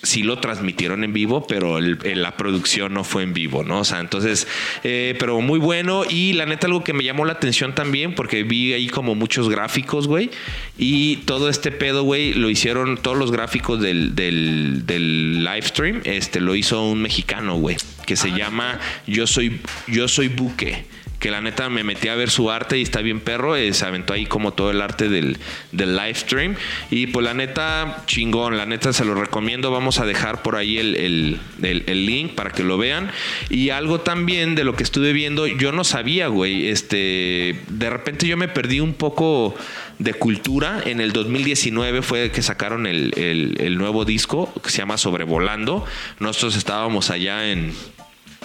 Sí 0.03 0.23
lo 0.23 0.39
transmitieron 0.39 1.03
en 1.03 1.13
vivo, 1.13 1.45
pero 1.45 1.77
el- 1.77 1.99
el- 2.05 2.23
la 2.23 2.35
producción 2.35 2.91
no 2.91 3.03
fue 3.03 3.21
en 3.21 3.33
vivo, 3.33 3.63
¿no? 3.63 3.81
O 3.81 3.85
sea, 3.85 3.99
entonces, 3.99 4.47
eh, 4.83 5.15
pero 5.19 5.39
muy 5.41 5.59
bueno. 5.59 6.05
Y 6.09 6.33
la 6.33 6.47
neta, 6.47 6.65
algo 6.65 6.83
que 6.83 6.91
me 6.91 7.03
llamó 7.03 7.23
la 7.23 7.33
atención 7.33 7.75
también, 7.75 8.15
porque 8.15 8.41
vi 8.41 8.73
ahí 8.73 8.87
como 8.89 9.13
muchos 9.13 9.47
gráficos, 9.47 10.07
güey. 10.07 10.31
Y 10.75 11.17
todo 11.17 11.49
este 11.49 11.69
pedo, 11.71 12.01
güey, 12.01 12.33
lo 12.33 12.49
hicieron 12.49 12.97
todos 12.97 13.15
los 13.15 13.31
gráficos 13.31 13.79
del, 13.79 14.15
del, 14.15 14.87
del 14.87 15.43
live 15.43 15.61
stream. 15.61 16.01
Este 16.03 16.41
lo 16.41 16.55
hizo 16.55 16.83
un 16.83 17.03
mexicano, 17.03 17.57
güey, 17.57 17.77
que 18.07 18.15
se 18.15 18.31
llama 18.31 18.79
Yo 19.05 19.27
soy, 19.27 19.59
Yo 19.87 20.07
soy 20.07 20.29
Buque 20.29 20.83
que 21.21 21.31
la 21.31 21.39
neta 21.39 21.69
me 21.69 21.85
metí 21.85 22.09
a 22.09 22.15
ver 22.15 22.29
su 22.29 22.51
arte 22.51 22.77
y 22.77 22.81
está 22.81 23.01
bien 23.01 23.21
perro. 23.21 23.55
eh, 23.55 23.71
se 23.73 23.85
aventó 23.85 24.13
ahí 24.13 24.25
como 24.25 24.51
todo 24.53 24.71
el 24.71 24.81
arte 24.81 25.07
del, 25.07 25.37
del 25.71 25.95
live 25.95 26.15
stream. 26.15 26.55
Y 26.89 27.07
pues 27.07 27.23
la 27.23 27.33
neta, 27.33 28.03
chingón, 28.07 28.57
la 28.57 28.65
neta 28.65 28.91
se 28.91 29.05
lo 29.05 29.15
recomiendo. 29.15 29.71
Vamos 29.71 29.99
a 29.99 30.05
dejar 30.05 30.41
por 30.41 30.55
ahí 30.57 30.77
el, 30.79 30.95
el- 30.97 31.39
el- 31.61 31.83
el 31.87 32.05
link 32.05 32.33
para 32.33 32.49
que 32.49 32.63
lo 32.63 32.77
vean. 32.77 33.11
Y 33.49 33.69
algo 33.69 34.01
también 34.01 34.55
de 34.55 34.63
lo 34.65 34.75
que 34.75 34.83
estuve 34.83 35.13
viendo, 35.13 35.47
yo 35.47 35.71
no 35.71 35.83
sabía, 35.83 36.27
güey. 36.27 36.67
Este, 36.69 37.61
de 37.69 37.89
repente 37.89 38.27
yo 38.27 38.35
me 38.35 38.47
perdí 38.47 38.79
un 38.79 38.93
poco 38.93 39.55
de 39.99 40.13
cultura. 40.15 40.81
En 40.85 40.99
el 40.99 41.13
2019 41.13 42.01
fue 42.01 42.31
que 42.31 42.41
sacaron 42.41 42.87
el, 42.87 43.13
el- 43.15 43.57
el 43.61 43.77
nuevo 43.77 44.05
disco 44.05 44.51
que 44.63 44.71
se 44.71 44.79
llama 44.79 44.97
Sobrevolando. 44.97 45.85
Nosotros 46.19 46.55
estábamos 46.55 47.11
allá 47.11 47.51
en. 47.51 47.73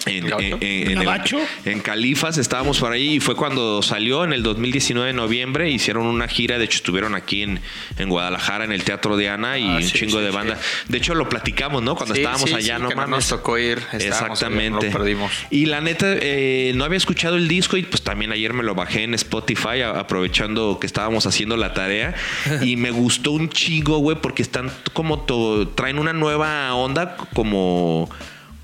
En, 0.04 0.26
Gabacho. 0.26 1.38
en- 1.40 1.46
en- 1.64 1.72
en 1.72 1.80
Califas 1.80 2.36
estábamos 2.36 2.78
por 2.78 2.92
ahí 2.92 3.14
y 3.14 3.20
fue 3.20 3.34
cuando 3.34 3.82
salió 3.82 4.24
en 4.24 4.32
el 4.34 4.42
2019 4.42 5.08
de 5.08 5.12
noviembre. 5.14 5.70
Hicieron 5.70 6.06
una 6.06 6.28
gira, 6.28 6.58
de 6.58 6.66
hecho 6.66 6.76
estuvieron 6.76 7.14
aquí 7.14 7.42
en, 7.42 7.60
en 7.98 8.08
Guadalajara 8.10 8.64
en 8.66 8.72
el 8.72 8.84
Teatro 8.84 9.16
de 9.16 9.30
Ana 9.30 9.58
y 9.58 9.66
Ah, 9.66 9.76
un 9.76 9.82
sí, 9.82 9.98
chingo 9.98 10.18
sí, 10.18 10.24
de 10.24 10.30
sí. 10.30 10.36
banda. 10.36 10.58
De 10.88 10.98
hecho 10.98 11.14
lo 11.14 11.28
platicamos, 11.28 11.82
¿no? 11.82 11.96
Cuando 11.96 12.14
estábamos 12.14 12.52
allá, 12.52 12.76
sí, 12.76 12.82
no 12.82 12.90
mames. 12.90 13.08
nos 13.08 13.28
tocó 13.28 13.58
ir, 13.58 13.78
allá, 13.90 14.06
Exactamente. 14.06 14.86
no 14.86 14.92
perdimos. 14.92 15.32
Y 15.50 15.64
la 15.66 15.80
neta, 15.80 16.06
eh, 16.20 16.72
no 16.76 16.84
había 16.84 16.98
escuchado 16.98 17.36
el 17.36 17.48
disco 17.48 17.76
y 17.78 17.82
pues 17.82 18.02
también 18.02 18.30
ayer 18.32 18.52
me 18.52 18.62
lo 18.62 18.74
bajé 18.74 19.02
en 19.04 19.14
Spotify 19.14 19.80
a- 19.82 19.98
aprovechando 19.98 20.78
que 20.78 20.86
estábamos 20.86 21.26
haciendo 21.26 21.56
la 21.56 21.72
tarea 21.72 22.14
y 22.62 22.76
me 22.76 22.90
gustó 22.90 23.32
un 23.32 23.48
chingo, 23.48 23.98
güey, 23.98 24.18
porque 24.20 24.42
están 24.42 24.70
como 24.92 25.20
to- 25.22 25.68
traen 25.68 25.98
una 25.98 26.12
nueva 26.12 26.72
onda 26.74 27.16
como 27.34 28.08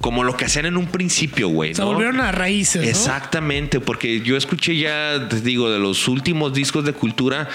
como 0.02 0.22
lo 0.24 0.36
que 0.36 0.44
hacían 0.44 0.66
en 0.66 0.76
un 0.76 0.88
principio, 0.88 1.48
güey. 1.48 1.74
Se 1.74 1.80
¿no? 1.80 1.86
volvieron 1.86 2.20
a 2.20 2.30
raíces. 2.32 2.82
¿no? 2.82 2.88
Exactamente, 2.90 3.80
porque 3.80 4.20
yo 4.20 4.36
escuché 4.36 4.76
ya, 4.76 5.28
te 5.30 5.40
digo, 5.40 5.70
de 5.70 5.78
los 5.78 6.06
últimos 6.08 6.52
discos 6.52 6.84
de 6.84 6.92
cultura, 6.92 7.48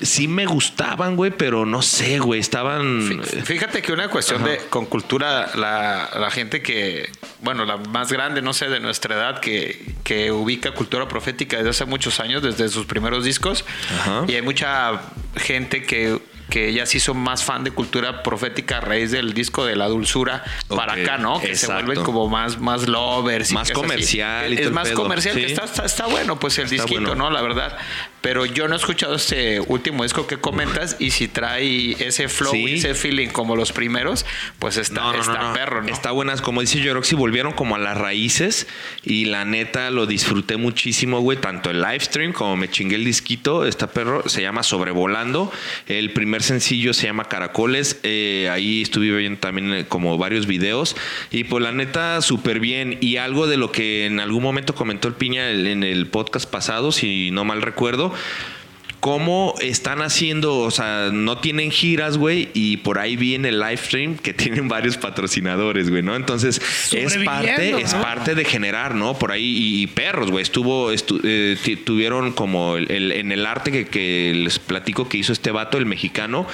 sí 0.00 0.28
me 0.28 0.46
gustaban, 0.46 1.16
güey, 1.16 1.30
pero 1.30 1.66
no 1.66 1.82
sé, 1.82 2.18
güey, 2.20 2.40
estaban... 2.40 3.02
Fí- 3.02 3.42
Fíjate 3.44 3.82
que 3.82 3.92
una 3.92 4.08
cuestión 4.08 4.44
de 4.44 4.58
con 4.70 4.86
cultura, 4.86 5.50
la, 5.56 6.08
la 6.18 6.30
gente 6.30 6.62
que, 6.62 7.10
bueno, 7.42 7.64
la 7.66 7.76
más 7.76 8.10
grande, 8.12 8.40
no 8.40 8.52
sé, 8.54 8.68
de 8.68 8.80
nuestra 8.80 9.14
edad, 9.14 9.40
que, 9.40 9.94
que 10.04 10.32
ubica 10.32 10.72
cultura 10.72 11.06
profética 11.08 11.56
desde 11.58 11.70
hace 11.70 11.84
muchos 11.86 12.18
años, 12.20 12.42
desde 12.42 12.68
sus 12.70 12.86
primeros 12.86 13.24
discos, 13.24 13.64
Ajá. 14.00 14.24
y 14.28 14.34
hay 14.36 14.42
mucha 14.42 15.00
gente 15.36 15.82
que 15.82 16.18
que 16.50 16.72
ya 16.72 16.84
se 16.84 16.98
hizo 16.98 17.14
más 17.14 17.44
fan 17.44 17.64
de 17.64 17.70
cultura 17.70 18.22
profética 18.22 18.78
a 18.78 18.80
raíz 18.80 19.10
del 19.12 19.32
disco 19.32 19.64
de 19.64 19.76
la 19.76 19.86
dulzura 19.86 20.44
para 20.68 20.94
acá, 20.94 21.16
¿no? 21.16 21.40
Que 21.40 21.54
se 21.56 21.66
vuelven 21.72 22.02
como 22.02 22.28
más, 22.28 22.58
más 22.60 22.88
lovers. 22.88 23.50
y 23.52 23.54
Más 23.54 23.70
comercial 23.70 24.52
y 24.52 24.58
Es 24.60 24.70
más 24.70 24.88
pedo, 24.88 25.02
comercial, 25.02 25.34
sí. 25.34 25.40
que 25.40 25.46
está, 25.46 25.64
está, 25.64 25.84
está 25.86 26.06
bueno, 26.06 26.38
pues 26.38 26.58
el 26.58 26.64
Está 26.64 26.74
disquito, 26.84 27.00
bueno. 27.00 27.14
¿no? 27.14 27.30
La 27.30 27.40
verdad. 27.42 27.78
Pero 28.20 28.44
yo 28.44 28.68
no 28.68 28.74
he 28.74 28.76
escuchado 28.76 29.14
este 29.14 29.60
último 29.60 30.02
disco 30.02 30.26
que 30.26 30.36
comentas 30.36 30.96
y 30.98 31.10
si 31.12 31.26
trae 31.28 31.92
ese 32.06 32.28
flow, 32.28 32.52
Sí. 32.52 32.74
ese 32.74 32.94
feeling 32.94 33.28
como 33.28 33.56
los 33.56 33.72
primeros, 33.72 34.26
pues 34.58 34.76
está, 34.76 35.00
No, 35.00 35.06
no, 35.12 35.12
no, 35.14 35.20
está 35.22 35.42
no. 35.42 35.52
perro, 35.54 35.82
¿no? 35.82 35.88
Está 35.88 36.10
buenas, 36.10 36.42
como 36.42 36.60
dice 36.60 36.80
Yoroxy, 36.80 37.14
volvieron 37.14 37.52
como 37.52 37.76
a 37.76 37.78
las 37.78 37.96
raíces 37.96 38.66
y 39.04 39.24
la 39.26 39.44
neta 39.46 39.90
lo 39.90 40.06
disfruté 40.06 40.56
muchísimo, 40.58 41.20
güey. 41.20 41.38
Tanto 41.38 41.70
el 41.70 41.80
live 41.80 42.00
stream 42.00 42.32
como 42.32 42.56
me 42.56 42.68
chingué 42.68 42.96
el 42.96 43.04
disquito. 43.04 43.64
Está 43.64 43.86
perro, 43.86 44.28
se 44.28 44.42
llama 44.42 44.62
Sobrevolando. 44.62 45.50
El 45.86 46.12
primer 46.12 46.39
sencillo 46.42 46.94
se 46.94 47.06
llama 47.06 47.24
Caracoles. 47.24 48.00
eh, 48.02 48.48
ahí 48.50 48.82
estuve 48.82 49.10
viendo 49.16 49.40
también 49.40 49.72
eh, 49.72 49.86
como 49.88 50.18
varios 50.18 50.46
videos 50.46 50.96
y 51.30 51.44
pues 51.44 51.62
la 51.62 51.72
neta 51.72 52.20
súper 52.22 52.60
bien. 52.60 52.98
Y 53.00 53.16
algo 53.16 53.46
de 53.46 53.56
lo 53.56 53.72
que 53.72 54.06
en 54.06 54.20
algún 54.20 54.42
momento 54.42 54.74
comentó 54.74 55.08
el 55.08 55.14
Piña 55.14 55.50
en 55.50 55.82
el 55.82 56.06
podcast 56.06 56.48
pasado, 56.50 56.92
si 56.92 57.30
no 57.30 57.44
mal 57.44 57.62
recuerdo 57.62 58.12
cómo 59.00 59.54
están 59.60 60.02
haciendo, 60.02 60.58
o 60.58 60.70
sea, 60.70 61.08
no 61.12 61.38
tienen 61.38 61.70
giras, 61.70 62.18
güey, 62.18 62.50
y 62.54 62.76
por 62.78 62.98
ahí 62.98 63.16
viene 63.16 63.48
el 63.48 63.58
live 63.58 63.76
stream 63.78 64.16
que 64.16 64.34
tienen 64.34 64.68
varios 64.68 64.96
patrocinadores, 64.98 65.88
güey, 65.90 66.02
¿no? 66.02 66.14
Entonces, 66.16 66.60
es 67.06 67.14
parte, 67.24 67.70
es 67.82 67.94
parte 67.94 68.34
de 68.34 68.44
generar, 68.44 68.94
¿no? 68.94 69.18
Por 69.18 69.32
ahí, 69.32 69.42
y, 69.44 69.82
y 69.82 69.86
perros, 69.86 70.30
güey, 70.30 70.42
estuvo, 70.42 70.92
estu- 70.92 71.20
eh, 71.24 71.56
tuvieron 71.84 72.32
como 72.32 72.76
el, 72.76 72.90
el- 72.90 73.12
en 73.12 73.32
el 73.32 73.46
arte 73.46 73.72
que, 73.72 73.86
que 73.88 74.32
les 74.36 74.58
platico 74.58 75.08
que 75.08 75.16
hizo 75.18 75.32
este 75.32 75.50
vato, 75.50 75.78
el 75.78 75.86
mexicano, 75.86 76.46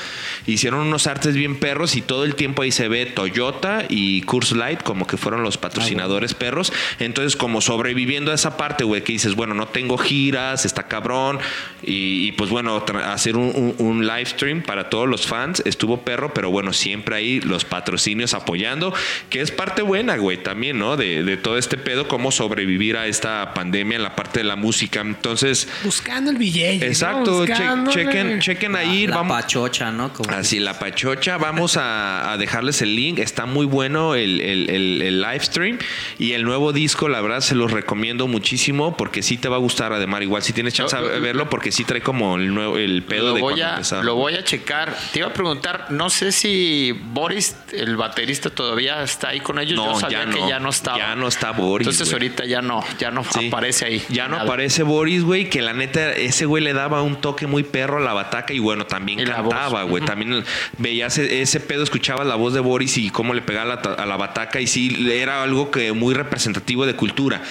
hicieron 0.46 0.80
unos 0.86 1.06
artes 1.08 1.34
bien 1.34 1.56
perros 1.58 1.96
y 1.96 2.02
todo 2.02 2.24
el 2.24 2.34
tiempo 2.36 2.62
ahí 2.62 2.70
se 2.70 2.88
ve 2.88 3.06
Toyota 3.06 3.84
y 3.88 4.22
Curse 4.22 4.54
Light 4.54 4.82
como 4.82 5.06
que 5.06 5.16
fueron 5.16 5.42
los 5.42 5.58
patrocinadores 5.58 6.34
perros. 6.34 6.72
Entonces, 7.00 7.34
como 7.36 7.60
sobreviviendo 7.60 8.30
a 8.30 8.34
esa 8.34 8.56
parte, 8.56 8.84
güey, 8.84 9.02
que 9.02 9.12
dices, 9.12 9.34
bueno, 9.34 9.54
no 9.54 9.66
tengo 9.66 9.98
giras, 9.98 10.64
está 10.64 10.84
cabrón. 10.86 11.38
Y, 11.82 12.28
y, 12.28 12.32
pues 12.36 12.50
bueno, 12.50 12.84
hacer 13.04 13.36
un, 13.36 13.52
un- 13.54 13.86
un 13.86 14.06
live 14.06 14.26
stream 14.26 14.62
para 14.62 14.88
todos 14.90 15.08
los 15.08 15.26
fans 15.26 15.62
estuvo 15.64 16.02
perro, 16.02 16.32
pero 16.34 16.50
bueno, 16.50 16.72
siempre 16.72 17.16
ahí 17.16 17.40
los 17.40 17.64
patrocinios 17.64 18.34
apoyando, 18.34 18.92
que 19.30 19.40
es 19.40 19.50
parte 19.50 19.82
buena, 19.82 20.16
güey, 20.16 20.42
también, 20.42 20.78
¿no? 20.78 20.96
De, 20.96 21.22
de 21.22 21.36
todo 21.36 21.58
este 21.58 21.76
pedo, 21.76 22.08
cómo 22.08 22.30
sobrevivir 22.30 22.96
a 22.96 23.06
esta 23.06 23.54
pandemia 23.54 23.96
en 23.96 24.02
la 24.02 24.14
parte 24.16 24.40
de 24.40 24.44
la 24.44 24.56
música. 24.56 25.00
Entonces, 25.00 25.68
Buscando 25.84 26.30
el 26.30 26.36
billete. 26.36 26.84
¿no? 26.84 26.90
exacto, 26.90 27.46
che- 27.46 27.52
Buscándole. 27.52 28.04
chequen, 28.04 28.40
chequen 28.40 28.76
ahí. 28.76 29.06
La 29.06 29.16
vamos- 29.16 29.36
pachocha, 29.42 29.90
¿no? 29.90 30.12
Como 30.12 30.30
Así, 30.30 30.58
la 30.58 30.78
pachocha. 30.78 31.38
Vamos 31.38 31.76
a, 31.76 32.32
a 32.32 32.36
dejarles 32.38 32.82
el 32.82 32.94
link. 32.96 33.18
Está 33.18 33.46
muy 33.46 33.66
bueno 33.66 34.14
el, 34.14 34.40
el- 34.40 34.70
el- 34.70 35.02
el 35.02 35.20
live 35.22 35.40
stream. 35.40 35.78
Y 36.18 36.32
el 36.32 36.44
nuevo 36.44 36.72
disco, 36.72 37.08
la 37.08 37.20
verdad, 37.20 37.40
se 37.40 37.54
los 37.54 37.70
recomiendo 37.72 38.26
muchísimo 38.26 38.96
porque 38.96 39.22
sí 39.22 39.36
te 39.36 39.48
va 39.48 39.56
a 39.56 39.60
gustar, 39.60 39.92
además. 39.92 40.22
Igual 40.22 40.42
si 40.42 40.52
tienes 40.52 40.74
chance 40.74 40.96
de 40.96 41.20
verlo, 41.20 41.48
porque 41.50 41.70
sí 41.72 41.84
trae 41.84 42.00
como 42.00 42.25
como 42.26 42.36
el 42.42 42.52
nuevo 42.52 42.76
el 42.76 43.02
pedo 43.04 43.28
lo 43.28 43.34
de 43.34 43.40
voy, 43.40 43.60
a, 43.60 43.80
lo 44.02 44.14
voy 44.16 44.34
a 44.34 44.42
checar. 44.42 44.96
Te 45.12 45.20
iba 45.20 45.28
a 45.28 45.32
preguntar, 45.32 45.86
no 45.90 46.10
sé 46.10 46.32
si 46.32 46.92
Boris, 46.92 47.56
el 47.72 47.96
baterista, 47.96 48.50
todavía 48.50 49.02
está 49.02 49.28
ahí 49.28 49.40
con 49.40 49.58
ellos. 49.58 49.76
No, 49.76 49.94
Yo 49.94 50.00
sabía 50.00 50.24
ya 50.24 50.30
que 50.30 50.40
no. 50.40 50.48
ya 50.48 50.58
no 50.58 50.70
estaba. 50.70 50.98
Ya 50.98 51.14
no 51.14 51.28
está 51.28 51.52
Boris, 51.52 51.86
Entonces 51.86 52.12
ahorita 52.12 52.44
ya 52.44 52.62
no, 52.62 52.82
ya 52.98 53.10
no 53.10 53.22
Sí. 53.24 53.48
aparece 53.48 53.84
ahí. 53.86 54.02
Ya 54.08 54.24
no 54.28 54.32
Nada. 54.36 54.44
aparece 54.44 54.82
Boris, 54.82 55.22
güey, 55.22 55.48
que 55.48 55.62
la 55.62 55.72
neta, 55.72 56.12
ese 56.12 56.46
güey 56.46 56.62
le 56.64 56.72
daba 56.72 57.02
un 57.02 57.16
toque 57.20 57.46
muy 57.46 57.62
perro 57.62 57.98
a 57.98 58.00
la 58.00 58.12
bataca 58.12 58.52
y 58.52 58.58
bueno, 58.58 58.86
también 58.86 59.20
Y 59.20 59.24
cantaba, 59.24 59.84
güey. 59.84 60.04
También 60.04 60.44
veías 60.78 61.18
e- 61.18 61.42
ese 61.42 61.60
pedo, 61.60 61.82
escuchabas 61.84 62.26
la 62.26 62.34
voz 62.34 62.54
de 62.54 62.60
Boris 62.60 62.96
y 62.98 63.10
cómo 63.10 63.34
le 63.34 63.42
pegaba 63.42 63.74
a 63.74 63.76
la, 63.88 63.94
a 64.02 64.06
la 64.06 64.16
bataca 64.16 64.60
y 64.60 64.66
sí, 64.66 65.08
era 65.12 65.42
algo 65.42 65.70
que 65.70 65.92
muy 65.92 66.14
representativo 66.14 66.86
de 66.86 66.94
cultura. 66.96 67.42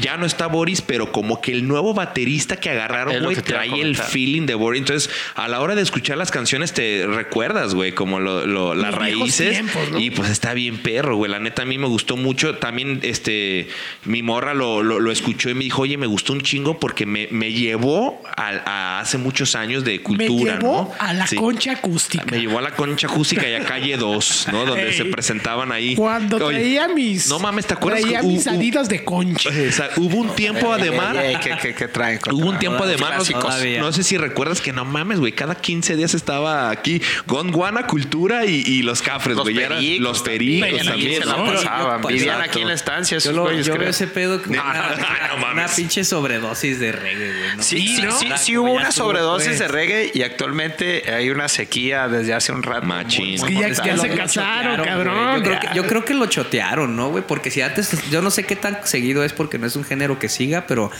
Ya 0.00 0.16
no 0.16 0.26
está 0.26 0.46
Boris, 0.46 0.82
pero 0.82 1.12
como 1.12 1.40
que 1.40 1.52
el 1.52 1.66
nuevo 1.66 1.94
baterista 1.94 2.56
que 2.56 2.70
agarraron, 2.70 3.22
güey, 3.24 3.36
trae 3.36 3.80
el 3.80 3.96
feeling 3.96 4.46
de 4.46 4.54
Boris. 4.54 4.80
Entonces, 4.80 5.10
a 5.34 5.48
la 5.48 5.60
hora 5.60 5.74
de 5.74 5.82
escuchar 5.82 6.16
las 6.18 6.30
canciones, 6.30 6.72
te 6.72 7.06
recuerdas, 7.06 7.74
güey, 7.74 7.92
como 7.92 8.20
lo- 8.20 8.46
lo- 8.46 8.74
las 8.74 8.94
raíces. 8.94 9.50
tiempos, 9.50 9.90
¿no? 9.90 9.98
Y 9.98 10.10
pues 10.10 10.30
está 10.30 10.54
bien 10.54 10.78
perro, 10.78 11.16
güey. 11.16 11.30
La 11.30 11.38
neta 11.38 11.62
a 11.62 11.64
mí 11.64 11.78
me 11.78 11.86
gustó 11.86 12.16
mucho. 12.16 12.56
También 12.56 13.00
este 13.02 13.68
mi 14.04 14.22
morra 14.22 14.54
lo, 14.54 14.82
lo, 14.82 15.00
lo 15.00 15.10
escuchó 15.10 15.50
y 15.50 15.54
me 15.54 15.64
dijo, 15.64 15.82
oye, 15.82 15.96
me 15.96 16.06
gustó 16.06 16.32
un 16.32 16.40
chingo 16.42 16.78
porque 16.78 17.06
me, 17.06 17.28
me 17.30 17.52
llevó 17.52 18.20
a, 18.36 18.48
a 18.66 19.00
hace 19.00 19.18
muchos 19.18 19.54
años 19.54 19.84
de 19.84 20.02
cultura, 20.02 20.54
Me 20.54 20.60
llevó 20.60 20.82
¿no? 20.82 20.92
a 20.98 21.12
la 21.12 21.26
Sí. 21.26 21.36
concha 21.36 21.72
acústica. 21.72 22.24
Me 22.30 22.40
llevó 22.40 22.58
a 22.58 22.62
la 22.62 22.70
concha 22.72 23.06
acústica 23.06 23.48
y 23.48 23.54
a 23.54 23.64
calle 23.64 23.96
2, 23.96 24.48
¿no? 24.52 24.64
Donde 24.66 24.88
Ey. 24.88 24.92
se 24.96 25.04
presentaban 25.06 25.72
ahí. 25.72 25.94
Cuando 25.96 26.36
Oye, 26.36 26.58
traía 26.58 26.88
mis. 26.88 27.28
No 27.28 27.38
mames, 27.38 27.66
¿te 27.66 27.74
acuerdas? 27.74 28.02
Traía 28.02 28.20
que 28.20 28.26
mis 28.26 28.46
hu- 28.46 28.50
adidas 28.50 28.88
de 28.88 29.04
concha. 29.04 29.50
o 29.50 29.72
sea, 29.94 30.02
hubo 30.02 30.16
un 30.16 30.34
tiempo 30.34 30.72
además. 30.72 31.16
Ey, 31.16 31.34
ey, 31.34 31.40
¿qué, 31.42 31.56
qué, 31.60 31.74
qué 31.74 31.88
traen? 31.88 32.18
Hubo 32.30 32.48
un 32.48 32.58
tiempo. 32.58 32.84
Clásicos. 32.96 33.42
Todavía. 33.44 33.80
No 33.80 33.92
sé 33.92 34.02
si 34.02 34.16
recuerdas 34.16 34.60
que 34.60 34.72
no 34.72 34.84
mames, 34.84 35.18
güey. 35.18 35.32
Cada 35.32 35.54
15 35.54 35.96
días 35.96 36.14
estaba 36.14 36.70
aquí 36.70 37.00
Gondwana, 37.26 37.86
Cultura 37.86 38.44
y, 38.44 38.62
y 38.66 38.82
los 38.82 39.02
cafres, 39.02 39.36
Los 39.36 39.44
güey. 39.44 39.98
Los 39.98 40.22
pericos 40.22 40.84
también, 40.84 41.22
se 41.22 41.26
la 41.28 41.36
¿no? 41.36 41.46
Pasaban. 41.46 42.00
Vivían 42.02 42.40
aquí 42.40 42.60
en 42.60 42.68
la 42.68 42.74
estancia. 42.74 43.18
Yo, 43.18 43.32
lo, 43.32 43.42
güeyes, 43.42 43.66
yo 43.66 43.72
creo. 43.72 43.82
veo 43.82 43.90
ese 43.90 44.06
pedo 44.06 44.40
No, 44.46 44.62
una, 44.62 45.54
no 45.66 45.74
pinche 45.74 46.04
sobredosis 46.04 46.78
de 46.80 46.92
reggae, 46.92 47.32
güey. 47.38 47.56
¿no? 47.56 47.62
Sí, 47.62 47.96
sí, 47.96 48.02
¿no? 48.28 48.38
sí, 48.38 48.56
hubo 48.56 48.72
una 48.72 48.92
sobredosis 48.92 49.48
pues. 49.48 49.58
de 49.58 49.68
reggae 49.68 50.10
y 50.14 50.22
actualmente 50.22 51.12
hay 51.12 51.30
una 51.30 51.48
sequía 51.48 52.08
desde 52.08 52.34
hace 52.34 52.52
un 52.52 52.62
rato. 52.62 52.86
Machín. 52.86 53.24
muy- 53.24 53.34
Es 53.34 53.42
muy 53.42 53.54
que 53.54 53.60
ya- 53.84 53.96
se 53.96 54.08
casaron, 54.10 54.84
cabrón. 54.84 55.14
güey. 55.14 55.36
Yo 55.36 55.42
creo, 55.42 55.60
que, 55.60 55.68
yo 55.76 55.86
creo 55.86 56.04
que 56.04 56.14
lo 56.14 56.26
chotearon, 56.26 56.94
¿no, 56.96 57.10
güey? 57.10 57.24
Porque 57.26 57.50
si 57.50 57.60
antes, 57.62 57.90
yo 58.10 58.22
no 58.22 58.30
sé 58.30 58.44
qué 58.44 58.56
tan 58.56 58.86
seguido 58.86 59.24
es 59.24 59.32
porque 59.32 59.58
no 59.58 59.65
es 59.66 59.76
un 59.76 59.84
género 59.84 60.18
que 60.18 60.28
siga, 60.28 60.66
pero 60.66 60.90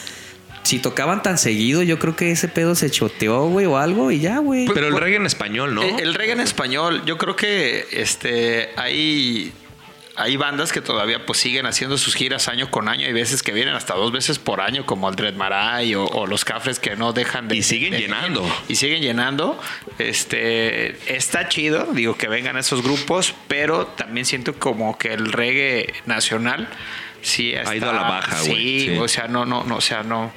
si 0.63 0.79
tocaban 0.81 1.23
tan 1.23 1.39
seguido, 1.39 1.83
yo 1.83 1.99
creo 1.99 2.17
que 2.17 2.31
ese 2.33 2.49
pedo 2.49 2.75
se 2.75 2.91
choteó, 2.91 3.47
güey, 3.49 3.67
o 3.67 3.79
algo 3.79 4.11
y 4.11 4.19
ya, 4.21 4.39
güey. 4.39 4.67
Pero 4.67 4.89
el 4.89 4.97
reggae 4.97 5.17
en 5.17 5.27
español, 5.27 5.75
¿no? 5.75 5.83
El, 5.83 6.01
el 6.01 6.15
reggae 6.15 6.33
en 6.33 6.41
español, 6.41 7.03
yo 7.07 7.19
creo 7.19 7.37
que 7.37 7.87
este 7.93 8.71
hay 8.77 9.53
hay 10.19 10.39
bandas 10.39 10.73
que 10.73 10.81
todavía 10.81 11.27
pues 11.27 11.39
siguen 11.39 11.67
haciendo 11.67 11.99
sus 11.99 12.15
giras 12.15 12.49
año 12.49 12.71
con 12.71 12.89
año. 12.89 13.07
Hay 13.07 13.13
veces 13.13 13.43
que 13.43 13.53
vienen 13.53 13.75
hasta 13.75 13.93
dos 13.95 14.13
veces 14.13 14.39
por 14.39 14.63
año, 14.63 14.87
como 14.87 15.11
el 15.11 15.15
Dread 15.15 15.35
Marai 15.35 15.95
o, 15.95 16.07
o 16.07 16.27
los 16.27 16.47
Cafres 16.47 16.79
que 16.81 16.97
no 16.97 17.13
dejan 17.13 17.49
de. 17.49 17.57
Y 17.57 17.63
siguen 17.63 17.91
de- 17.93 17.99
llenando. 18.01 18.43
Y 18.67 18.77
siguen 18.77 19.03
llenando. 19.03 19.61
Este 19.99 20.97
está 21.17 21.49
chido, 21.49 21.89
digo 21.93 22.17
que 22.17 22.29
vengan 22.29 22.57
esos 22.57 22.83
grupos, 22.83 23.35
pero 23.47 23.87
también 23.89 24.25
siento 24.25 24.55
como 24.55 24.97
que 24.99 25.13
el 25.13 25.33
reggae 25.33 25.93
nacional 26.07 26.69
sí 27.27 27.53
está, 27.53 27.75
ido 27.77 27.91
a 27.91 27.93
la 27.95 28.03
baja, 28.03 28.41
güey. 28.43 28.55
Sí, 28.55 28.81
Sí. 28.93 28.99
o 28.99 29.09
sea, 29.09 29.27
no, 29.29 29.45
no, 29.45 29.65
no, 29.65 29.77
o 29.77 29.81
sea, 29.81 30.03
no. 30.03 30.33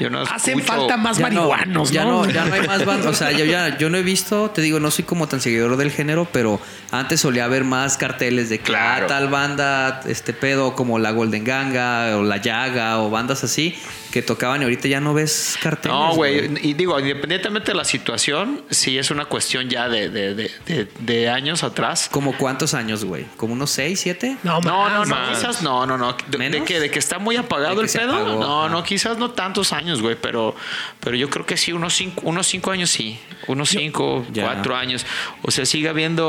Yo 0.00 0.10
no 0.10 0.22
Hacen 0.22 0.58
escucho- 0.58 0.78
falta 0.80 0.96
más 0.96 1.18
Ya 1.18 1.28
no, 1.30 1.48
marihuanos, 1.48 1.90
ya 1.92 2.04
¿no? 2.04 2.24
no, 2.24 2.30
ya 2.30 2.44
no 2.46 2.54
hay 2.54 2.66
más 2.66 2.84
bandas. 2.84 3.06
O 3.06 3.14
sea, 3.14 3.30
yo 3.30 3.44
ya 3.44 3.78
yo 3.78 3.88
no 3.88 3.98
he 3.98 4.02
visto, 4.02 4.50
te 4.50 4.60
digo, 4.60 4.80
no 4.80 4.90
soy 4.90 5.04
como 5.04 5.28
tan 5.28 5.40
seguidor 5.40 5.76
del 5.76 5.92
género, 5.92 6.26
pero 6.32 6.60
antes 6.90 7.20
solía 7.20 7.44
haber 7.44 7.62
más 7.62 7.98
carteles 7.98 8.48
de 8.48 8.58
que 8.58 8.64
Claro. 8.64 9.04
ah, 9.04 9.06
tal 9.08 9.28
banda, 9.28 10.00
este 10.06 10.32
pedo, 10.32 10.74
como 10.74 10.98
la 10.98 11.12
Golden 11.12 11.44
Ganga 11.44 12.16
o 12.16 12.22
la 12.24 12.38
Llaga 12.38 12.98
o 12.98 13.10
bandas 13.10 13.44
así 13.44 13.76
que 14.12 14.22
tocaban 14.22 14.60
y 14.60 14.64
ahorita 14.64 14.86
ya 14.88 15.00
no 15.00 15.14
ves 15.14 15.56
carteles. 15.62 15.96
No, 15.96 16.14
güey. 16.14 16.50
Y 16.68 16.74
digo, 16.74 17.00
independientemente 17.00 17.72
de 17.72 17.76
la 17.76 17.84
situación, 17.84 18.62
sí 18.70 18.98
es 18.98 19.10
una 19.10 19.24
cuestión 19.24 19.68
ya 19.70 19.88
de, 19.88 20.10
de, 20.10 20.34
de, 20.34 20.50
de- 20.66 20.88
de 21.00 21.28
años 21.30 21.64
atrás. 21.64 22.08
¿Como 22.12 22.36
cuántos 22.36 22.74
años, 22.74 23.04
güey? 23.04 23.24
¿Como 23.36 23.54
unos 23.54 23.70
6, 23.70 23.98
7? 23.98 24.36
No, 24.42 24.60
No, 24.60 24.88
no, 24.88 24.98
más, 25.00 25.08
no, 25.08 25.14
más. 25.16 25.38
quizás 25.38 25.62
no, 25.62 25.86
no, 25.86 25.96
no. 25.98 26.14
De, 26.28 26.62
que, 26.64 26.78
de 26.78 26.90
que 26.90 26.98
está 26.98 27.18
muy 27.18 27.36
apagado 27.36 27.80
el 27.80 27.88
pedo. 27.88 28.12
apagó, 28.14 28.38
no, 28.40 28.68
no, 28.68 28.84
quizás 28.84 29.16
no 29.18 29.30
tantos 29.30 29.72
años, 29.72 30.02
güey, 30.02 30.16
pero, 30.20 30.54
pero 31.00 31.16
yo 31.16 31.30
creo 31.30 31.46
que 31.46 31.56
sí, 31.56 31.72
unos 31.72 31.94
cinco, 31.94 32.20
unos 32.24 32.46
cinco 32.46 32.70
años 32.70 32.90
sí. 32.90 33.18
Unos 33.48 33.70
cinco, 33.70 34.24
Ya. 34.32 34.44
cuatro 34.44 34.76
años. 34.76 35.04
O 35.42 35.50
sea, 35.50 35.64
sigue 35.66 35.88
habiendo, 35.88 36.28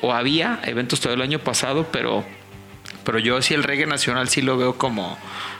o 0.00 0.12
había 0.12 0.60
eventos 0.64 1.00
todo 1.00 1.12
el 1.12 1.20
año 1.20 1.40
pasado, 1.40 1.88
pero, 1.92 2.24
pero 3.04 3.18
yo 3.18 3.42
sí 3.42 3.54
el 3.54 3.64
reggae 3.64 3.86
nacional 3.86 4.28
sí 4.28 4.40
lo 4.40 4.56
veo 4.56 4.78
como 4.78 5.18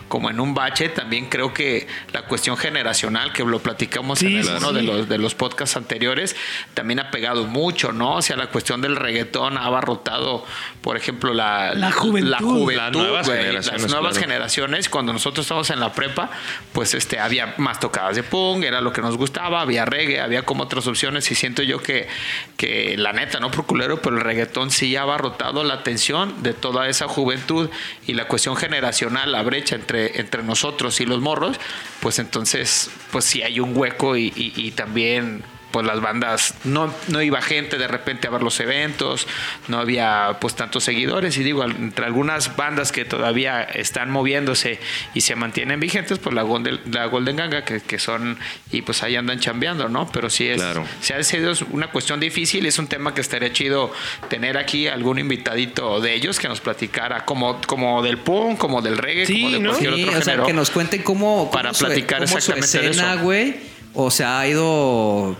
como 0.08 0.30
en 0.30 0.40
un 0.40 0.54
bache, 0.54 0.88
también 0.88 1.26
creo 1.26 1.52
que 1.54 1.86
la 2.12 2.22
cuestión 2.22 2.56
generacional, 2.56 3.32
que 3.32 3.44
lo 3.44 3.58
platicamos 3.60 4.18
Sí, 4.18 4.36
en 4.36 4.44
sí, 4.44 4.50
uno 4.56 4.68
sí. 4.70 4.74
de 4.76 4.82
los 4.82 5.08
de 5.08 5.18
los 5.18 5.34
podcasts 5.34 5.76
anteriores, 5.76 6.36
también 6.74 7.00
ha 7.00 7.10
pegado 7.10 7.44
mucho, 7.44 7.92
¿no? 7.92 8.16
O 8.16 8.22
sea, 8.22 8.36
la 8.36 8.48
cuestión 8.48 8.80
del 8.80 8.96
reggaetón 8.96 9.56
ha 9.58 9.64
abarrotado, 9.66 10.44
por 10.82 10.96
ejemplo, 10.96 11.32
la, 11.34 11.74
La 11.74 11.90
juventud. 11.92 12.30
la 12.30 12.38
juventud, 12.38 12.74
Las 12.76 12.92
nuevas 12.92 13.26
güey, 13.26 13.38
generaciones, 13.38 13.82
las 13.82 13.90
nuevas 13.90 14.12
claro. 14.12 14.26
generaciones. 14.28 14.88
Cuando 14.88 15.12
nosotros 15.12 15.44
estábamos 15.44 15.70
en 15.70 15.80
la 15.80 15.92
prepa, 15.92 16.30
pues 16.72 16.94
este 16.94 17.18
había 17.18 17.54
más 17.58 17.80
tocadas 17.80 18.16
de 18.16 18.22
punk, 18.22 18.64
era 18.64 18.80
lo 18.80 18.92
que 18.92 19.00
nos 19.00 19.16
gustaba, 19.16 19.60
había 19.60 19.84
reggae, 19.84 20.20
había 20.20 20.42
como 20.42 20.64
otras 20.64 20.86
opciones 20.86 21.30
y 21.30 21.34
siento 21.34 21.62
yo 21.62 21.80
que, 21.82 22.08
que 22.56 22.96
la 22.98 23.12
neta, 23.12 23.40
no 23.40 23.50
por 23.50 23.66
culero, 23.66 24.00
pero 24.02 24.16
el 24.16 24.22
reggaetón 24.22 24.70
sí 24.70 24.96
ha 24.96 25.02
abarrotado 25.02 25.64
la 25.64 25.74
atención 25.74 26.42
de 26.42 26.52
toda 26.54 26.88
esa 26.88 27.08
juventud 27.08 27.70
y 28.06 28.14
la 28.14 28.26
cuestión 28.28 28.56
generacional, 28.56 29.32
la 29.32 29.42
brecha 29.42 29.74
entre, 29.74 30.03
entre 30.14 30.42
nosotros 30.42 31.00
y 31.00 31.06
los 31.06 31.20
morros, 31.20 31.58
pues 32.00 32.18
entonces, 32.18 32.90
pues 33.12 33.24
sí 33.24 33.42
hay 33.42 33.60
un 33.60 33.76
hueco 33.76 34.16
y, 34.16 34.32
y- 34.36 34.52
y 34.56 34.70
también 34.72 35.42
pues 35.74 35.84
las 35.84 36.00
bandas 36.00 36.54
no, 36.62 36.94
no 37.08 37.20
iba 37.20 37.42
gente 37.42 37.78
de 37.78 37.88
repente 37.88 38.28
a 38.28 38.30
ver 38.30 38.44
los 38.44 38.60
eventos, 38.60 39.26
no 39.66 39.80
había 39.80 40.36
pues 40.40 40.54
tantos 40.54 40.84
seguidores 40.84 41.36
y 41.36 41.42
digo, 41.42 41.64
entre 41.64 42.06
algunas 42.06 42.54
bandas 42.54 42.92
que 42.92 43.04
todavía 43.04 43.60
están 43.64 44.08
moviéndose 44.12 44.78
y 45.14 45.22
se 45.22 45.34
mantienen 45.34 45.80
vigentes, 45.80 46.20
pues 46.20 46.32
la 46.32 46.42
Golden, 46.42 46.78
la 46.92 47.06
Golden 47.06 47.34
Ganga 47.34 47.64
que, 47.64 47.80
que 47.80 47.98
son 47.98 48.38
y 48.70 48.82
pues 48.82 49.02
ahí 49.02 49.16
andan 49.16 49.40
chambeando, 49.40 49.88
¿no? 49.88 50.08
Pero 50.12 50.30
sí 50.30 50.46
es, 50.46 50.60
Claro. 50.62 50.86
se 51.00 51.14
ha 51.14 51.22
sido 51.24 51.52
una 51.72 51.88
cuestión 51.88 52.20
difícil, 52.20 52.64
es 52.66 52.78
un 52.78 52.86
tema 52.86 53.12
que 53.12 53.20
estaría 53.20 53.52
chido 53.52 53.92
tener 54.28 54.56
aquí 54.56 54.86
algún 54.86 55.18
invitadito 55.18 56.00
de 56.00 56.14
ellos 56.14 56.38
que 56.38 56.46
nos 56.46 56.60
platicara 56.60 57.24
como, 57.24 57.60
como 57.66 58.00
del 58.00 58.18
punk, 58.18 58.58
como 58.58 58.80
del 58.80 58.96
reggae, 58.96 59.26
Sí, 59.26 59.40
como 59.42 59.50
de 59.50 59.58
¿no? 59.58 59.70
cualquier 59.70 59.94
Sí, 59.94 60.04
otro 60.04 60.18
o 60.18 60.22
sea, 60.22 60.42
que 60.44 60.52
nos 60.52 60.70
cuenten 60.70 61.02
cómo, 61.02 61.24
cómo 61.38 61.50
Para 61.50 61.74
su- 61.74 61.84
platicar 61.86 62.18
cómo 62.20 62.28
su 62.30 62.36
exactamente 62.38 62.78
de 62.80 62.90
escena, 62.90 63.14
eso. 63.14 63.22
güey, 63.24 63.56
o 63.94 64.10
sea, 64.12 64.38
ha 64.40 64.46
ido 64.48 65.36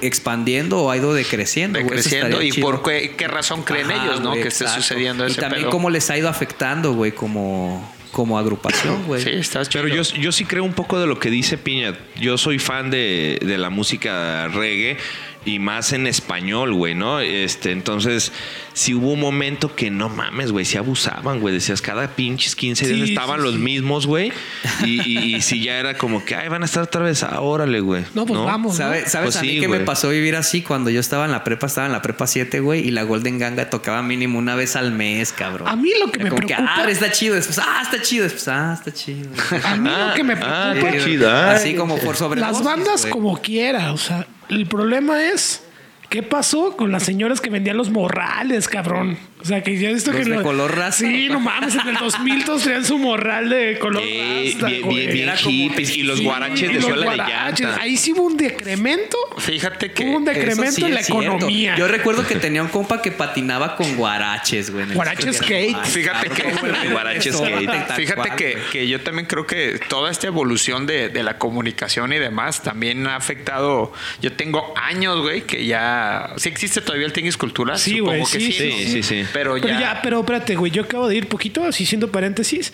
expandiendo 0.00 0.78
o 0.80 0.90
ha 0.90 0.96
ido 0.96 1.14
decreciendo. 1.14 1.78
de 1.78 1.84
güey. 1.84 1.98
Eso 1.98 2.08
creciendo 2.08 2.28
estaría 2.36 2.48
y 2.48 2.52
chido. 2.52 2.66
por 2.70 2.82
qué, 2.82 3.14
qué 3.16 3.28
razón 3.28 3.62
creen 3.62 3.90
Ajá, 3.90 4.04
ellos, 4.04 4.20
¿no? 4.20 4.32
que 4.34 4.48
esté 4.48 4.64
exacto. 4.64 4.82
sucediendo 4.82 5.26
Y 5.26 5.30
ese 5.30 5.40
también 5.40 5.62
pedo. 5.62 5.70
cómo 5.70 5.90
les 5.90 6.08
ha 6.10 6.16
ido 6.18 6.28
afectando, 6.28 6.92
güey, 6.92 7.12
como, 7.12 7.94
como 8.12 8.38
agrupación, 8.38 9.04
güey. 9.06 9.22
Sí, 9.22 9.30
está 9.30 9.62
Pero 9.72 9.88
chido. 9.88 10.02
yo, 10.02 10.14
yo 10.20 10.32
sí 10.32 10.44
creo 10.44 10.64
un 10.64 10.72
poco 10.74 10.98
de 10.98 11.06
lo 11.06 11.18
que 11.18 11.30
dice 11.30 11.58
Piña. 11.58 11.94
Yo 12.16 12.38
soy 12.38 12.58
fan 12.58 12.90
de, 12.90 13.38
de 13.42 13.58
la 13.58 13.70
música 13.70 14.48
reggae 14.48 14.96
y 15.46 15.58
más 15.58 15.92
en 15.94 16.06
español, 16.06 16.74
güey, 16.74 16.94
¿no? 16.94 17.20
Este, 17.20 17.70
entonces, 17.70 18.32
si 18.74 18.92
hubo 18.94 19.12
un 19.12 19.20
momento 19.20 19.74
que 19.74 19.90
no 19.90 20.08
mames, 20.08 20.52
güey, 20.52 20.64
se 20.64 20.76
abusaban, 20.76 21.40
güey. 21.40 21.54
Decías, 21.54 21.80
cada 21.80 22.08
pinches 22.16 22.54
15 22.56 22.86
días 22.88 23.06
Sí, 23.06 23.14
estaban 23.14 23.38
sí, 23.38 23.44
los 23.44 23.54
sí. 23.54 23.60
mismos, 23.60 24.06
güey. 24.06 24.32
Y, 24.84 25.00
y, 25.08 25.36
y 25.36 25.40
si 25.42 25.62
ya 25.62 25.78
era 25.78 25.96
como 25.96 26.24
que, 26.24 26.34
ay, 26.34 26.48
van 26.48 26.62
a 26.62 26.66
estar 26.66 26.82
otra 26.82 27.02
vez, 27.02 27.22
ah, 27.22 27.40
órale, 27.40 27.80
güey. 27.80 28.04
No, 28.14 28.26
pues 28.26 28.40
vamos. 28.40 28.72
¿no? 28.72 28.78
¿Sabes, 28.78 29.10
¿sabes 29.12 29.26
Pues 29.28 29.36
a 29.36 29.42
mí 29.42 29.48
sí, 29.50 29.60
qué 29.60 29.68
me 29.68 29.80
pasó 29.80 30.08
vivir 30.10 30.34
así 30.36 30.62
cuando 30.62 30.90
yo 30.90 30.98
estaba 31.00 31.24
en 31.24 31.30
la 31.30 31.44
prepa? 31.44 31.68
Estaba 31.68 31.86
en 31.86 31.92
la 31.92 32.02
prepa 32.02 32.26
7, 32.26 32.60
güey, 32.60 32.86
y 32.86 32.90
la 32.90 33.04
Golden 33.04 33.38
Ganga 33.38 33.70
tocaba 33.70 34.02
mínimo 34.02 34.38
una 34.38 34.56
vez 34.56 34.74
al 34.76 34.90
mes, 34.92 35.32
cabrón. 35.32 35.68
A 35.68 35.76
mí 35.76 35.90
lo 36.04 36.10
que 36.10 36.16
Era 36.20 36.24
me 36.24 36.30
como 36.30 36.46
preocupa- 36.46 36.74
ah, 36.76 36.90
está 36.90 37.10
chido. 37.12 37.36
Después, 37.36 37.58
ah, 37.60 37.80
está 37.82 38.02
chido. 38.02 38.24
Después, 38.24 38.48
ah, 38.48 38.74
está 38.76 38.92
chido. 38.92 39.30
A 39.64 39.76
mí 39.76 39.88
lo 39.88 40.14
que 40.14 40.24
me 40.24 40.34
Ah, 40.42 40.70
preocupa 40.72 40.92
qué 40.92 41.04
chido. 41.04 41.30
ay. 41.32 41.54
Así 41.54 41.74
como 41.76 41.96
por 41.98 42.16
sobre 42.16 42.40
las 42.40 42.64
bandas 42.64 43.06
como 43.06 43.40
quiera, 43.40 43.92
o 43.92 43.96
sea, 43.96 44.26
el 44.48 44.66
problema 44.66 45.22
es 45.24 45.66
¿Qué 46.08 46.22
pasó 46.22 46.76
con 46.76 46.92
las 46.92 47.02
señoras 47.02 47.40
que 47.40 47.50
vendían 47.50 47.76
los 47.76 47.90
morrales, 47.90 48.68
cabrón? 48.68 49.18
O 49.38 49.44
sea, 49.44 49.62
que 49.62 49.78
ya 49.78 49.90
Los 49.90 50.02
que 50.02 50.10
de 50.12 50.24
lo- 50.24 50.42
color 50.42 50.74
raza. 50.74 51.04
Sí, 51.06 51.28
no 51.28 51.38
mames, 51.38 51.74
en 51.74 51.86
el 51.88 51.96
2000 51.96 52.44
todos 52.44 52.62
traían 52.62 52.84
su 52.84 52.98
morral 52.98 53.48
de 53.50 53.78
color 53.78 54.02
Sí, 54.02 54.54
raza, 54.54 54.66
bien, 54.66 54.88
bien, 54.88 55.12
bien 55.12 55.28
Era 55.28 55.36
como- 55.36 55.50
hippies 55.50 55.96
y 55.96 56.02
los 56.02 56.18
Sí, 56.18 56.24
guaraches 56.24 56.70
y 56.70 56.74
de 56.74 56.80
suela 56.80 56.96
de 57.10 57.16
guaraches. 57.16 57.60
llanta. 57.66 57.82
Ahí 57.82 57.96
sí 57.96 58.12
hubo 58.12 58.22
un 58.22 58.36
decremento. 58.36 59.16
Fíjate 59.38 59.92
que. 59.92 60.04
Hubo 60.04 60.16
un 60.16 60.24
decremento 60.24 60.72
sí 60.72 60.84
en 60.84 60.94
la 60.94 61.02
cierto. 61.02 61.22
economía. 61.22 61.76
Yo 61.76 61.86
recuerdo 61.86 62.26
que 62.26 62.36
tenía 62.36 62.62
un 62.62 62.68
compa 62.68 63.02
que 63.02 63.12
patinaba 63.12 63.76
con 63.76 63.94
guaraches, 63.96 64.70
güey. 64.70 64.86
Guaraches 64.94 65.36
skate. 65.36 65.76
Fíjate 65.84 66.30
que- 66.30 66.90
Guaraches 66.90 67.36
skate. 67.36 67.92
Fíjate 67.94 68.30
que, 68.36 68.56
que 68.72 68.88
yo 68.88 69.00
también 69.02 69.26
creo 69.26 69.46
que 69.46 69.78
toda 69.88 70.10
esta 70.10 70.26
evolución 70.26 70.86
de, 70.86 71.08
de 71.10 71.22
la 71.22 71.38
comunicación 71.38 72.12
y 72.12 72.18
demás 72.18 72.62
también 72.62 73.06
ha 73.06 73.16
afectado. 73.16 73.92
Yo 74.22 74.32
tengo 74.32 74.72
años, 74.76 75.20
güey, 75.20 75.42
que 75.42 75.66
ya. 75.66 76.30
¿Sí 76.36 76.48
existe 76.48 76.80
todavía 76.80 77.06
el 77.06 77.12
Tianguis 77.12 77.36
Cultural? 77.36 77.78
Sí, 77.78 77.98
Supongo 77.98 78.12
güey, 78.20 78.32
que 78.32 78.40
sí, 78.40 78.52
sí, 78.52 79.02
sí. 79.02 79.25
Pero, 79.32 79.54
Pero 79.54 79.68
ya. 79.68 79.80
ya, 79.80 80.00
pero 80.02 80.20
espérate, 80.20 80.56
güey, 80.56 80.70
yo 80.72 80.82
acabo 80.82 81.08
de 81.08 81.16
ir 81.16 81.28
poquito, 81.28 81.64
así 81.64 81.84
siendo 81.86 82.10
paréntesis, 82.12 82.72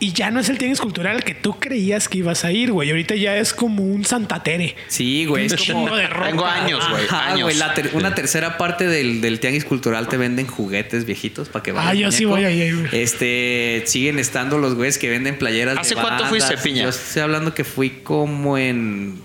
y 0.00 0.12
ya 0.12 0.30
no 0.32 0.40
es 0.40 0.48
el 0.48 0.58
tianguis 0.58 0.80
cultural 0.80 1.22
que 1.22 1.34
tú 1.34 1.60
creías 1.60 2.08
que 2.08 2.18
ibas 2.18 2.44
a 2.44 2.50
ir, 2.50 2.72
güey. 2.72 2.90
Ahorita 2.90 3.14
ya 3.14 3.36
es 3.36 3.54
como 3.54 3.84
un 3.84 4.04
Santa 4.04 4.42
Tere. 4.42 4.74
Sí, 4.88 5.26
güey. 5.26 5.46
Es 5.46 5.68
Un 5.68 5.74
como. 5.84 5.96
de 5.96 6.08
ropa. 6.08 6.26
Tengo 6.28 6.44
años, 6.44 6.88
güey. 6.90 7.04
Ajá, 7.04 7.26
años. 7.28 7.42
güey, 7.44 7.56
la 7.56 7.72
ter- 7.74 7.90
una 7.92 8.12
tercera 8.14 8.58
parte 8.58 8.86
del, 8.88 9.20
del 9.20 9.38
tianguis 9.38 9.64
cultural 9.64 10.08
te 10.08 10.16
venden 10.16 10.48
juguetes 10.48 11.04
viejitos 11.04 11.48
para 11.48 11.62
que 11.62 11.70
Ah, 11.70 11.74
vayas. 11.74 11.96
yo 11.98 12.10
sí 12.10 12.24
voy 12.24 12.44
ahí, 12.44 12.72
güey. 12.72 12.88
Este, 13.00 13.84
siguen 13.86 14.18
estando 14.18 14.58
los 14.58 14.74
güeyes 14.74 14.98
que 14.98 15.08
venden 15.08 15.38
playeras. 15.38 15.74
de 15.76 15.80
¿Hace 15.82 15.94
cuánto 15.94 16.26
fuiste, 16.26 16.56
Piña? 16.58 16.82
Yo 16.82 16.88
estoy 16.88 17.22
hablando 17.22 17.54
que 17.54 17.62
fui 17.62 17.90
como 18.02 18.58
en 18.58 19.20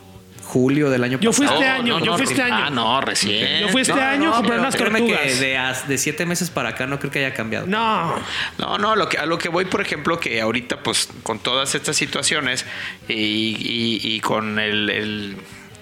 julio 0.48 0.90
del 0.90 1.04
año 1.04 1.20
Yo 1.20 1.32
fui 1.34 1.46
pasado. 1.46 1.62
este 1.62 1.72
año, 1.74 2.00
yo 2.00 2.16
fui 2.18 2.24
este 2.26 2.42
año. 2.42 2.56
Ah, 2.66 2.70
no, 2.70 3.02
recién. 3.02 3.62
Yo 3.62 3.70
fui 3.70 3.82
este 3.82 3.94
año 3.94 4.30
a 4.34 4.38
comprar 4.38 4.58
pero 4.58 4.62
unas 4.62 4.76
tortugas. 4.78 5.20
que 5.22 5.86
de, 5.88 5.98
siete 5.98 6.26
meses 6.26 6.50
para 6.50 6.70
acá 6.70 6.88
no 6.88 6.98
creo 7.00 7.12
que 7.12 7.20
haya 7.20 7.34
cambiado. 7.34 7.68
No, 7.68 8.16
No, 8.58 8.78
no, 8.78 8.96
lo 8.96 9.10
que, 9.10 9.18
a 9.18 9.26
lo 9.26 9.38
que 9.38 9.50
voy, 9.50 9.66
por 9.66 9.82
ejemplo, 9.82 10.20
que 10.20 10.42
ahorita, 10.42 10.82
pues, 10.84 11.10
con 11.24 11.40
todas 11.40 11.76
estas 11.76 11.96
situaciones 11.98 12.66
y, 13.08 13.14
y- 13.14 14.00
y 14.16 14.20
con 14.22 14.58
el, 14.60 14.90
el- 14.90 15.38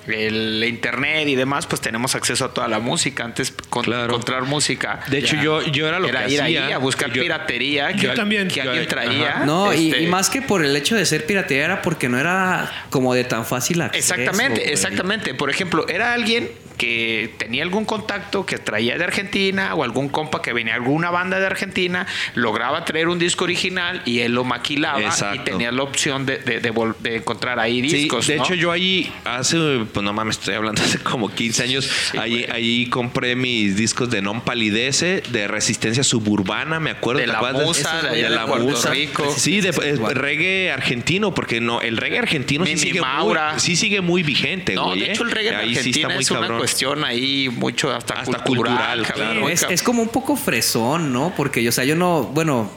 el 0.07 0.63
internet 0.67 1.27
y 1.27 1.35
demás, 1.35 1.65
pues 1.67 1.81
tenemos 1.81 2.15
acceso 2.15 2.45
a 2.45 2.53
toda 2.53 2.67
la 2.67 2.79
música. 2.79 3.23
Antes, 3.23 3.53
con- 3.69 3.83
Claro. 3.83 4.05
encontrar 4.05 4.43
música. 4.43 5.01
De 5.07 5.19
hecho, 5.19 5.35
ya 5.35 5.43
yo, 5.43 5.61
yo 5.63 5.87
era 5.87 5.99
lo 5.99 6.07
era 6.07 6.25
que 6.25 6.33
ir 6.33 6.41
hacía. 6.41 6.65
ahí 6.67 6.71
a 6.73 6.77
buscar 6.77 7.11
Yo- 7.11 7.21
piratería. 7.21 7.91
Yo 7.91 8.09
que, 8.11 8.15
también. 8.15 8.47
Que 8.47 8.55
Yo- 8.63 8.69
alguien 8.71 8.87
traía. 8.87 9.29
ajá. 9.29 9.45
No, 9.45 9.73
y- 9.73 9.89
Este, 9.91 10.01
y, 10.03 10.07
más 10.07 10.29
que 10.29 10.41
por 10.41 10.63
el 10.63 10.75
hecho 10.75 10.95
de 10.95 11.05
ser 11.05 11.25
piratería 11.25 11.65
era 11.65 11.81
porque 11.81 12.09
no 12.09 12.19
era 12.19 12.71
como 12.89 13.13
de 13.13 13.23
tan 13.23 13.45
fácil 13.45 13.81
acceso. 13.81 14.13
Exactamente, 14.15 14.59
güey. 14.61 14.71
exactamente. 14.73 15.33
Por 15.33 15.49
ejemplo, 15.49 15.87
era 15.87 16.13
alguien 16.13 16.49
que 16.77 17.33
tenía 17.37 17.63
algún 17.63 17.85
contacto 17.85 18.45
que 18.45 18.57
traía 18.57 18.97
de 18.97 19.03
Argentina 19.03 19.73
o 19.75 19.83
algún 19.83 20.09
compa 20.09 20.41
que 20.41 20.53
venía 20.53 20.75
alguna 20.75 21.09
banda 21.11 21.39
de 21.39 21.45
Argentina, 21.45 22.05
lograba 22.35 22.83
traer 22.85 23.07
un 23.07 23.19
disco 23.19 23.43
original 23.45 24.01
y 24.05 24.19
él 24.19 24.33
lo 24.33 24.43
maquilaba 24.43 25.01
Exacto. 25.01 25.41
y 25.41 25.45
tenía 25.45 25.71
la 25.71 25.83
opción 25.83 26.25
de, 26.25 26.37
de- 26.39 26.59
de 26.59 26.73
vol- 26.73 26.95
de 26.99 27.17
encontrar 27.17 27.59
ahí 27.59 27.81
Sí, 27.89 27.97
discos. 27.97 28.27
de 28.27 28.37
¿no? 28.37 28.43
hecho 28.43 28.53
yo 28.55 28.71
ahí 28.71 29.11
hace, 29.23 29.57
pues 29.93 30.03
no 30.03 30.13
mames, 30.13 30.37
estoy 30.37 30.55
hablando 30.55 30.81
hace 30.81 30.99
como 30.99 31.29
15 31.33 31.63
años, 31.63 31.89
ahí, 32.19 32.45
ahí 32.51 32.87
compré 32.87 33.35
mis 33.35 33.75
discos 33.75 34.09
de 34.09 34.21
Non 34.21 34.41
Palidece, 34.41 35.21
de 35.29 35.47
Resistencia 35.47 36.03
Suburbana, 36.03 36.79
me 36.79 36.91
acuerdo. 36.91 37.19
De 37.19 37.25
¿te 37.27 37.31
La 37.31 37.41
Musa, 37.53 38.01
de 38.01 38.23
de 38.23 38.29
La 38.29 38.45
Puerto 38.45 38.65
Musa. 38.65 38.89
Rico. 38.91 39.33
Sí, 39.37 39.61
de, 39.61 39.69
eh, 39.69 39.95
reggae 40.13 40.71
argentino, 40.71 41.33
porque 41.33 41.61
no, 41.61 41.81
el 41.81 41.97
reggae 41.97 42.19
argentino 42.19 42.65
sí 42.65 42.77
sigue, 42.77 43.01
Maura. 43.01 43.51
muy, 43.53 43.59
sí 43.59 43.75
sigue 43.75 44.01
muy 44.01 44.23
vigente, 44.23 44.75
No, 44.75 44.85
güey, 44.87 44.99
de 45.01 45.05
¿eh? 45.07 45.11
hecho 45.11 45.23
el 45.23 45.31
reggae 45.31 45.49
en 45.49 45.55
Ahí 45.55 45.75
sí 45.75 45.91
está 45.91 46.09
muy 46.09 46.23
es 46.23 46.29
cabrón. 46.29 46.64
Cuestión 46.65 47.03
ahí 47.03 47.47
mucho 47.49 47.91
hasta, 47.93 48.15
Hasta 48.15 48.39
cultural. 48.39 49.03
claro. 49.03 49.49
Es, 49.49 49.65
es 49.69 49.83
como 49.83 50.01
un 50.01 50.09
poco 50.09 50.35
fresón, 50.35 51.13
¿no? 51.13 51.31
Porque, 51.37 51.61
yo, 51.61 51.69
o 51.69 51.71
sea, 51.71 51.83
yo 51.83 51.95
no, 51.95 52.23
bueno, 52.23 52.71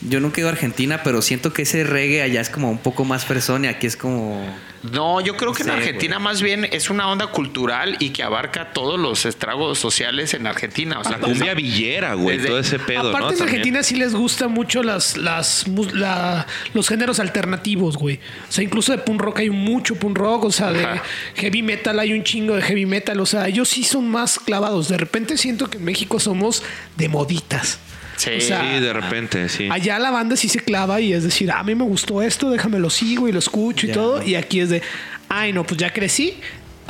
yo 0.00 0.18
nunca 0.18 0.38
he 0.38 0.40
ido 0.40 0.48
a 0.48 0.52
Argentina, 0.52 1.02
pero 1.04 1.22
siento 1.22 1.52
que 1.52 1.62
ese 1.62 1.84
reggae 1.84 2.22
allá 2.22 2.40
es 2.40 2.50
como 2.50 2.68
un 2.68 2.78
poco 2.78 3.04
más 3.04 3.24
fresón 3.24 3.64
y 3.64 3.68
aquí 3.68 3.86
es 3.86 3.96
como... 3.96 4.44
No, 4.82 5.20
yo 5.20 5.36
creo 5.36 5.52
que 5.52 5.64
en 5.64 5.70
Argentina 5.70 6.16
güey. 6.16 6.24
más 6.24 6.40
bien 6.40 6.64
es 6.70 6.88
una 6.88 7.08
onda 7.10 7.26
cultural 7.28 7.96
y 7.98 8.10
que 8.10 8.22
abarca 8.22 8.72
todos 8.72 8.98
los 8.98 9.26
estragos 9.26 9.78
sociales 9.78 10.34
en 10.34 10.46
Argentina. 10.46 11.00
O 11.00 11.02
sea, 11.04 11.18
La 11.18 11.18
cumbia 11.18 11.52
villera, 11.54 12.14
güey, 12.14 12.36
desde- 12.36 12.48
todo 12.48 12.58
ese 12.60 12.78
pedo, 12.78 13.08
Aparte 13.10 13.18
¿no? 13.18 13.28
en 13.32 13.38
También. 13.38 13.48
Argentina 13.48 13.82
sí 13.82 13.96
les 13.96 14.14
gusta 14.14 14.46
mucho 14.48 14.82
las, 14.82 15.16
las, 15.16 15.66
mus- 15.66 15.92
la- 15.92 16.46
los 16.74 16.88
géneros 16.88 17.18
alternativos, 17.18 17.96
güey. 17.96 18.20
O 18.48 18.52
sea, 18.52 18.62
incluso 18.62 18.92
de 18.92 18.98
punk 18.98 19.20
rock 19.20 19.40
hay 19.40 19.50
mucho 19.50 19.96
punk 19.96 20.16
rock, 20.16 20.44
o 20.44 20.52
sea, 20.52 20.70
de 20.72 20.84
Ajá. 20.84 21.02
heavy 21.34 21.62
metal 21.62 21.98
hay 21.98 22.12
un 22.12 22.22
chingo 22.22 22.54
de 22.54 22.62
heavy 22.62 22.86
metal, 22.86 23.18
o 23.20 23.26
sea, 23.26 23.48
ellos 23.48 23.68
sí 23.68 23.82
son 23.84 24.08
más 24.08 24.38
clavados. 24.38 24.88
De 24.88 24.96
repente 24.96 25.36
siento 25.36 25.68
que 25.68 25.78
en 25.78 25.84
México 25.84 26.20
somos 26.20 26.62
de 26.96 27.08
moditas. 27.08 27.80
Sí. 28.18 28.30
O 28.36 28.40
sea, 28.42 28.60
Sí, 28.74 28.80
de 28.80 28.92
repente, 28.92 29.48
sí. 29.48 29.68
Allá 29.70 29.98
la 29.98 30.10
banda 30.10 30.36
sí 30.36 30.48
se 30.48 30.58
clava 30.60 31.00
y 31.00 31.12
es 31.14 31.22
decir, 31.24 31.50
a 31.50 31.62
mí 31.62 31.74
me 31.74 31.84
gustó 31.84 32.20
esto, 32.20 32.50
déjame 32.50 32.78
lo 32.78 32.90
sigo 32.90 33.26
y 33.28 33.32
lo 33.32 33.38
escucho 33.38 33.86
y 33.86 33.88
Ya, 33.88 33.94
todo. 33.94 34.22
Y 34.22 34.34
aquí 34.34 34.60
es 34.60 34.68
de, 34.68 34.82
ay, 35.30 35.52
no, 35.52 35.64
pues 35.64 35.78
ya 35.78 35.92
crecí. 35.92 36.34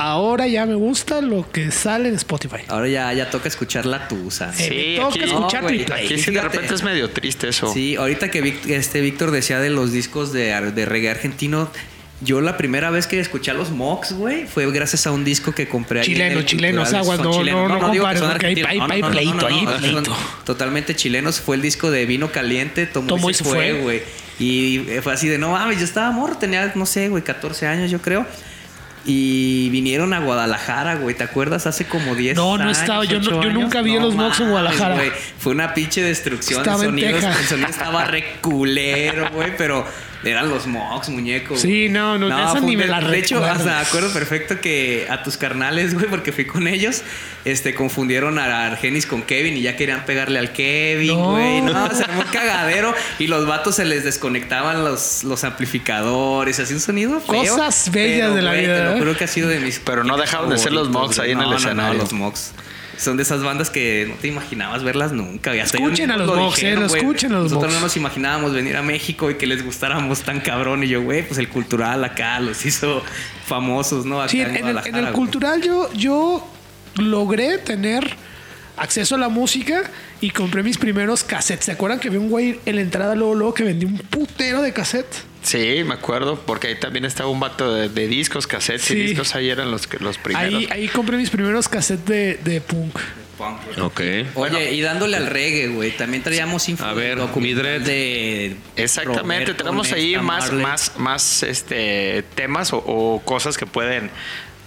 Ahora 0.01 0.47
ya 0.47 0.65
me 0.65 0.75
gusta 0.75 1.19
lo 1.21 1.51
que 1.51 1.71
sale 1.71 2.07
en 2.07 2.15
Spotify. 2.15 2.61
Ahora 2.69 2.87
ya, 2.87 3.11
ya 3.13 3.29
toca 3.29 3.49
escuchar 3.49 3.85
la 3.85 4.07
tusa. 4.07 4.53
Sí, 4.53 4.95
toca 4.97 5.09
aquí- 5.09 5.23
escuchar 5.25 5.63
No. 5.63 5.69
Aquí 5.95 6.17
sí 6.17 6.31
de 6.31 6.41
repente 6.41 6.73
es 6.73 6.83
medio 6.83 7.09
triste 7.09 7.49
eso. 7.49 7.71
Sí, 7.73 7.95
ahorita 7.97 8.31
que 8.31 8.41
Vic- 8.41 8.65
este 8.69 9.01
Víctor 9.01 9.31
decía 9.31 9.59
de 9.59 9.69
los 9.69 9.91
discos 9.91 10.31
de, 10.31 10.71
de 10.71 10.85
reggae 10.85 11.09
argentino, 11.09 11.69
yo 12.21 12.41
la 12.41 12.57
primera 12.57 12.89
vez 12.89 13.07
que 13.07 13.19
escuché 13.19 13.51
a 13.51 13.53
los 13.53 13.71
Mox, 13.71 14.11
güey, 14.13 14.45
fue 14.45 14.69
gracias 14.71 15.07
a 15.07 15.11
un 15.11 15.23
disco 15.23 15.53
que 15.53 15.67
compré 15.69 16.01
ahí. 16.01 16.05
en 16.07 16.11
Chilenos, 16.13 16.37
el 16.39 16.45
chilenos, 16.45 16.83
Cultural. 16.89 17.01
aguas, 17.05 17.19
no, 17.19 17.31
chilenos. 17.39 17.69
no, 17.69 17.79
no 17.79 17.91
digo 17.91 18.09
que 18.09 18.17
son 18.17 18.31
hay- 18.45 18.61
hay- 18.67 18.79
hay 18.91 19.01
pleito, 19.03 19.39
son 19.49 19.77
pleito. 19.79 20.17
Totalmente 20.45 20.95
chilenos. 20.95 21.39
Fue 21.39 21.55
el 21.55 21.61
disco 21.61 21.89
de 21.91 22.05
Vino 22.05 22.31
Caliente, 22.31 22.85
tomó, 22.87 23.07
Tomó 23.07 23.29
y 23.29 23.33
se 23.33 23.43
fue, 23.43 23.73
güey. 23.81 24.01
Y 24.37 24.85
fue 25.01 25.13
así 25.13 25.27
de, 25.27 25.37
no 25.37 25.51
mames, 25.51 25.79
yo 25.79 25.85
estaba 25.85 26.11
morro, 26.11 26.37
tenía, 26.37 26.71
no 26.75 26.85
sé, 26.85 27.09
güey, 27.09 27.23
14 27.23 27.67
años, 27.67 27.89
yo 27.91 28.01
creo. 28.01 28.25
Y 29.05 29.69
vinieron 29.69 30.13
a 30.13 30.19
Guadalajara, 30.19 30.95
güey. 30.95 31.15
¿Te 31.15 31.23
acuerdas? 31.23 31.65
Hace 31.67 31.85
como 31.85 32.15
10 32.15 32.35
No, 32.35 32.55
años. 32.55 32.65
no 32.65 32.71
estaba. 32.71 33.05
Yo 33.05 33.19
no- 33.21 33.27
8 33.39 33.43
yo 33.43 33.49
nunca 33.53 33.81
vi 33.81 33.95
a 33.95 34.01
los 34.01 34.13
Mox 34.13 34.39
en 34.41 34.49
Guadalajara. 34.49 34.95
güey. 34.95 35.11
Fue 35.39 35.53
una 35.53 35.73
pinche 35.73 36.01
destrucción 36.03 36.59
Estaba 36.59 36.79
de 36.79 36.85
en 36.85 36.89
sonidos. 36.91 37.13
Texas. 37.21 37.39
El 37.39 37.45
sonido 37.47 37.69
estaba 37.69 38.03
reculero, 38.05 39.29
güey, 39.33 39.55
pero 39.57 39.85
eran 40.23 40.49
los 40.49 40.67
Mox, 40.67 41.09
muñeco. 41.09 41.55
Sí, 41.57 41.67
güey. 41.67 41.89
no, 41.89 42.17
no, 42.17 42.27
esa 42.27 42.51
fue 42.51 42.61
ni 42.61 42.75
me 42.75 42.83
de- 42.83 42.89
la 42.89 42.99
De 43.01 43.17
hecho, 43.17 43.43
hasta 43.43 43.63
me 43.63 43.71
acuerdo 43.71 44.11
perfecto 44.11 44.59
que 44.59 45.07
a 45.09 45.23
tus 45.23 45.37
carnales, 45.37 45.93
güey, 45.93 46.07
porque 46.07 46.31
fui 46.31 46.45
con 46.45 46.67
ellos, 46.67 47.03
este, 47.45 47.73
confundieron 47.73 48.37
a 48.39 48.65
Argenis 48.65 49.05
con 49.05 49.21
Kevin 49.21 49.55
y 49.57 49.61
ya 49.61 49.77
querían 49.77 50.05
pegarle 50.05 50.39
al 50.39 50.51
Kevin, 50.51 51.17
No. 51.17 51.31
güey. 51.31 51.61
No, 51.61 51.89
se 51.93 52.03
armó 52.03 52.21
un 52.21 52.27
cagadero 52.27 52.93
y 53.17 53.27
los 53.27 53.45
vatos 53.47 53.75
se 53.75 53.85
les 53.85 54.03
desconectaban 54.03 54.83
los, 54.83 55.23
los 55.23 55.43
amplificadores, 55.43 56.59
así 56.59 56.73
un 56.73 56.79
sonido 56.81 57.19
feo. 57.21 57.41
Cosas 57.55 57.89
bellas 57.91 58.35
de 58.35 58.41
la 58.41 58.51
güey, 58.51 58.61
vida, 58.65 58.75
Te 58.77 58.83
lo 58.83 58.91
¿eh? 58.95 58.99
juro 58.99 59.17
que 59.17 59.23
ha 59.23 59.27
sido 59.27 59.47
de 59.49 59.59
mis. 59.59 59.79
Pero 59.79 60.03
no 60.03 60.17
dejaron 60.17 60.49
de 60.49 60.57
ser 60.57 60.73
los 60.73 60.89
Mox 60.89 61.19
ahí 61.19 61.31
en 61.31 61.39
el 61.39 61.45
No, 61.45 61.51
no, 61.51 61.57
escenario. 61.57 61.93
No, 61.93 61.99
los 62.03 62.13
Mox. 62.13 62.51
Son 62.99 63.15
de 63.15 63.23
esas 63.23 63.41
bandas 63.43 63.69
que 63.69 64.07
no 64.09 64.15
te 64.15 64.27
imaginabas 64.27 64.83
verlas 64.83 65.13
nunca. 65.13 65.51
Hasta 65.51 65.77
Escuchen 65.77 66.11
a 66.11 66.17
los 66.17 66.27
lo 66.27 66.35
eh, 66.35 66.75
lo 66.75 66.85
escuchen 66.85 67.31
a 67.31 67.39
los 67.39 67.51
Nosotros 67.51 67.73
no 67.73 67.79
nos 67.79 67.95
imaginábamos 67.95 68.53
venir 68.53 68.75
a 68.75 68.81
México 68.81 69.31
y 69.31 69.35
que 69.35 69.47
les 69.47 69.63
gustáramos 69.63 70.21
tan 70.21 70.41
cabrón. 70.41 70.83
Y 70.83 70.89
yo, 70.89 71.01
güey, 71.01 71.25
pues 71.25 71.39
el 71.39 71.47
cultural 71.47 72.03
acá 72.03 72.39
los 72.41 72.65
hizo 72.65 73.01
famosos, 73.45 74.05
¿no? 74.05 74.21
Acá 74.21 74.29
Sí, 74.29 74.41
en 74.41 74.55
en, 74.55 74.67
el, 74.67 74.79
en 74.85 75.13
cultural 75.13 75.61
yo, 75.61 75.91
yo 75.93 76.45
logré 76.95 77.57
tener 77.59 78.17
acceso 78.75 79.15
a 79.15 79.17
la 79.17 79.29
música 79.29 79.83
y 80.19 80.31
compré 80.31 80.61
mis 80.63 80.77
primeros 80.77 81.23
cassettes. 81.23 81.65
¿Se 81.65 81.71
acuerdan 81.71 81.99
que 81.99 82.09
había 82.09 82.19
un 82.19 82.29
güey 82.29 82.59
en 82.65 82.75
la 82.75 82.81
entrada 82.81 83.15
luego, 83.15 83.35
luego 83.35 83.53
que 83.53 83.63
vendía 83.63 83.87
un 83.87 83.97
putero 83.97 84.61
de 84.61 84.73
cassettes? 84.73 85.28
Sí, 85.41 85.83
me 85.85 85.93
acuerdo, 85.93 86.39
porque 86.45 86.67
ahí 86.67 86.75
también 86.75 87.05
estaba 87.05 87.29
un 87.29 87.39
vato 87.39 87.73
de, 87.73 87.89
de 87.89 88.07
discos, 88.07 88.45
cassettes 88.45 88.83
Sí. 88.83 88.93
y 88.95 89.01
discos. 89.07 89.35
Ahí 89.35 89.49
eran 89.49 89.71
los, 89.71 89.87
que- 89.87 89.97
los 89.99 90.17
primeros. 90.17 90.53
Ahí, 90.53 90.67
ahí 90.71 90.87
compré 90.89 91.17
mis 91.17 91.29
primeros 91.29 91.67
cassettes 91.69 92.05
de, 92.05 92.33
de 92.43 92.61
punk. 92.61 92.97
Ok. 93.81 94.01
Oye, 94.35 94.73
y 94.73 94.81
dándole 94.81 95.15
al 95.15 95.27
reggae, 95.27 95.67
güey. 95.69 95.91
También 95.95 96.21
traíamos 96.23 96.67
info 96.67 96.83
A 96.83 96.91
ver, 96.93 97.19
de. 97.19 98.57
Exactamente, 98.75 99.53
tenemos 99.53 99.91
ahí 99.93 100.17
más, 100.17 100.51
más, 100.51 100.91
más 100.97 101.43
este, 101.43 102.23
temas 102.35 102.73
o, 102.73 102.77
o 102.85 103.21
cosas 103.23 103.57
que 103.57 103.65
pueden 103.65 104.11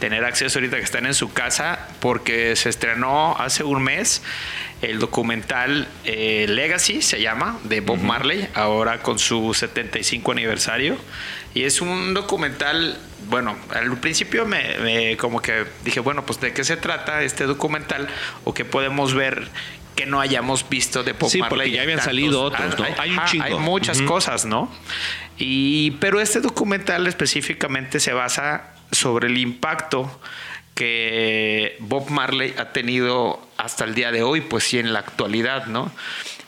tener 0.01 0.25
acceso 0.25 0.59
ahorita 0.59 0.79
que 0.79 0.83
están 0.85 1.05
en 1.07 1.13
su 1.15 1.33
casa, 1.35 1.87
porque 2.01 2.57
se 2.57 2.71
estrenó 2.71 3.37
hace 3.39 3.63
un 3.63 3.83
mes 3.85 4.23
el 4.83 4.99
documental 4.99 5.89
eh, 6.05 6.47
Legacy, 6.49 7.03
se 7.03 7.21
llama, 7.23 7.59
de 7.65 7.81
Bob 7.81 7.99
Marley, 8.01 8.49
ahora 8.55 9.01
con 9.03 9.19
su 9.19 9.55
75 9.55 10.33
aniversario. 10.33 10.97
Y 11.55 11.63
es 11.65 11.81
un 11.81 12.15
documental, 12.15 12.99
bueno, 13.29 13.57
al 13.75 13.97
principio 13.99 14.45
me, 14.45 14.77
me 14.79 15.17
como 15.17 15.41
que 15.41 15.65
dije, 15.85 16.01
bueno, 16.01 16.27
pues 16.27 16.41
de 16.41 16.53
qué 16.53 16.65
se 16.65 16.77
trata 16.77 17.23
este 17.23 17.45
documental 17.45 18.09
o 18.45 18.53
qué 18.55 18.65
podemos 18.65 19.15
ver 19.15 19.49
que 19.95 20.07
no 20.07 20.21
hayamos 20.21 20.69
visto 20.69 21.05
de 21.05 21.13
Bob 21.13 21.31
Sí, 21.31 21.39
Marley. 21.39 21.57
porque 21.59 21.71
ya 21.71 21.83
habían 21.83 21.99
Tantos- 21.99 22.05
salido 22.07 22.43
otros, 22.43 22.79
¿no? 22.79 22.85
Hay, 22.85 22.95
Hay 22.99 23.11
un 23.17 23.25
chingo. 23.27 23.45
hay 23.45 23.55
muchas 23.55 23.99
Ujú. 23.99 24.07
cosas, 24.09 24.47
¿no? 24.47 24.73
Y, 25.39 25.93
pero 26.01 26.21
este 26.21 26.41
documental 26.41 27.07
específicamente 27.07 28.01
se 28.01 28.13
basa 28.13 28.71
sobre 28.91 29.29
el 29.29 29.39
impacto 29.39 30.21
que 30.75 31.77
Bob 31.81 32.11
Marley 32.11 32.55
ha 32.59 32.73
tenido 32.73 33.47
hasta 33.57 33.85
el 33.85 33.95
día 33.95 34.11
de 34.11 34.23
hoy, 34.23 34.41
pues 34.41 34.65
sí, 34.65 34.79
en 34.79 34.93
la 34.93 35.01
actualidad, 35.01 35.67
¿no? 35.67 35.93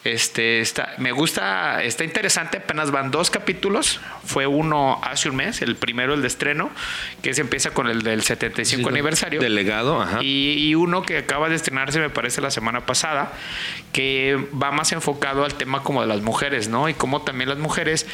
Este, 0.04 0.60
está, 0.60 0.92
me 0.98 1.12
gusta, 1.12 1.82
está 1.82 2.04
interesante, 2.04 2.58
apenas 2.58 2.90
van 2.90 3.10
dos 3.10 3.30
capítulos, 3.30 4.00
fue 4.22 4.46
uno 4.46 5.00
hace 5.02 5.30
un 5.30 5.36
mes, 5.36 5.62
el 5.62 5.76
primero, 5.76 6.12
el 6.12 6.20
de 6.20 6.28
estreno, 6.28 6.70
que 7.22 7.32
se 7.32 7.40
empieza 7.40 7.70
con 7.70 7.88
el 7.88 8.02
del 8.02 8.22
75 8.22 8.86
aniversario. 8.90 9.40
Delegado, 9.40 10.02
ajá. 10.02 10.18
Y, 10.22 10.56
y 10.58 10.74
uno 10.74 11.02
que 11.02 11.16
acaba 11.16 11.48
de 11.48 11.54
estrenarse, 11.54 12.00
me 12.00 12.10
parece, 12.10 12.42
la 12.42 12.50
semana 12.50 12.84
pasada, 12.84 13.32
que 13.92 14.36
va 14.62 14.72
más 14.72 14.92
enfocado 14.92 15.42
al 15.42 15.54
tema 15.54 15.82
como 15.82 16.02
de 16.02 16.08
las 16.08 16.20
mujeres, 16.20 16.68
¿no? 16.68 16.90
Y 16.90 16.94
cómo 16.94 17.22
también 17.22 17.48
las 17.48 17.58
mujeres 17.58 18.06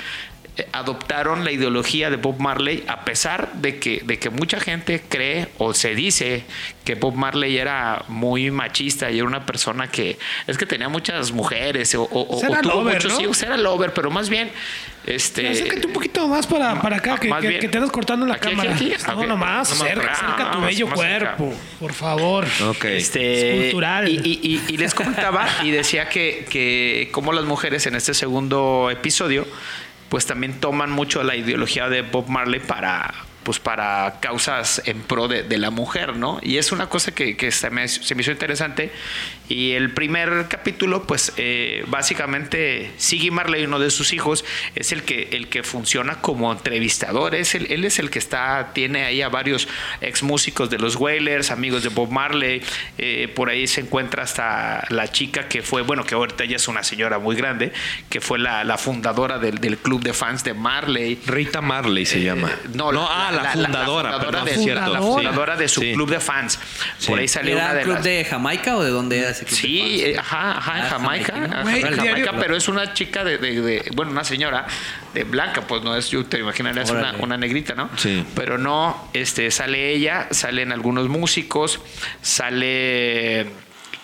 adoptaron 0.72 1.44
la 1.44 1.52
ideología 1.52 2.10
de 2.10 2.16
Bob 2.16 2.38
Marley 2.40 2.84
a 2.88 3.04
pesar 3.04 3.52
de 3.54 3.78
que, 3.78 4.02
de 4.04 4.18
que 4.18 4.30
mucha 4.30 4.60
gente 4.60 5.02
cree 5.08 5.48
o 5.58 5.74
se 5.74 5.94
dice 5.94 6.44
que 6.84 6.94
Bob 6.94 7.14
Marley 7.14 7.56
era 7.58 8.04
muy 8.08 8.50
machista 8.50 9.10
y 9.10 9.18
era 9.18 9.26
una 9.26 9.46
persona 9.46 9.88
que 9.90 10.18
es 10.46 10.58
que 10.58 10.66
tenía 10.66 10.88
muchas 10.88 11.32
mujeres 11.32 11.94
o, 11.94 12.02
o- 12.02 12.36
o 12.36 12.44
Era 12.44 12.60
tuvo 12.62 12.74
lover, 12.80 12.94
muchos 12.94 13.12
¿no? 13.14 13.20
hijos, 13.20 13.42
era 13.42 13.56
lover, 13.56 13.92
pero 13.94 14.10
más 14.10 14.28
bien 14.28 14.50
este 15.06 15.48
Acércate 15.48 15.86
un 15.86 15.92
poquito 15.94 16.28
más 16.28 16.46
para, 16.46 16.80
para 16.80 16.96
acá, 16.96 17.16
que, 17.18 17.28
Más 17.28 17.40
que- 17.40 17.58
que 17.58 17.68
te 17.68 17.78
andas 17.78 17.90
cortando 17.90 18.26
la 18.26 18.34
Aquí, 18.34 18.50
cámara. 18.50 18.74
aquí. 18.74 18.92
No, 19.06 19.18
Ok. 19.20 19.26
nomás, 19.26 19.72
para- 19.74 19.90
acerca 19.92 20.50
tu 20.52 20.58
ah, 20.58 20.66
bello 20.66 20.86
más 20.88 21.00
cerca. 21.00 21.36
cuerpo, 21.36 21.56
por 21.78 21.92
favor. 21.94 22.46
Ok. 22.68 22.84
Este, 22.84 23.56
Escultural. 23.66 24.08
Y, 24.08 24.16
y- 24.16 24.40
y- 24.68 24.74
y 24.74 24.76
les 24.76 24.94
comentaba 24.94 25.46
y 25.64 25.70
decía 25.70 26.08
que, 26.08 26.46
que 26.50 27.08
como 27.12 27.32
las 27.32 27.44
mujeres 27.44 27.86
en 27.86 27.94
este 27.94 28.12
segundo 28.14 28.90
episodio, 28.90 29.46
pues 30.10 30.26
también 30.26 30.60
toman 30.60 30.90
mucho 30.90 31.22
la 31.22 31.36
ideología 31.36 31.88
de 31.88 32.02
Bob 32.02 32.28
Marley 32.28 32.60
para 32.60 33.14
pues 33.42 33.58
para 33.58 34.18
causas 34.20 34.82
en 34.84 35.00
pro 35.00 35.26
de, 35.26 35.58
la 35.58 35.70
mujer, 35.70 36.14
¿no? 36.14 36.38
Y 36.42 36.58
es 36.58 36.72
una 36.72 36.88
cosa 36.88 37.12
que, 37.12 37.38
que 37.38 37.50
se, 37.50 37.70
me, 37.70 37.88
se 37.88 38.14
me 38.14 38.20
hizo 38.20 38.32
interesante. 38.32 38.92
Y 39.50 39.72
el 39.72 39.92
primer 39.92 40.46
capítulo, 40.48 41.02
pues 41.08 41.32
eh, 41.36 41.82
básicamente 41.88 42.92
Siggy 42.98 43.32
Marley, 43.32 43.64
uno 43.64 43.80
de 43.80 43.90
sus 43.90 44.12
hijos, 44.12 44.44
es 44.76 44.92
el 44.92 45.02
que, 45.02 45.30
el 45.32 45.48
que 45.48 45.64
funciona 45.64 46.20
como 46.20 46.52
entrevistador. 46.52 47.34
Es 47.34 47.56
el, 47.56 47.66
él 47.72 47.84
es 47.84 47.98
el 47.98 48.10
que 48.10 48.20
está, 48.20 48.70
tiene 48.74 49.04
ahí 49.04 49.22
a 49.22 49.28
varios 49.28 49.66
ex 50.00 50.22
músicos 50.22 50.70
de 50.70 50.78
los 50.78 50.94
Wailers, 50.94 51.50
amigos 51.50 51.82
de 51.82 51.88
Bob 51.88 52.12
Marley. 52.12 52.62
Eh, 52.96 53.26
por 53.34 53.48
ahí 53.50 53.66
se 53.66 53.80
encuentra 53.80 54.22
hasta 54.22 54.84
la 54.88 55.08
chica 55.10 55.48
que 55.48 55.62
fue, 55.62 55.82
bueno, 55.82 56.04
que 56.04 56.14
ahorita 56.14 56.44
ya 56.44 56.54
es 56.54 56.68
una 56.68 56.84
señora 56.84 57.18
muy 57.18 57.34
grande, 57.34 57.72
que 58.08 58.20
fue 58.20 58.38
la, 58.38 58.62
la 58.62 58.78
fundadora 58.78 59.40
del, 59.40 59.58
del 59.58 59.78
club 59.78 60.00
de 60.00 60.12
fans 60.12 60.44
de 60.44 60.54
Marley. 60.54 61.18
Rita 61.26 61.60
Marley 61.60 62.06
se 62.06 62.22
llama. 62.22 62.52
No, 62.72 62.90
ah, 63.10 63.32
la, 63.32 63.50
fundadora, 63.50 64.20
perdón, 64.20 64.44
de, 64.44 64.52
es 64.52 64.62
cierto. 64.62 64.92
la 64.92 65.00
sí. 65.00 65.04
fundadora 65.06 65.56
de 65.56 65.66
su 65.68 65.80
Sí. 65.80 65.92
club 65.92 66.08
de 66.08 66.20
fans. 66.20 66.56
Por 66.56 67.16
Sí. 67.16 67.20
ahí 67.22 67.26
salió 67.26 67.56
¿Era 67.56 67.64
una 67.64 67.72
el 67.72 67.78
de 67.78 67.82
club 67.84 67.94
las... 67.96 68.04
de 68.04 68.24
Jamaica 68.24 68.76
o 68.76 68.84
de 68.84 68.90
dónde 68.90 69.18
era 69.18 69.34
ese 69.40 69.46
club? 69.46 69.50
de 69.50 69.56
Sí, 69.56 69.78
fans? 70.00 70.02
eh, 70.02 70.16
ajá, 70.18 70.58
ajá, 70.58 70.78
en 70.78 70.84
Ah, 70.84 70.88
Jamaica, 70.90 71.62
Güey, 71.62 71.80
en 71.82 71.96
Jamaica, 71.96 72.32
pero 72.38 72.56
es 72.56 72.68
una 72.68 72.94
chica 72.94 73.24
de, 73.24 73.38
de- 73.38 73.60
de- 73.60 73.90
bueno, 73.94 74.12
una 74.12 74.24
señora 74.24 74.66
de 75.14 75.24
blanca, 75.24 75.62
pues 75.66 75.82
no 75.82 75.96
es, 75.96 76.08
yo 76.10 76.24
te 76.26 76.38
imaginarías 76.38 76.90
una, 76.90 77.14
una 77.20 77.36
negrita, 77.36 77.74
¿no? 77.74 77.90
Sí. 77.96 78.24
Pero 78.34 78.58
no, 78.58 79.08
este, 79.12 79.50
sale 79.50 79.90
ella, 79.92 80.28
salen 80.30 80.72
algunos 80.72 81.08
músicos, 81.08 81.80
sale 82.22 83.46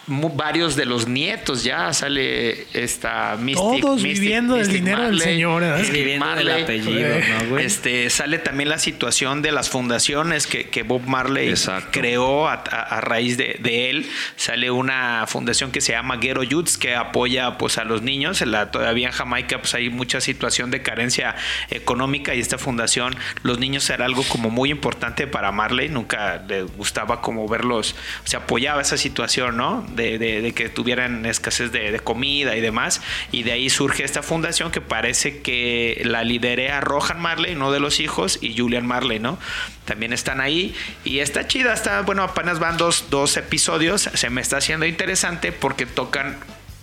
varios 0.08 0.76
de 0.76 0.86
los 0.86 1.08
nietos 1.08 1.64
ya, 1.64 1.92
sale 1.92 2.66
esta 2.74 3.36
Mystic. 3.40 3.80
Todos 3.80 4.00
Mystic- 4.02 4.20
viviendo 4.20 4.54
del 4.54 4.62
Mystic 4.66 4.80
dinero 4.84 5.02
del 5.02 5.10
Marley, 5.12 5.34
señor, 5.34 5.62
¿eh? 5.64 5.72
Mystic 5.78 5.92
Viviendo 5.94 6.26
del 6.26 6.34
Marley. 6.46 6.62
apellido, 6.62 7.08
¿no, 7.18 7.50
güey? 7.50 7.64
Este, 7.66 8.08
sale 8.10 8.38
también 8.38 8.68
la 8.68 8.78
situación 8.78 9.42
de 9.42 9.50
las 9.52 9.68
fundaciones 9.68 10.46
que, 10.46 10.68
que 10.68 10.82
Bob 10.84 11.02
Marley 11.06 11.48
Exacto. 11.48 11.88
creó 12.00 12.48
a, 12.48 12.54
a- 12.54 12.82
a 12.96 13.00
raíz 13.00 13.36
de, 13.36 13.56
de 13.60 13.90
él. 13.90 14.06
Sale 14.36 14.70
una 14.70 15.24
fundación 15.26 15.72
que 15.72 15.80
se 15.80 15.92
llama 15.92 16.16
Ghetto 16.18 16.42
Youths 16.44 16.78
que 16.78 16.94
apoya 16.94 17.58
pues, 17.58 17.78
a 17.78 17.84
los 17.84 18.02
niños. 18.02 18.42
En 18.42 18.52
la, 18.52 18.70
todavía 18.70 19.08
en 19.08 19.12
Jamaica 19.12 19.58
pues, 19.58 19.74
hay 19.74 19.90
mucha 19.90 20.20
situación 20.20 20.70
de 20.70 20.82
carencia 20.82 21.34
económica 21.70 22.34
y 22.34 22.40
esta 22.40 22.58
fundación, 22.58 23.16
los 23.42 23.58
niños 23.58 23.88
era 23.90 24.04
algo 24.04 24.22
como 24.28 24.50
muy 24.50 24.70
importante 24.70 25.26
para 25.26 25.50
Marley. 25.52 25.88
Nunca 25.88 26.44
le 26.46 26.62
gustaba 26.62 27.20
como 27.20 27.48
verlos, 27.48 27.96
se 28.24 28.36
apoyaba 28.36 28.82
esa 28.82 28.96
situación, 28.96 29.56
¿no? 29.56 29.84
De, 29.96 30.18
de- 30.18 30.42
de 30.42 30.52
que 30.52 30.68
tuvieran 30.68 31.26
escasez 31.26 31.72
de, 31.72 31.98
comida 32.00 32.56
y 32.56 32.60
demás. 32.60 33.00
Y 33.32 33.42
de 33.42 33.52
ahí 33.52 33.70
surge 33.70 34.04
esta 34.04 34.22
fundación 34.22 34.70
que 34.70 34.80
parece 34.80 35.40
que 35.40 36.02
la 36.04 36.22
liderea 36.22 36.80
Rohan 36.80 37.20
Marley, 37.20 37.54
uno 37.54 37.72
de 37.72 37.80
los 37.80 37.98
hijos, 38.00 38.38
y 38.40 38.56
Julian 38.56 38.86
Marley, 38.86 39.18
¿no? 39.18 39.38
También 39.86 40.12
están 40.12 40.40
ahí. 40.40 40.74
Y 41.04 41.20
está 41.20 41.48
chida, 41.48 41.72
está, 41.72 42.02
bueno, 42.02 42.22
apenas 42.22 42.58
van 42.58 42.76
dos, 42.76 43.06
dos 43.10 43.36
episodios. 43.36 44.02
Se 44.14 44.30
me 44.30 44.40
está 44.40 44.58
haciendo 44.58 44.86
interesante 44.86 45.52
porque 45.52 45.86
tocan 45.86 46.36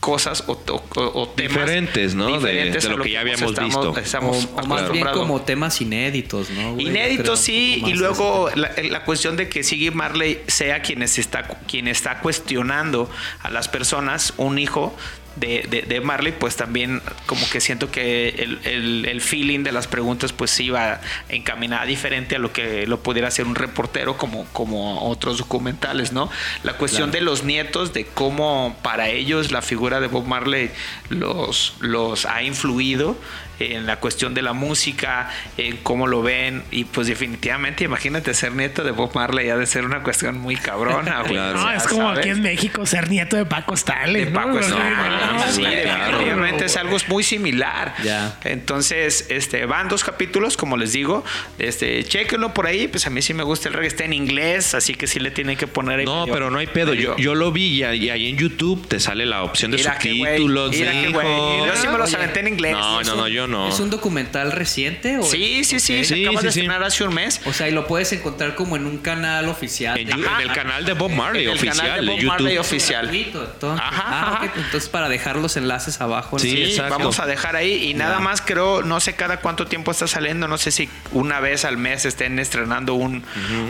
cosas 0.03 0.43
o, 0.47 0.51
o- 0.51 0.83
o 1.21 1.29
temas 1.29 1.53
Diferentes, 1.65 2.13
¿no? 2.13 2.25
De- 2.27 2.33
diferentes 2.33 2.83
de 2.83 2.89
a 2.89 2.97
lo 2.97 3.03
que 3.03 3.11
ya 3.11 3.21
habíamos 3.21 3.51
estamos- 3.51 3.65
visto. 3.95 3.97
estamos 3.97 4.45
O, 4.53 4.61
o 4.61 4.65
más 4.67 4.91
bien 4.91 5.07
como 5.13 5.41
temas 5.43 5.79
inéditos, 5.79 6.49
¿no? 6.49 6.73
güey? 6.73 6.87
Inéditos 6.87 7.39
sí, 7.39 7.81
y 7.87 7.93
luego 7.93 8.49
la, 8.55 8.71
la 8.89 9.05
cuestión 9.05 9.37
de 9.37 9.47
que 9.47 9.63
Siggy 9.63 9.91
Marley 9.91 10.41
sea 10.47 10.81
quien 10.81 11.01
está, 11.03 11.43
quien 11.69 11.87
está 11.87 12.19
cuestionando 12.19 13.09
a 13.41 13.49
las 13.49 13.69
personas, 13.69 14.33
un 14.35 14.59
hijo 14.59 14.93
de, 15.35 15.65
de- 15.69 15.81
de 15.83 16.01
Marley, 16.01 16.33
pues 16.37 16.55
también 16.55 17.01
como 17.25 17.49
que 17.49 17.59
siento 17.61 17.89
que 17.91 18.29
el, 18.29 18.59
el- 18.65 19.05
el 19.05 19.21
feeling 19.21 19.63
de 19.63 19.71
las 19.71 19.87
preguntas 19.87 20.31
pues 20.33 20.59
iba 20.59 21.01
encaminada 21.29 21.85
diferente 21.85 22.35
a 22.35 22.39
lo 22.39 22.51
que 22.53 22.85
lo 22.87 22.99
pudiera 23.01 23.27
hacer 23.29 23.45
un 23.47 23.55
reportero 23.55 24.17
como, 24.17 24.45
como 24.53 25.09
otros 25.09 25.37
documentales, 25.39 26.11
¿no? 26.11 26.29
La 26.63 26.73
cuestión 26.77 27.11
de 27.11 27.21
los 27.21 27.43
nietos, 27.43 27.93
de 27.93 28.05
cómo 28.05 28.75
para 28.83 29.09
ellos 29.09 29.51
la 29.51 29.61
figura 29.61 29.99
de 29.99 30.07
Bob 30.07 30.25
Marley 30.25 30.69
los, 31.09 31.75
los 31.79 32.25
ha 32.25 32.43
influido 32.43 33.17
en 33.59 33.85
la 33.85 33.97
cuestión 33.99 34.33
de 34.33 34.41
la 34.41 34.53
música, 34.53 35.29
en 35.57 35.77
cómo 35.77 36.07
lo 36.07 36.21
ven 36.23 36.63
y 36.71 36.85
pues 36.85 37.07
definitivamente 37.07 37.83
imagínate 37.83 38.33
ser 38.33 38.53
nieto 38.53 38.83
de 38.83 38.91
Bob 38.91 39.11
Marley 39.15 39.49
ha 39.49 39.55
de 39.57 39.65
ser 39.67 39.85
una 39.85 40.01
cuestión 40.03 40.37
muy 40.39 40.55
cabrona, 40.55 41.19
güey. 41.21 41.33
Claro. 41.33 41.59
No, 41.61 41.71
es 41.71 41.83
como 41.83 42.03
¿sabes? 42.09 42.19
aquí 42.19 42.29
en 42.29 42.41
México 42.41 42.85
ser 42.85 43.09
nieto 43.09 43.35
de 43.37 43.45
Paco 43.45 43.73
Stanley. 43.75 44.25
de 44.25 44.31
¿no? 44.31 44.39
Paco 44.41 44.59
Stanley, 44.59 44.93
no, 45.33 45.51
sí, 45.51 45.61
güey, 45.61 45.75
definitivamente 45.75 46.49
claro. 46.57 46.65
es 46.65 46.77
algo 46.77 46.97
muy 47.09 47.23
similar. 47.23 47.93
Ya. 48.03 48.37
Entonces, 48.43 49.27
este, 49.29 49.65
van 49.65 49.87
dos 49.89 50.03
capítulos, 50.03 50.57
como 50.57 50.77
les 50.77 50.93
digo. 50.93 51.23
Este, 51.59 52.03
chéquenlo 52.03 52.53
por 52.53 52.65
ahí, 52.67 52.87
pues 52.87 53.05
a 53.07 53.09
mí 53.09 53.21
sí 53.21 53.33
me 53.33 53.43
gusta 53.43 53.67
el 53.69 53.75
reggae, 53.75 53.87
está 53.87 54.03
en 54.05 54.13
inglés, 54.13 54.73
así 54.73 54.95
que 54.95 55.07
sí 55.07 55.19
le 55.19 55.31
tienen 55.31 55.57
que 55.57 55.67
poner 55.67 55.99
ahí. 55.99 56.05
No, 56.05 56.21
medio- 56.21 56.33
pero 56.33 56.49
no 56.49 56.59
hay 56.59 56.67
pedo. 56.67 56.93
Yo, 56.93 57.11
medio- 57.11 57.17
yo 57.17 57.35
lo 57.35 57.51
vi 57.51 57.67
y, 57.67 57.83
ahí- 57.83 58.05
y 58.05 58.09
ahí 58.09 58.29
en 58.29 58.37
YouTube 58.37 58.87
te 58.87 58.99
sale 58.99 59.25
la 59.25 59.43
opción 59.43 59.71
de 59.71 59.77
Mira 59.77 59.93
subtítulos. 59.93 60.71
mira 60.71 60.91
qué 60.91 61.01
hijo. 61.09 61.11
güey. 61.21 61.67
Yo 61.67 61.75
sí 61.75 61.87
me 61.87 61.97
los 61.97 62.13
aventé 62.13 62.39
en 62.41 62.47
inglés. 62.47 62.73
No, 62.73 63.01
no, 63.03 63.15
no, 63.15 63.27
yo 63.27 63.42
no. 63.47 63.67
¿Es 63.69 63.79
un 63.79 63.89
documental 63.89 64.51
reciente? 64.51 65.17
O 65.17 65.23
Sí, 65.23 65.63
sí, 65.63 65.79
sí, 65.79 65.99
Ok. 65.99 66.03
se 66.05 66.15
Sí, 66.15 66.23
acaba 66.25 66.39
sí, 66.41 66.45
de 66.47 66.51
sí. 66.51 66.59
estrenar 66.59 66.83
hace 66.83 67.03
un 67.03 67.13
mes. 67.13 67.41
O 67.45 67.53
sea, 67.53 67.67
y 67.67 67.71
lo 67.71 67.87
puedes 67.87 68.11
encontrar 68.13 68.55
como 68.55 68.75
en 68.75 68.85
un 68.85 68.97
canal 68.99 69.47
oficial. 69.49 69.97
En, 69.99 70.09
en 70.11 70.19
el 70.41 70.51
canal 70.53 70.85
de 70.85 70.93
Bob 70.93 71.11
Marley 71.11 71.43
En 71.45 71.49
el 71.51 71.57
oficial 71.57 71.77
canal 71.77 72.01
de 72.05 72.11
Bob 72.11 72.15
YouTube. 72.19 72.27
Marley 72.29 72.57
oficial. 72.57 73.01
Gratuito, 73.07 73.43
entonces. 73.53 73.85
Ajá, 73.85 74.03
Ah, 74.05 74.33
ajá. 74.37 74.45
ok, 74.45 74.51
Entonces, 74.57 74.89
para 74.89 75.09
dejar 75.09 75.37
los 75.37 75.57
enlaces 75.57 76.01
abajo. 76.01 76.39
Sí, 76.39 76.49
Sí, 76.51 76.63
exacto. 76.63 76.97
vamos 76.97 77.19
a 77.19 77.25
dejar 77.25 77.55
ahí. 77.55 77.89
Y 77.89 77.93
nada 77.93 78.19
más 78.19 78.41
creo, 78.41 78.83
no 78.83 78.99
sé 78.99 79.15
cada 79.15 79.37
cuánto 79.39 79.65
tiempo 79.67 79.91
está 79.91 80.07
saliendo, 80.07 80.47
no 80.47 80.57
sé 80.57 80.71
si 80.71 80.89
una 81.11 81.39
vez 81.39 81.65
al 81.65 81.77
mes 81.77 82.05
estén 82.05 82.39
estrenando 82.39 82.93
un, 82.95 83.23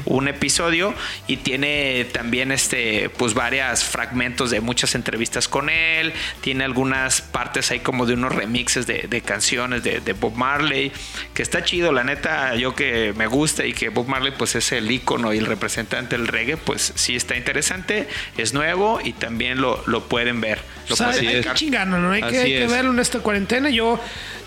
un 0.06 0.28
episodio. 0.28 0.94
Y 1.28 1.38
tiene 1.38 2.06
también 2.12 2.52
este, 2.52 3.10
pues 3.18 3.34
varias 3.34 3.84
fragmentos 3.84 4.52
de 4.52 4.60
muchas 4.62 4.96
entrevistas 4.96 5.48
con 5.48 5.70
él. 5.70 6.14
Tiene 6.42 6.64
algunas 6.64 7.22
partes 7.22 7.72
ahí 7.72 7.80
como 7.80 8.06
de 8.06 8.14
unos 8.16 8.34
remixes 8.34 8.88
de, 8.88 9.06
de 9.10 9.22
canciones 9.22 9.63
de, 9.70 10.00
de 10.00 10.14
Bob 10.14 10.36
Marley. 10.36 10.92
Que 11.34 11.42
está 11.44 11.64
chido, 11.64 11.92
la 11.92 12.04
neta, 12.04 12.56
yo 12.56 12.76
que 12.76 13.14
me 13.16 13.28
gusta 13.28 13.66
y 13.66 13.74
que 13.74 13.90
Bob 13.90 14.08
Marley 14.08 14.34
pues 14.38 14.56
es 14.56 14.72
el 14.72 14.90
ícono 14.92 15.34
y 15.34 15.38
el 15.38 15.46
representante 15.46 16.18
del 16.18 16.28
reggae, 16.28 16.58
pues 16.58 16.94
sí 16.96 17.16
está 17.16 17.36
interesante, 17.36 18.08
es 18.38 18.54
nuevo 18.54 19.00
y 19.04 19.14
también 19.14 19.62
lo, 19.62 19.84
lo 19.88 20.08
pueden 20.08 20.42
ver. 20.42 20.60
Lo 20.88 20.94
O 20.94 20.98
sea, 20.98 21.08
pueden 21.12 21.28
hay 21.28 21.42
que 21.42 21.54
chingarlo, 21.54 22.00
¿no? 22.00 22.12
Hay 22.12 22.22
que, 22.24 22.38
hay 22.40 22.68
verlo 22.68 22.92
en 22.92 23.00
esta 23.00 23.20
cuarentena. 23.20 23.70
Yo, 23.70 24.00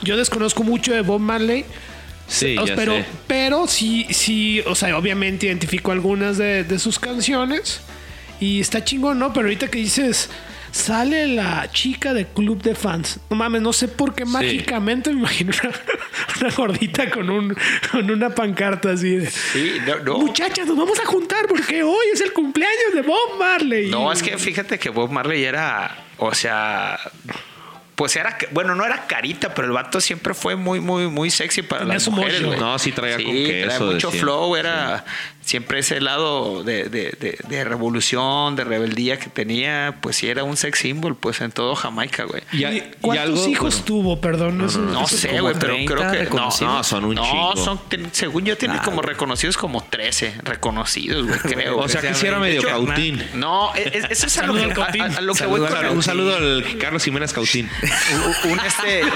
yo 0.02 0.16
desconozco 0.16 0.62
mucho 0.62 0.92
de 0.92 1.00
Bob 1.02 1.20
Marley. 1.20 1.64
Sí, 2.28 2.56
O- 2.58 2.66
ya 2.66 2.74
pero, 2.74 2.92
sé. 2.92 3.04
pero 3.26 3.66
sí, 3.68 4.06
sí, 4.10 4.60
o 4.66 4.74
sea, 4.74 4.96
obviamente 4.98 5.46
identifico 5.46 5.92
algunas 5.92 6.36
de, 6.38 6.64
de 6.64 6.78
sus 6.78 6.98
canciones. 6.98 7.80
Y 8.40 8.60
está 8.60 8.84
chingón, 8.84 9.18
¿no? 9.18 9.32
Pero 9.32 9.46
ahorita 9.46 9.68
que 9.68 9.78
dices, 9.78 10.28
sale 10.76 11.26
la 11.26 11.70
chica 11.70 12.12
del 12.12 12.26
club 12.26 12.62
de 12.62 12.74
fans. 12.74 13.18
No 13.30 13.36
mames, 13.36 13.62
no 13.62 13.72
sé 13.72 13.88
por 13.88 14.14
qué 14.14 14.24
mágicamente 14.24 15.10
me 15.10 15.20
imagino 15.20 15.52
una, 15.62 15.74
una 16.40 16.54
gordita 16.54 17.10
con, 17.10 17.30
un, 17.30 17.56
con 17.90 18.10
una 18.10 18.30
pancarta 18.30 18.92
así 18.92 19.16
de... 19.16 19.30
Sí, 19.30 19.78
no, 19.86 19.98
no. 20.00 20.18
Muchachas, 20.18 20.66
nos 20.66 20.76
vamos 20.76 21.00
a 21.00 21.06
juntar 21.06 21.46
porque 21.48 21.82
hoy 21.82 22.06
es 22.12 22.20
el 22.20 22.32
cumpleaños 22.32 22.94
de 22.94 23.02
Bob 23.02 23.38
Marley. 23.38 23.90
No, 23.90 24.12
es 24.12 24.22
que 24.22 24.36
fíjate 24.38 24.78
que 24.78 24.90
Bob 24.90 25.10
Marley 25.10 25.44
era, 25.44 25.96
o 26.18 26.34
sea, 26.34 26.98
pues 27.96 28.14
era, 28.14 28.36
bueno, 28.52 28.74
no 28.74 28.84
era 28.84 29.06
carita, 29.06 29.54
pero 29.54 29.68
el 29.68 29.72
vato 29.72 30.02
siempre 30.02 30.34
fue 30.34 30.54
muy, 30.54 30.80
muy, 30.80 31.08
muy 31.08 31.30
sexy 31.30 31.62
para 31.62 31.80
Tenía 31.80 31.94
las 31.94 32.08
mujeres, 32.08 32.42
mojo. 32.42 32.56
No, 32.60 32.78
sí 32.78 32.92
traía 32.92 33.16
con 33.16 33.24
queso, 33.24 33.66
traía 33.66 33.92
mucho 33.92 34.08
decía. 34.08 34.20
flow, 34.20 34.56
era, 34.56 35.04
siempre 35.46 35.78
ese 35.78 36.00
lado 36.00 36.62
de, 36.64 36.84
de- 36.90 37.12
de- 37.18 37.38
de 37.48 37.64
revolución, 37.64 38.56
de 38.56 38.64
rebeldía 38.64 39.18
que 39.18 39.30
tenía, 39.30 39.96
pues 40.02 40.16
sí 40.16 40.28
era 40.28 40.42
un 40.44 40.56
sex 40.56 40.80
symbol, 40.80 41.16
pues 41.16 41.40
en 41.40 41.52
todo 41.52 41.74
Jamaica, 41.76 42.24
güey. 42.24 42.42
Y, 42.52 42.64
a- 42.64 42.72
y 42.74 42.80
¿Cuántos 43.00 43.24
algo- 43.24 43.48
hijos 43.48 43.74
bueno, 43.76 43.84
tuvo? 43.86 44.20
Perdón. 44.20 44.58
No 44.58 45.06
sé, 45.06 45.40
güey, 45.40 45.54
pero 45.58 45.74
30 45.74 45.94
creo 45.94 46.10
que 46.10 46.30
no. 46.36 46.50
No, 46.60 46.82
son 46.84 47.04
un 47.04 47.14
no, 47.14 47.22
chingo. 47.24 47.56
son, 47.56 47.80
ten- 47.88 48.08
según 48.12 48.44
yo 48.44 48.56
tiene 48.58 48.78
como 48.82 48.96
güey. 48.96 49.08
reconocidos 49.10 49.56
como 49.56 49.82
13 49.84 50.34
reconocidos, 50.42 51.26
güey, 51.26 51.38
creo. 51.38 51.78
O 51.78 51.88
sea 51.88 52.00
que 52.00 52.12
sí 52.14 52.26
era 52.26 52.38
medio 52.40 52.58
hecho, 52.60 52.68
cautín. 52.68 53.22
no, 53.34 53.72
es- 53.74 53.86
es- 53.94 54.04
eso 54.10 54.26
es 54.26 54.38
a 54.38 54.46
lo 54.46 54.54
Saludo 54.54 54.58
que, 54.58 54.64
al 54.64 54.74
Cautín. 54.86 55.02
a- 55.02 55.04
a 55.06 55.20
lo 55.20 55.32
que 55.32 55.38
Saludo 55.38 55.66
voy 55.68 55.68
con 55.84 55.96
Un 55.96 56.02
saludo 56.02 56.36
al 56.36 56.64
Carlos 56.80 57.04
Jiménez 57.04 57.32
Cautín. 57.32 57.70
un- 58.44 58.50
un, 58.52 58.60
este, 58.60 59.00
eh, 59.00 59.06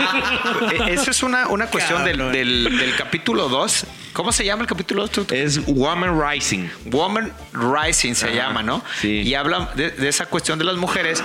eso 0.90 1.10
es 1.10 1.22
una, 1.24 1.48
una 1.48 1.66
cuestión 1.66 2.04
del, 2.04 2.18
del, 2.30 2.78
del 2.78 2.94
capítulo 2.96 3.48
2. 3.48 3.84
¿Cómo 4.12 4.32
se 4.32 4.44
llama 4.44 4.62
el 4.62 4.68
capítulo 4.68 5.06
2? 5.06 5.32
Es 5.32 5.64
Woman 5.66 6.20
Rising. 6.20 6.68
Woman 6.86 7.32
Rising 7.52 8.14
se 8.14 8.26
Ajá, 8.26 8.34
llama, 8.34 8.62
¿no? 8.62 8.82
sí. 9.00 9.22
Y 9.22 9.34
habla 9.34 9.70
de, 9.76 9.90
de 9.90 10.08
esa 10.08 10.26
cuestión 10.26 10.58
de 10.58 10.64
las 10.64 10.76
mujeres, 10.76 11.22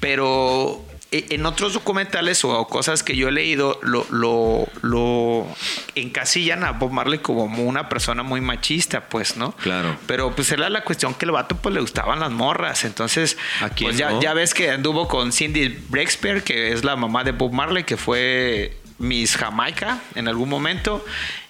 pero 0.00 0.84
e- 1.12 1.26
en 1.30 1.46
otros 1.46 1.72
documentales 1.74 2.44
o 2.44 2.66
cosas 2.66 3.02
que 3.04 3.16
yo 3.16 3.28
he 3.28 3.32
leído, 3.32 3.78
lo, 3.82 4.04
lo, 4.10 4.66
lo 4.82 5.46
encasillan 5.94 6.64
a 6.64 6.72
Bob 6.72 6.90
Marley 6.90 7.20
como 7.20 7.44
una 7.62 7.88
persona 7.88 8.22
muy 8.24 8.40
machista, 8.40 9.08
pues, 9.08 9.36
¿no? 9.36 9.52
Claro. 9.52 9.96
Pero 10.06 10.34
pues 10.34 10.50
era 10.50 10.68
la 10.70 10.82
cuestión 10.82 11.14
que 11.14 11.26
el 11.26 11.30
vato 11.30 11.56
pues 11.56 11.72
le 11.74 11.80
gustaban 11.80 12.18
las 12.20 12.32
morras. 12.32 12.84
Entonces, 12.84 13.36
¿A 13.60 13.70
quién 13.70 13.90
pues 13.90 13.98
ya, 13.98 14.10
no? 14.10 14.20
ya 14.20 14.34
ves 14.34 14.54
que 14.54 14.70
anduvo 14.70 15.06
con 15.06 15.32
Cindy 15.32 15.68
Breakspear, 15.88 16.42
que 16.42 16.72
es 16.72 16.82
la 16.84 16.96
mamá 16.96 17.22
de 17.22 17.30
Bob 17.32 17.52
Marley, 17.52 17.84
que 17.84 17.96
fue 17.96 18.76
Miss 18.98 19.36
Jamaica 19.36 19.98
en 20.14 20.28
algún 20.28 20.48
momento. 20.48 21.04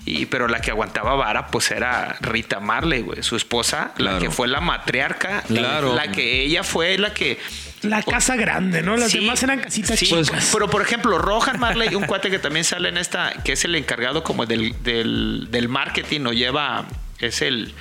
Y, 0.07 0.27
pero 0.27 0.49
la 0.49 0.61
que 0.61 0.71
aguantaba 0.71 1.15
vara, 1.15 1.47
pues 1.47 1.71
era 1.71 2.17
Rita 2.21 2.61
Marley, 2.61 3.01
güey, 3.01 3.23
su 3.23 3.37
esposa, 3.37 3.93
la 3.97 4.19
que 4.19 4.31
fue 4.31 4.49
la 4.49 4.61
matriarca, 4.61 5.43
Claro. 5.47 5.95
la 5.95 6.11
que 6.13 6.43
ella 6.43 6.63
fue 6.63 6.99
la 6.99 7.15
que 7.15 7.39
La 7.83 8.03
casa 8.03 8.37
grande, 8.37 8.83
¿no? 8.83 8.97
Las 8.99 9.13
Sí, 9.13 9.21
demás 9.21 9.43
eran 9.43 9.61
casitas 9.61 9.99
sí, 9.99 10.07
chicas. 10.07 10.51
Pero 10.53 10.69
por 10.69 10.83
ejemplo, 10.83 11.17
Rohan 11.19 11.59
Marley, 11.59 11.95
un 11.95 12.05
cuate 12.05 12.31
que 12.31 12.39
también 12.39 12.65
sale 12.65 12.91
en 12.91 12.99
esta, 12.99 13.33
que 13.45 13.53
es 13.53 13.65
el 13.65 13.75
encargado 13.77 14.23
como 14.25 14.45
del, 14.45 14.75
del, 14.83 15.49
del 15.51 15.69
marketing, 15.71 16.27
o 16.27 16.33
lleva, 16.35 16.85
es 17.21 17.41
el, 17.41 17.73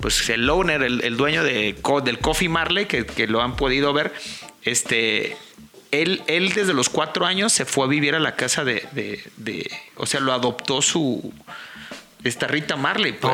pues 0.00 0.28
el 0.28 0.48
owner, 0.50 0.82
el, 0.82 1.02
el 1.02 1.16
dueño 1.16 1.42
de, 1.44 1.76
del 2.04 2.18
Coffee 2.18 2.48
Marley, 2.50 2.84
que, 2.86 3.06
que 3.06 3.26
lo 3.26 3.40
han 3.42 3.56
podido 3.56 3.92
ver. 3.94 4.12
Este, 4.64 5.34
él, 5.92 6.22
él 6.26 6.52
desde 6.52 6.72
los 6.74 6.88
cuatro 6.88 7.26
años 7.26 7.52
se 7.52 7.64
fue 7.64 7.84
a 7.86 7.88
vivir 7.88 8.14
a 8.14 8.20
la 8.20 8.36
casa 8.36 8.64
de, 8.64 8.86
de, 8.92 9.22
de- 9.36 9.70
o 9.96 10.06
sea, 10.06 10.20
lo 10.20 10.32
adoptó 10.32 10.82
su 10.82 11.32
esta 12.22 12.46
Rita 12.46 12.76
Marley, 12.76 13.12
pues, 13.14 13.32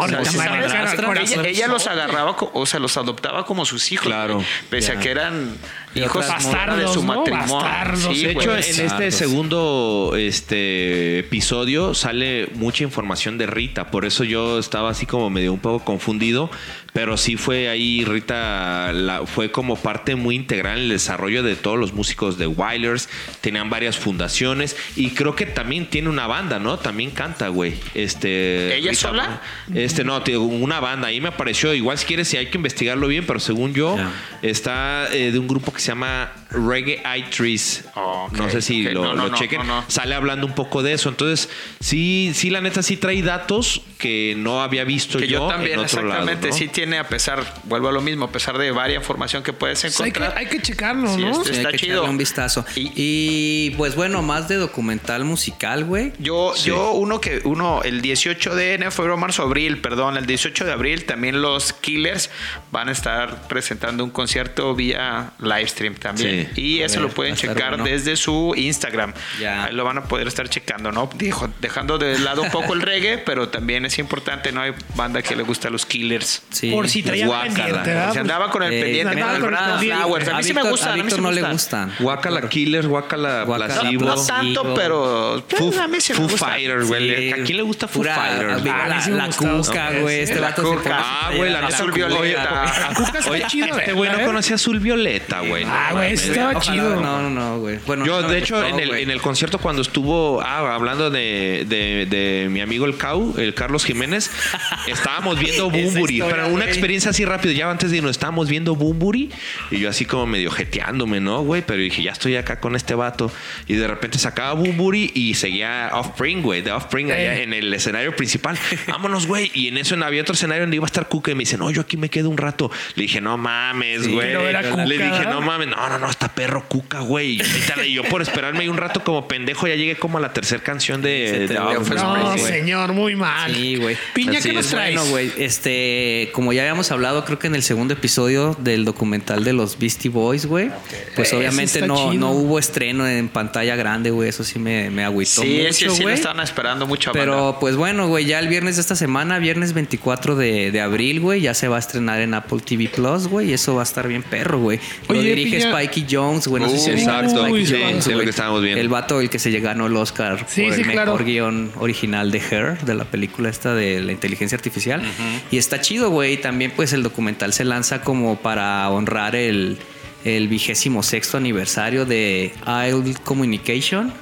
ella, 1.45 1.67
los 1.67 1.89
agarraba, 1.89 2.37
o 2.53 2.67
sea, 2.67 2.79
los 2.79 2.97
adoptaba 2.97 3.45
como 3.45 3.65
sus 3.65 3.91
hijos, 3.91 4.07
Claro. 4.07 4.35
güey, 4.37 4.47
pese 4.71 4.93
a 4.93 5.01
que 5.01 5.11
eran 5.11 5.57
hijos 5.97 6.29
bastardos 6.29 6.79
de 6.79 6.87
su 6.95 7.03
¿no? 7.05 7.17
matrimonio. 7.17 7.53
Bastardos. 7.57 8.17
Sí, 8.17 8.25
De 8.27 8.35
güey. 8.35 8.47
hecho, 8.47 8.53
en 8.57 8.87
este 8.87 9.11
segundo 9.11 10.15
este 10.17 11.19
episodio 11.19 11.95
sale 11.95 12.49
mucha 12.55 12.85
información 12.85 13.39
de 13.39 13.47
Rita, 13.47 13.91
por 13.91 14.05
eso 14.05 14.23
yo 14.23 14.61
estaba 14.61 14.91
así 14.91 15.05
como 15.05 15.31
medio 15.31 15.53
un 15.53 15.59
poco 15.59 15.85
confundido, 15.85 16.49
pero 16.97 17.19
sí 17.19 17.37
fue 17.37 17.69
ahí 17.69 18.07
Rita 18.07 18.91
la- 18.95 19.27
fue 19.27 19.51
como 19.51 19.77
parte 19.77 20.15
muy 20.17 20.35
integral 20.35 20.79
en 20.79 20.85
el 20.85 20.89
desarrollo 20.89 21.43
de 21.43 21.55
todos 21.55 21.79
los 21.79 21.93
músicos 21.93 22.39
de 22.39 22.47
Wailers, 22.47 23.11
tenían 23.43 23.69
varias 23.69 23.99
fundaciones 23.99 24.75
y 24.97 25.11
creo 25.11 25.37
que 25.37 25.45
también 25.45 25.91
tiene 25.91 26.09
una 26.09 26.27
banda, 26.27 26.59
¿no? 26.59 26.79
También 26.79 27.11
canta, 27.11 27.49
güey. 27.49 27.75
Este 27.95 28.75
¿Ella 28.79 28.93
Rita- 28.93 29.01
sola? 29.09 29.43
Este 29.75 30.05
no, 30.05 30.23
te 30.23 30.31
digo, 30.31 30.45
una 30.45 30.81
banda, 30.81 31.09
ahí 31.09 31.21
me 31.21 31.29
apareció, 31.29 31.75
igual 31.75 31.99
si 31.99 32.07
quieres 32.07 32.29
si 32.29 32.39
hay 32.39 32.47
que 32.47 32.57
investigarlo 32.57 33.09
bien, 33.09 33.27
pero 33.27 33.41
según 33.41 33.75
yo 33.75 33.95
está 34.41 35.09
eh, 35.13 35.33
de 35.33 35.39
un 35.39 35.49
grupo 35.49 35.73
que 35.75 35.81
se 35.81 35.89
llama 35.89 36.33
Reggae 36.51 37.03
Eye 37.05 37.27
Trees. 37.29 37.85
Oh, 37.95 38.29
No 38.33 38.49
sé 38.49 38.63
si 38.63 38.83
lo, 38.85 39.03
No, 39.03 39.15
no, 39.15 39.25
lo 39.25 39.29
no, 39.33 39.37
chequen. 39.37 39.59
no, 39.67 39.83
no. 39.83 39.85
Sale 39.89 40.15
hablando 40.15 40.47
un 40.47 40.55
poco 40.55 40.83
de 40.83 40.95
eso. 40.95 41.11
Entonces, 41.11 41.51
sí, 41.81 42.31
sí, 42.35 42.49
la 42.49 42.63
neta 42.63 42.83
sí 42.83 42.97
trae 42.97 43.21
datos 43.21 43.83
que 43.99 44.35
no 44.37 44.63
había 44.63 44.85
visto 44.85 45.19
que 45.19 45.27
yo, 45.27 45.41
yo 45.41 45.49
también, 45.49 45.75
en 45.79 45.85
otro 45.85 46.03
lado. 46.03 46.23
exactamente, 46.23 46.49
¿no? 46.49 46.55
sí 46.55 46.69
tiene, 46.69 46.86
a 46.95 47.09
pesar, 47.09 47.45
vuelvo 47.65 47.89
a 47.89 47.93
lo 47.93 48.01
mismo, 48.01 48.27
a 48.27 48.31
pesar 48.33 48.57
de 48.59 48.71
varias 48.71 48.97
información 48.97 49.43
que 49.43 49.53
puedes 49.53 49.81
Pues 49.83 50.01
hay, 50.01 50.11
que, 50.13 50.19
encontrar. 50.19 50.39
hay 50.39 50.47
que 50.47 50.61
checarlo, 50.63 51.15
Sí, 51.15 51.21
¿no? 51.21 51.31
este- 51.43 51.55
Sí, 51.55 51.61
hay 51.61 51.73
que 51.73 51.79
chido. 51.79 52.05
un 52.05 52.17
vistazo. 52.19 52.65
Y- 52.75 52.93
Y, 52.97 53.71
pues 53.77 53.95
bueno, 53.95 54.23
más 54.23 54.49
de 54.49 54.57
documental 54.57 55.25
musical, 55.25 55.85
güey. 55.85 56.13
Yo, 56.19 56.55
yo 56.57 56.93
uno 56.93 57.21
que, 57.21 57.41
uno, 57.45 57.83
el 57.83 58.01
18 58.01 58.55
de 58.55 58.75
enero, 58.75 58.91
febrero, 58.91 59.17
marzo, 59.17 59.43
abril, 59.43 59.79
perdón, 59.81 60.17
el 60.17 60.27
18 60.27 60.65
de 60.65 60.73
abril 60.73 61.05
también 61.05 61.41
los 61.43 61.73
Killers 61.73 62.31
van 62.73 62.89
a 62.89 62.93
estar 62.93 63.47
presentando 63.49 64.03
un 64.05 64.11
concierto 64.11 64.75
vía 64.75 65.33
live 65.39 65.69
stream 65.69 65.95
también. 65.95 66.51
Sí. 66.55 66.61
Y 66.61 66.83
A 66.83 66.87
eso 66.87 66.97
ver, 67.01 67.09
lo 67.09 67.15
pueden 67.15 67.37
checar 67.37 67.71
bueno. 67.77 67.85
desde 67.85 68.17
su 68.17 68.55
Instagram. 68.57 69.13
Ya. 69.41 69.65
Ahí 69.65 69.75
lo 69.75 69.85
van 69.85 69.99
a 69.99 70.05
poder 70.05 70.27
estar 70.29 70.49
checando, 70.49 70.91
¿no? 70.93 71.09
Dijo, 71.17 71.49
dejando 71.61 71.99
de 71.99 72.19
lado 72.19 72.43
un 72.43 72.51
poco 72.51 72.75
el 72.75 72.83
reggae, 72.83 73.19
pero 73.19 73.49
también 73.49 73.85
es 73.85 73.99
importante, 73.99 74.53
¿no? 74.53 74.63
Hay 74.63 74.73
banda 74.95 75.23
que 75.23 75.37
le 75.37 75.43
gusta 75.43 75.69
a 75.69 75.71
los 75.71 75.87
Killers. 75.87 76.43
Sí. 76.51 76.71
Por 76.77 76.89
si 76.89 77.03
traía 77.03 77.27
Guácala. 77.27 77.55
pendiente, 77.55 77.91
¿verdad? 77.91 78.13
Se 78.13 78.19
andaba 78.21 78.51
con 78.51 78.63
el 78.63 78.73
Eh, 78.73 78.81
pendiente, 78.83 79.15
con 79.15 79.19
el 79.23 79.35
con 79.41 79.45
el 79.45 79.51
Brad 79.51 79.71
pendiente. 79.73 79.97
Flowers. 80.03 80.29
A 80.29 80.35
mí 80.37 80.45
sí 80.45 80.55
me 80.55 80.63
gustan, 80.71 80.89
a 80.91 80.95
Víctor 80.95 81.19
me 81.21 81.23
no 81.29 81.33
le 81.33 81.43
gustan. 81.43 81.93
Guacala 81.99 82.49
Killers, 82.49 82.87
Guacala 82.87 83.45
Placebo. 83.47 84.05
No 84.05 84.25
tanto, 84.25 84.75
pero 84.75 85.45
Foo, 85.49 85.73
a 85.81 85.89
mí 85.89 86.01
sí 86.01 86.13
me 86.13 86.19
Foo 86.19 86.29
gusta. 86.29 86.47
Fighters, 86.47 86.87
güey. 86.89 87.33
¿A 87.33 87.37
quién 87.45 87.57
le 87.57 87.63
gusta 87.63 87.89
Foo 87.89 88.03
Fighters? 88.05 88.63
viva 88.63 88.85
A 88.85 88.87
mí 89.07 89.13
la, 89.13 89.29
cuca, 89.31 89.91
No, 89.91 90.01
güey. 90.03 90.21
Este 90.21 90.41
vato 90.41 90.63
se 90.83 90.91
Ah, 90.91 91.31
güey, 91.37 91.51
la. 91.53 91.67
Azul 91.67 91.93
violeta. 91.93 92.93
Cuca 92.97 93.19
está 93.19 93.31
Oye, 93.31 93.45
chido, 93.49 93.77
este 93.79 93.93
güey 93.93 94.11
no 94.11 94.19
¿eh? 94.21 94.25
conocía 94.25 94.57
Azul 94.57 94.79
Violeta, 94.81 95.41
güey. 95.41 95.65
Ah, 95.67 95.91
güey, 95.93 96.13
estaba 96.15 96.61
chido. 96.61 97.01
No, 97.01 97.23
no, 97.23 97.31
no, 97.31 97.59
güey. 97.59 97.79
Bueno, 97.87 98.07
Yo, 98.07 98.23
de 98.23 98.39
hecho, 98.39 98.65
en 98.65 98.79
el, 98.81 98.89
güey. 98.89 99.03
en 99.03 99.11
el 99.11 99.21
concierto 99.21 99.59
cuando 99.59 99.83
estuvo 99.83 100.41
ah, 100.41 100.75
hablando 100.75 101.11
de, 101.11 101.65
de- 101.67 102.07
de 102.07 102.49
mi 102.51 102.61
amigo 102.61 102.87
el 102.87 102.97
Cau, 102.97 103.35
el 103.39 103.55
Carlos 103.55 103.85
Jiménez, 103.85 104.31
estábamos 104.87 105.39
viendo 105.39 105.71
Bumburi. 105.71 106.21
Pero 106.23 106.49
una. 106.49 106.66
Experiencia 106.67 107.11
así 107.11 107.25
rápido, 107.25 107.53
ya 107.53 107.71
antes 107.71 107.91
de 107.91 107.99
irnos, 107.99 108.13
estábamos 108.13 108.49
viendo 108.49 108.75
Bumburi 108.75 109.31
y 109.71 109.79
yo 109.79 109.89
así 109.89 110.05
como 110.05 110.27
medio 110.27 110.51
jeteándome, 110.51 111.21
¿no, 111.21 111.43
güey? 111.43 111.63
Pero 111.67 111.81
dije, 111.81 112.03
ya 112.03 112.13
estoy 112.13 112.37
acá 112.37 112.61
con 112.61 112.77
este 112.77 112.95
vato. 112.95 113.31
Y 113.67 113.75
de 113.75 113.87
repente 113.87 114.19
sacaba 114.19 114.53
Bumburi 114.55 115.11
y 115.15 115.35
seguía 115.35 115.91
Offspring, 115.93 116.43
güey, 116.43 116.63
de 116.63 116.73
Offspring 116.73 117.11
allá 117.11 117.41
en 117.43 117.53
el 117.53 117.73
escenario 117.73 118.15
principal. 118.15 118.59
Vámonos, 118.87 119.27
güey. 119.27 119.51
Y 119.55 119.69
en 119.69 119.79
eso 119.79 119.97
había 120.05 120.23
otro 120.23 120.35
escenario 120.35 120.63
donde 120.63 120.77
iba 120.77 120.85
a 120.85 120.87
estar 120.87 121.09
Cuca 121.09 121.31
y 121.31 121.35
me 121.35 121.41
dice, 121.41 121.57
no, 121.59 121.71
yo 121.71 121.81
aquí 121.81 121.97
me 121.97 122.09
quedo 122.09 122.31
un 122.31 122.37
rato. 122.37 122.71
Le 122.95 123.03
dije, 123.03 123.21
no 123.21 123.37
mames, 123.39 124.09
güey. 124.09 124.33
Le 124.33 124.99
dije, 124.99 125.25
no 125.25 125.41
mames, 125.41 125.69
no, 125.69 125.89
no, 125.89 125.99
no, 125.99 126.11
está 126.11 126.29
perro 126.29 126.69
Cuca, 126.69 127.01
güey. 127.01 127.41
Y 127.85 127.93
yo 127.95 128.05
por 128.05 128.23
esperarme 128.23 128.61
ahí 128.61 128.69
un 128.69 128.77
rato 128.77 129.03
como 129.03 129.29
pendejo, 129.29 129.67
ya 129.67 129.75
llegué 129.75 129.97
como 129.97 130.19
a 130.19 130.21
la 130.21 130.33
tercera 130.33 130.63
canción 130.63 131.03
de, 131.03 131.47
de 131.49 131.59
Offspring, 131.59 132.01
No, 132.01 132.39
señor, 132.39 132.93
muy 132.93 133.17
mal. 133.17 133.55
Sí, 133.55 133.77
güey. 133.77 133.97
Piña, 134.15 134.39
Así 134.39 134.49
¿qué 134.49 134.55
nos 134.55 134.67
es. 134.67 134.71
traes? 134.71 134.95
Bueno, 134.97 135.11
güey, 135.11 135.33
este, 135.39 136.31
como 136.33 136.46
ya 136.53 136.63
habíamos 136.63 136.91
hablado, 136.91 137.25
creo 137.25 137.39
que 137.39 137.47
en 137.47 137.55
el 137.55 137.63
segundo 137.63 137.95
episodio 137.95 138.57
del 138.61 138.85
documental 138.85 139.45
de 139.45 139.53
los 139.53 139.79
Beastie 139.79 140.11
Boys, 140.11 140.47
güey, 140.47 140.71
pues 141.15 141.33
obviamente 141.33 141.87
no, 141.87 142.13
no 142.15 142.33
hubo 142.33 142.59
estreno 142.59 143.07
en 143.09 143.29
pantalla 143.29 143.77
grande, 143.77 144.11
güey, 144.11 144.29
eso 144.29 144.45
sí 144.45 144.59
me, 144.59 144.91
me 144.91 145.05
agüitó 145.05 145.43
Sí, 145.43 145.61
mucho, 145.63 145.73
sí, 145.73 145.79
sí, 145.79 145.85
lo 145.99 146.03
güey. 146.03 146.15
estaban 146.15 146.41
esperando 146.41 146.87
mucho 146.87 147.13
Pero 147.13 147.45
banda. 147.47 147.61
pues 147.61 147.77
bueno, 147.77 148.09
güey, 148.09 148.25
ya 148.25 148.39
el 148.39 148.49
viernes 148.49 148.77
de 148.77 148.83
esta 148.83 148.97
semana, 148.97 149.39
viernes 149.39 149.73
24 149.73 150.37
de, 150.37 150.71
de 150.71 150.81
abril, 150.81 151.21
güey, 151.21 151.41
ya 151.41 151.55
se 151.55 151.69
va 151.69 151.77
a 151.77 151.79
estrenar 151.81 152.21
en 152.21 152.35
Apple 152.35 152.61
TV 152.65 152.89
Plus, 152.89 153.29
güey, 153.29 153.51
y 153.51 153.53
eso 153.53 153.75
va 153.75 153.83
a 153.83 153.85
estar 153.85 154.07
bien 154.09 154.23
perro, 154.23 154.59
güey. 154.59 154.79
Lo 155.09 155.19
Oye, 155.19 155.35
dirige 155.35 155.59
Piña. 155.59 155.73
Spikey 155.73 156.07
Jones, 156.11 156.47
güey, 156.49 156.63
no 156.63 156.69
sé 156.69 156.79
si 156.79 156.91
Uh, 156.91 156.95
viste 156.95 157.11
exacto, 157.11 157.43
Spikey 157.47 157.67
sí, 157.67 157.75
Jones, 157.83 158.05
sí, 158.05 158.11
lo 158.11 158.17
güey. 158.17 158.27
que 158.27 158.31
estábamos 158.31 158.63
viendo. 158.63 158.81
El 158.81 158.89
vato, 158.89 159.21
el 159.21 159.31
que 159.31 159.39
se 159.39 159.51
ganó 159.61 159.87
el 159.87 159.97
Oscar 159.97 160.45
Sí, 160.49 160.63
por 160.65 160.75
sí, 160.75 160.81
el 160.83 160.91
claro. 160.93 161.13
mejor 161.13 161.25
guion 161.25 161.73
original 161.77 162.31
de 162.31 162.39
Her, 162.51 162.79
de 162.81 162.95
la 162.95 163.05
película 163.05 163.49
esta 163.49 163.75
de 163.75 164.01
la 164.01 164.13
inteligencia 164.13 164.57
artificial. 164.57 165.03
Y 165.51 165.59
está 165.59 165.81
chido, 165.81 166.11
güey. 166.11 166.36
Y 166.37 166.43
También, 166.43 166.73
pues, 166.75 166.93
el 166.93 167.03
documental 167.03 167.53
se 167.53 167.65
lanza 167.65 168.03
como 168.03 168.37
para 168.37 168.89
honrar 168.91 169.35
el, 169.37 169.79
el 170.25 170.49
vigésimo 170.49 171.03
sexto 171.03 171.37
aniversario 171.37 172.05
de 172.07 172.53
ISLE 172.67 173.15
Communication, 173.25 174.13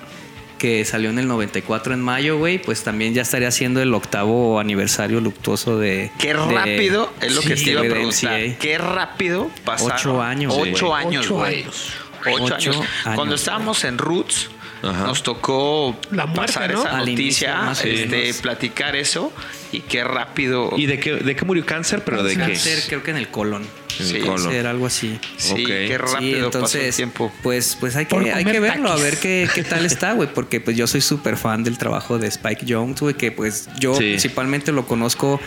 que 0.59 0.85
salió 0.85 1.11
en 1.11 1.19
el 1.19 1.29
94 1.29 1.93
en 1.95 2.01
mayo, 2.01 2.39
güey. 2.39 2.59
Pues 2.59 2.83
también 2.85 3.13
ya 3.13 3.23
estaría 3.23 3.51
siendo 3.51 3.83
el 3.83 3.93
octavo 3.93 4.59
aniversario 4.61 5.21
luctuoso 5.21 5.79
de. 5.79 6.11
Qué 6.19 6.29
de- 6.29 6.35
rápido 6.35 7.13
es 7.21 7.35
lo 7.35 7.43
que 7.43 7.55
te 7.57 7.71
iba 7.71 7.81
a 7.81 7.85
preguntar. 7.85 8.57
Qué 8.59 8.79
rápido 8.79 9.51
pasaron. 9.65 9.93
Ocho 9.97 10.23
años, 10.23 10.55
Ocho 10.57 10.87
güey. 10.89 11.07
años, 11.07 11.25
Ocho 11.27 11.35
güey. 11.37 11.63
años. 11.63 11.93
Ocho, 12.27 12.45
Ocho 12.45 12.55
años. 12.55 12.77
años, 12.77 12.87
Cuando 13.17 13.35
estábamos 13.35 13.85
en 13.85 13.99
Roots, 13.99 14.49
Ajá. 14.83 15.07
nos 15.07 15.23
tocó 15.23 15.95
La 16.11 16.25
muerte, 16.27 16.55
pasar 16.55 16.73
¿no? 16.73 16.81
esa 16.81 16.97
Al 16.99 17.09
inicio, 17.09 17.49
noticia, 17.49 17.63
más 17.63 17.85
o 17.85 17.87
este, 17.87 18.35
platicar 18.43 18.97
eso 18.97 19.33
y 19.77 19.81
qué 19.81 20.05
rápido. 20.05 20.71
¿Y 20.77 20.87
de 20.87 20.99
qué, 20.99 21.15
de 21.15 21.37
qué 21.37 21.45
murió 21.45 21.65
cáncer? 21.67 22.03
¿Pero 22.05 22.23
de 22.23 22.35
qué? 22.35 22.41
Cáncer, 22.41 22.83
creo 22.89 23.03
que 23.03 23.11
en 23.11 23.17
el 23.19 23.29
colon. 23.29 23.63
En 23.99 24.07
Sí, 24.07 24.17
el 24.17 24.23
colon. 24.27 24.51
Ser 24.51 24.67
algo 24.67 24.87
así. 24.87 25.19
sí, 25.37 25.53
ok. 25.53 25.67
qué 25.69 25.99
rápido 25.99 26.19
sí, 26.19 26.33
pasó 26.35 26.45
entonces, 26.47 26.83
el 26.89 26.95
tiempo. 26.97 27.33
pues, 27.43 27.77
pues 27.79 27.95
hay 27.97 28.07
que, 28.07 28.17
hay 28.33 28.45
que 28.45 28.59
verlo, 28.61 28.89
a 28.89 28.93
taquis. 28.97 29.05
ver 29.05 29.19
qué, 29.19 29.49
qué 29.55 29.63
tal 29.63 29.87
está, 29.87 30.13
güey, 30.15 30.29
porque 30.33 30.61
pues 30.61 30.77
yo 30.77 30.87
soy 30.87 31.01
súper 31.01 31.37
fan 31.37 31.63
del 31.63 31.79
trabajo 31.79 32.19
de 32.19 32.27
Spike 32.27 32.65
Jones, 32.69 33.01
güey, 33.01 33.15
que 33.15 33.31
pues 33.31 33.69
yo 33.79 33.95
Sí. 33.95 34.01
principalmente 34.11 34.73
lo 34.73 34.87
conozco 34.87 35.41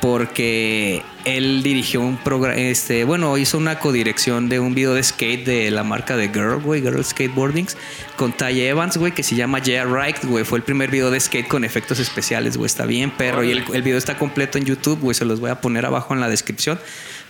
porque 0.00 1.02
él 1.24 1.62
dirigió 1.62 2.00
un 2.00 2.16
programa, 2.16 2.58
este, 2.60 3.04
bueno, 3.04 3.36
hizo 3.36 3.58
una 3.58 3.78
codirección 3.78 4.48
de 4.48 4.58
un 4.58 4.74
video 4.74 4.94
de 4.94 5.02
skate 5.02 5.44
de 5.44 5.70
la 5.70 5.84
marca 5.84 6.16
de 6.16 6.28
Girl, 6.28 6.60
güey, 6.60 6.80
Girl 6.80 7.04
Skateboardings, 7.04 7.76
con 8.16 8.32
Ty 8.32 8.60
Evans, 8.62 8.96
güey, 8.96 9.12
que 9.12 9.22
se 9.22 9.36
llama 9.36 9.58
Yeah 9.62 9.84
Right, 9.84 10.24
güey. 10.24 10.44
Fue 10.44 10.58
el 10.58 10.64
primer 10.64 10.90
video 10.90 11.10
de 11.10 11.20
skate 11.20 11.46
con 11.48 11.64
efectos 11.64 11.98
especiales, 11.98 12.56
güey. 12.56 12.66
Está 12.66 12.86
bien, 12.86 13.10
perro. 13.10 13.44
Y 13.44 13.50
el, 13.52 13.64
el 13.72 13.82
video 13.82 13.98
está 13.98 14.16
completo 14.16 14.58
en 14.58 14.64
YouTube, 14.64 15.00
güey. 15.00 15.14
Se 15.14 15.24
los 15.24 15.40
voy 15.40 15.50
a 15.50 15.60
poner 15.60 15.84
abajo 15.86 16.14
en 16.14 16.20
la 16.20 16.28
descripción 16.28 16.78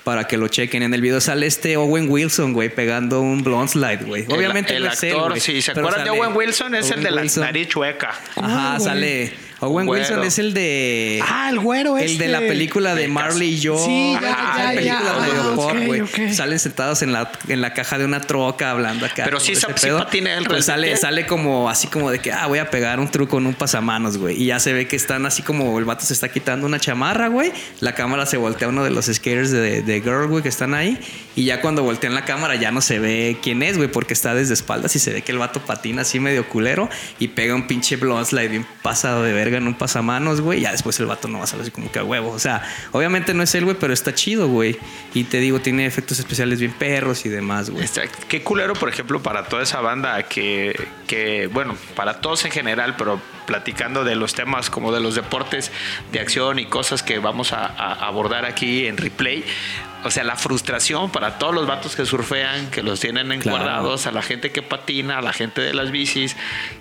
para 0.04 0.24
que 0.24 0.36
lo 0.38 0.48
chequen. 0.48 0.82
En 0.82 0.94
el 0.94 1.00
video 1.02 1.20
sale 1.20 1.46
este 1.46 1.76
Owen 1.76 2.08
Wilson, 2.08 2.52
güey, 2.52 2.74
pegando 2.74 3.20
un 3.20 3.42
blonde 3.42 3.68
slide, 3.72 4.04
güey. 4.06 4.22
El- 4.24 4.32
Obviamente 4.32 4.74
el, 4.76 4.84
él, 4.84 4.88
actor, 4.88 5.30
güey, 5.30 5.40
si 5.40 5.60
se 5.60 5.72
acuerdan 5.72 6.04
de 6.04 6.10
Owen 6.10 6.34
Wilson, 6.34 6.74
es 6.76 6.90
el 6.90 7.02
de 7.02 7.10
la 7.10 7.22
Wilson. 7.22 7.42
nariz 7.44 7.68
chueca. 7.68 8.10
Ajá, 8.36 8.74
Ah, 8.76 8.80
sale. 8.80 9.49
Owen 9.60 9.86
Güero. 9.86 10.02
Wilson 10.04 10.24
es 10.24 10.38
el 10.38 10.54
de. 10.54 11.22
Ah, 11.26 11.48
el 11.50 11.58
güero 11.60 11.98
El 11.98 12.04
este. 12.12 12.24
de 12.24 12.28
la 12.30 12.38
película 12.40 12.94
de 12.94 13.08
Marley 13.08 13.54
y 13.54 13.60
yo. 13.60 13.76
Sí, 13.78 14.16
ya, 14.20 14.32
Ajá, 14.32 14.58
ya, 14.58 14.64
la 14.64 14.80
ya. 14.82 14.98
película 14.98 15.26
de 15.26 15.30
Ah, 15.82 15.86
güey. 15.86 16.34
Salen 16.34 16.58
sentados 16.58 17.02
en 17.02 17.12
la, 17.12 17.30
en 17.48 17.60
la 17.60 17.74
caja 17.74 17.98
de 17.98 18.04
una 18.06 18.20
troca 18.22 18.70
hablando 18.70 19.04
acá. 19.06 19.24
Pero 19.24 19.38
sí 19.38 19.52
ese 19.52 19.62
sa- 19.62 19.76
sí 19.76 19.86
pedo. 19.86 19.98
patina 19.98 20.34
él 20.38 20.44
Pues 20.46 20.64
sale, 20.64 20.96
sale 20.96 21.26
como 21.26 21.68
así 21.68 21.88
como 21.88 22.10
de 22.10 22.18
que, 22.20 22.32
ah, 22.32 22.46
voy 22.46 22.58
a 22.58 22.70
pegar 22.70 23.00
un 23.00 23.08
truco 23.10 23.38
en 23.38 23.46
un 23.46 23.54
pasamanos, 23.54 24.16
güey. 24.16 24.40
Y 24.42 24.46
ya 24.46 24.58
se 24.60 24.72
ve 24.72 24.88
que 24.88 24.96
están 24.96 25.26
así 25.26 25.42
como 25.42 25.78
el 25.78 25.84
vato 25.84 26.04
se 26.04 26.12
está 26.14 26.28
quitando 26.30 26.66
una 26.66 26.78
chamarra, 26.80 27.28
güey. 27.28 27.52
La 27.80 27.94
cámara 27.94 28.24
se 28.26 28.36
voltea 28.38 28.66
a 28.66 28.70
uno 28.70 28.82
de 28.84 28.90
los 28.90 29.06
skaters 29.06 29.50
de, 29.50 29.82
de 29.82 30.00
Girl, 30.00 30.26
güey, 30.28 30.42
que 30.42 30.48
están 30.48 30.74
ahí. 30.74 30.98
Y 31.36 31.44
ya 31.44 31.60
cuando 31.60 31.82
voltean 31.82 32.14
la 32.14 32.24
cámara 32.24 32.54
ya 32.56 32.70
no 32.70 32.80
se 32.80 32.98
ve 32.98 33.36
quién 33.42 33.62
es, 33.62 33.76
güey, 33.76 33.90
porque 33.90 34.14
está 34.14 34.34
desde 34.34 34.54
espaldas 34.54 34.96
y 34.96 34.98
se 34.98 35.12
ve 35.12 35.22
que 35.22 35.32
el 35.32 35.38
vato 35.38 35.60
patina 35.60 36.02
así 36.02 36.18
medio 36.20 36.48
culero 36.48 36.88
y 37.18 37.28
pega 37.28 37.54
un 37.54 37.66
pinche 37.66 37.96
blonde 37.96 38.24
slide 38.24 38.48
bien 38.48 38.66
pasado 38.82 39.22
de 39.22 39.32
verga 39.32 39.49
en 39.58 39.66
un 39.66 39.74
pasamanos, 39.74 40.40
güey. 40.40 40.60
Ya 40.60 40.72
después 40.72 40.98
el 41.00 41.06
vato 41.06 41.28
no 41.28 41.38
va 41.38 41.44
a 41.44 41.46
salir 41.46 41.62
así 41.62 41.70
como 41.70 41.90
que 41.90 41.98
a 41.98 42.04
huevo. 42.04 42.30
O 42.30 42.38
sea, 42.38 42.62
obviamente 42.92 43.34
no 43.34 43.42
es 43.42 43.54
él, 43.54 43.64
güey, 43.64 43.76
pero 43.78 43.92
está 43.92 44.14
chido, 44.14 44.48
güey. 44.48 44.78
Y 45.14 45.24
te 45.24 45.38
digo, 45.38 45.60
tiene 45.60 45.86
efectos 45.86 46.18
especiales 46.18 46.60
bien 46.60 46.72
perros 46.72 47.26
y 47.26 47.28
demás, 47.28 47.70
güey. 47.70 47.86
Qué 48.28 48.42
culero, 48.42 48.74
por 48.74 48.88
ejemplo, 48.88 49.22
para 49.22 49.44
toda 49.44 49.62
esa 49.62 49.80
banda 49.80 50.22
que, 50.24 50.88
que, 51.06 51.48
bueno, 51.48 51.76
para 51.94 52.20
todos 52.20 52.44
en 52.44 52.50
general, 52.50 52.96
pero 52.96 53.20
platicando 53.46 54.04
de 54.04 54.14
los 54.14 54.34
temas 54.34 54.70
como 54.70 54.92
de 54.92 55.00
los 55.00 55.14
deportes 55.14 55.72
de 56.12 56.20
acción 56.20 56.58
y 56.58 56.66
cosas 56.66 57.02
que 57.02 57.18
vamos 57.18 57.52
a 57.52 57.66
abordar 58.06 58.44
aquí 58.44 58.86
en 58.86 58.96
replay. 58.96 59.44
O 60.04 60.10
sea, 60.10 60.24
la 60.24 60.36
frustración 60.36 61.10
para 61.12 61.38
todos 61.38 61.54
los 61.54 61.66
vatos 61.66 61.94
que 61.94 62.06
surfean, 62.06 62.70
que 62.70 62.82
los 62.82 63.00
tienen 63.00 63.32
encuadrados, 63.32 64.06
a 64.06 64.12
la 64.12 64.22
gente 64.22 64.50
que 64.50 64.62
patina, 64.62 65.18
a 65.18 65.22
la 65.22 65.32
gente 65.32 65.60
de 65.60 65.74
las 65.74 65.90
bicis. 65.90 66.36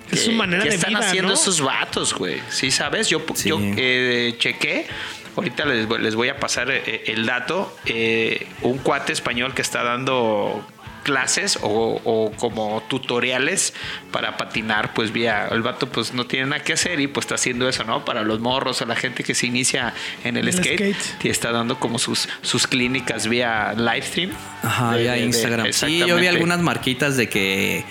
Es 0.06 0.12
que- 0.12 0.26
su 0.26 0.32
manera 0.32 0.64
¿Qué 0.64 0.70
de 0.70 0.76
están 0.76 0.92
vida, 0.92 1.00
haciendo 1.00 1.30
¿no? 1.30 1.34
esos 1.36 1.60
vatos, 1.62 2.14
güey? 2.14 2.42
Sí, 2.50 2.72
¿sabes? 2.72 3.10
Yo, 3.10 3.22
Sí. 3.36 3.50
yo 3.50 3.60
eh, 3.62 4.36
chequé. 4.40 4.88
Ahorita 5.36 5.66
les, 5.66 5.88
voy- 5.88 6.02
les 6.02 6.16
voy 6.16 6.30
a 6.30 6.38
pasar 6.40 6.70
eh, 6.72 7.04
el 7.08 7.26
dato. 7.26 7.76
Eh, 7.86 8.48
un 8.62 8.78
cuate 8.80 9.14
español 9.14 9.54
que 9.54 9.62
está 9.62 9.84
dando 9.84 10.66
clases 11.10 11.58
o, 11.64 12.00
o 12.06 12.32
como 12.38 12.84
tutoriales 12.88 13.74
para 14.12 14.38
patinar, 14.38 14.94
pues 14.94 15.12
vía 15.12 15.48
el 15.52 15.64
vato 15.64 15.88
pues 15.90 16.14
no 16.14 16.26
tiene 16.28 16.46
nada 16.46 16.64
que 16.64 16.74
hacer 16.74 17.00
y 17.00 17.08
pues 17.08 17.26
está 17.26 17.36
haciendo 17.36 17.68
eso, 17.68 17.84
¿no? 17.84 18.06
Para 18.06 18.22
los 18.22 18.40
morros 18.40 18.80
o 18.82 18.86
la 18.86 18.96
gente 18.96 19.24
que 19.24 19.34
se 19.34 19.48
inicia 19.48 19.94
en 20.24 20.38
el, 20.38 20.48
El 20.48 20.54
skate, 20.54 20.94
skate. 20.96 21.26
y 21.26 21.30
está 21.30 21.52
dando 21.52 21.80
como 21.80 21.98
sus, 21.98 22.30
sus 22.44 22.68
clínicas 22.68 23.28
vía 23.28 23.74
live 23.76 24.04
stream. 24.04 24.32
Ajá, 24.62 24.96
De- 24.96 25.04
ya 25.06 25.14
de- 25.14 25.20
de- 25.22 25.26
Instagram. 25.26 25.74
sí, 25.74 25.98
yo 25.98 26.16
vi 26.18 26.28
algunas 26.28 26.60
marquitas 26.60 27.18
de 27.18 27.28
que. 27.28 27.84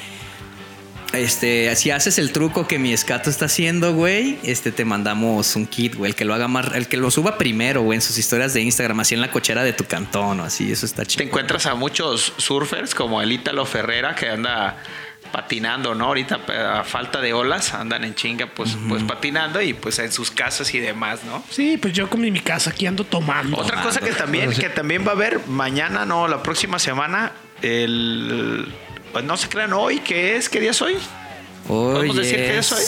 Este, 1.12 1.74
si 1.74 1.90
haces 1.90 2.18
el 2.18 2.32
truco 2.32 2.66
que 2.68 2.78
mi 2.78 2.92
escato 2.92 3.30
está 3.30 3.46
haciendo, 3.46 3.94
güey, 3.94 4.38
este 4.42 4.72
te 4.72 4.84
mandamos 4.84 5.56
un 5.56 5.66
kit, 5.66 5.94
güey, 5.94 6.10
el 6.10 6.14
que 6.14 6.26
lo 6.26 6.34
haga 6.34 6.48
más, 6.48 6.74
el 6.74 6.86
que 6.86 6.98
lo 6.98 7.10
suba 7.10 7.38
primero, 7.38 7.80
güey, 7.82 7.96
en 7.96 8.02
sus 8.02 8.18
historias 8.18 8.52
de 8.52 8.60
Instagram, 8.60 9.00
así 9.00 9.14
en 9.14 9.22
la 9.22 9.30
cochera 9.30 9.64
de 9.64 9.72
tu 9.72 9.84
cantón 9.84 10.40
o 10.40 10.44
así, 10.44 10.70
eso 10.70 10.84
está 10.84 11.02
Te 11.02 11.08
chido. 11.08 11.24
encuentras 11.24 11.64
a 11.66 11.74
muchos 11.74 12.34
surfers 12.36 12.94
como 12.94 13.22
el 13.22 13.32
Ítalo 13.32 13.64
Ferrera 13.64 14.14
que 14.14 14.28
anda 14.28 14.82
patinando, 15.32 15.94
¿no? 15.94 16.06
Ahorita 16.06 16.40
a 16.78 16.84
falta 16.84 17.20
de 17.20 17.32
olas 17.32 17.72
andan 17.74 18.04
en 18.04 18.14
chinga 18.14 18.46
pues, 18.46 18.76
pues 18.88 19.02
patinando 19.02 19.60
y 19.62 19.74
pues 19.74 19.98
en 19.98 20.12
sus 20.12 20.30
casas 20.30 20.72
y 20.74 20.78
demás, 20.78 21.20
¿no? 21.24 21.42
Sí, 21.50 21.78
pues 21.78 21.92
yo 21.94 22.08
como 22.08 22.24
en 22.24 22.32
mi 22.34 22.40
casa 22.40 22.70
aquí 22.70 22.86
ando 22.86 23.04
tomando. 23.04 23.56
Otra 23.56 23.82
cosa 23.82 24.00
que 24.00 24.12
también, 24.12 24.50
que 24.52 24.68
también 24.68 25.04
va 25.06 25.12
a 25.12 25.14
haber 25.14 25.46
mañana, 25.46 26.04
no, 26.06 26.28
la 26.28 26.42
próxima 26.42 26.78
semana, 26.78 27.32
el 27.62 28.72
pues 29.12 29.24
no 29.24 29.36
se 29.36 29.48
crean 29.48 29.72
hoy, 29.72 30.00
¿qué 30.00 30.36
es? 30.36 30.48
¿Qué 30.48 30.60
día 30.60 30.70
es 30.70 30.82
hoy? 30.82 30.96
¿Podemos 31.66 32.16
Oye, 32.16 32.26
decir 32.26 32.36
que 32.36 32.58
es 32.58 32.72
hoy? 32.72 32.84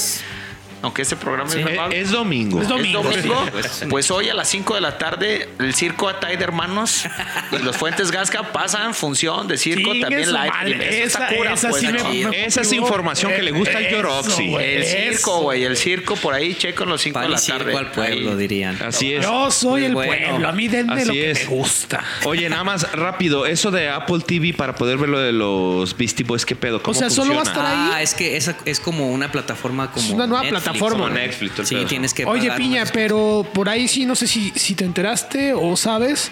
Aunque 0.82 1.02
este 1.02 1.16
programa 1.16 1.50
Sí. 1.50 1.60
es. 1.60 1.94
Es 2.06 2.10
domingo. 2.10 2.60
Es 2.62 2.68
domingo. 2.68 3.00
¿Es 3.10 3.22
domingo? 3.24 3.44
Sí. 3.70 3.84
Pues 3.90 4.10
hoy 4.10 4.28
a 4.30 4.34
las 4.34 4.48
5 4.48 4.74
de 4.74 4.80
la 4.80 4.96
tarde, 4.98 5.48
el 5.58 5.74
circo 5.74 6.08
Atay 6.08 6.36
de 6.36 6.44
Hermanos 6.44 7.04
y 7.52 7.58
los 7.58 7.76
Fuentes 7.76 8.10
Gasca 8.10 8.52
pasan 8.52 8.94
función 8.94 9.46
de 9.48 9.58
circo 9.58 9.90
también 10.00 10.32
live. 10.32 11.02
Esa- 11.04 11.26
cura, 11.28 11.52
esa 11.52 11.68
pues, 11.68 11.80
sí 11.82 11.88
me- 11.88 11.98
¿no? 12.22 12.30
me 12.30 12.46
Esa 12.46 12.62
es 12.62 12.72
información 12.72 13.32
que 13.32 13.42
le 13.42 13.50
gusta 13.50 13.78
al 13.78 13.88
Yoroxi. 13.90 14.54
El 14.54 14.84
circo, 14.84 15.40
güey, 15.42 15.64
el 15.64 15.76
circo 15.76 16.16
por 16.16 16.34
ahí, 16.34 16.54
checo 16.54 16.84
los 16.84 17.00
5 17.02 17.20
de 17.20 17.28
la 17.28 17.38
circo 17.38 17.58
tarde. 17.64 17.76
al 17.76 17.90
pueblo, 17.90 18.30
Ahí. 18.32 18.36
dirían. 18.38 18.78
Así 18.82 19.12
es. 19.14 19.22
Yo 19.24 19.50
soy 19.50 19.80
Pues 19.82 19.84
el 19.86 19.94
bueno, 19.94 20.28
pueblo. 20.30 20.48
A 20.48 20.52
mí 20.52 20.68
denme 20.68 20.94
así 20.94 21.04
lo 21.06 21.12
que 21.12 21.30
es. 21.30 21.40
me 21.40 21.44
gusta. 21.56 22.02
Oye, 22.24 22.48
nada 22.48 22.64
más 22.64 22.90
rápido, 22.92 23.44
eso 23.46 23.70
de 23.70 23.88
Apple 23.90 24.20
TV 24.26 24.54
para 24.54 24.74
poder 24.74 24.96
ver 24.98 25.08
lo 25.10 25.18
de 25.18 25.32
los 25.32 25.96
Beastie 25.96 26.24
Boys, 26.24 26.46
¿qué 26.46 26.56
pedo? 26.56 26.82
¿Cómo 26.82 26.96
O 26.96 26.98
sea, 26.98 27.10
solo 27.10 27.34
va 27.34 27.42
a 27.42 27.44
funciona? 27.44 27.68
estar 27.68 27.84
ahí. 27.84 27.90
Ah, 27.94 28.02
es 28.02 28.14
que 28.14 28.36
esa 28.36 28.56
es 28.64 28.80
como 28.80 29.10
una 29.10 29.30
plataforma 29.30 29.90
como 29.90 30.06
Es 30.06 30.12
una 30.12 30.26
nueva 30.26 30.42
Netflix, 30.42 30.62
plataforma. 30.62 30.69
Como 30.78 31.08
Netflix, 31.08 31.52
todo 31.52 31.62
el 31.62 31.68
Sí, 31.68 31.74
pedo. 31.76 31.86
tienes 31.86 32.14
que 32.14 32.24
Oye, 32.24 32.42
pagar 32.48 32.58
Piña, 32.58 32.84
pero 32.92 33.46
por 33.52 33.68
ahí 33.68 33.88
sí, 33.88 34.06
no 34.06 34.14
sé 34.14 34.26
si, 34.26 34.50
si 34.54 34.74
te 34.74 34.84
enteraste 34.84 35.52
o 35.54 35.76
sabes. 35.76 36.30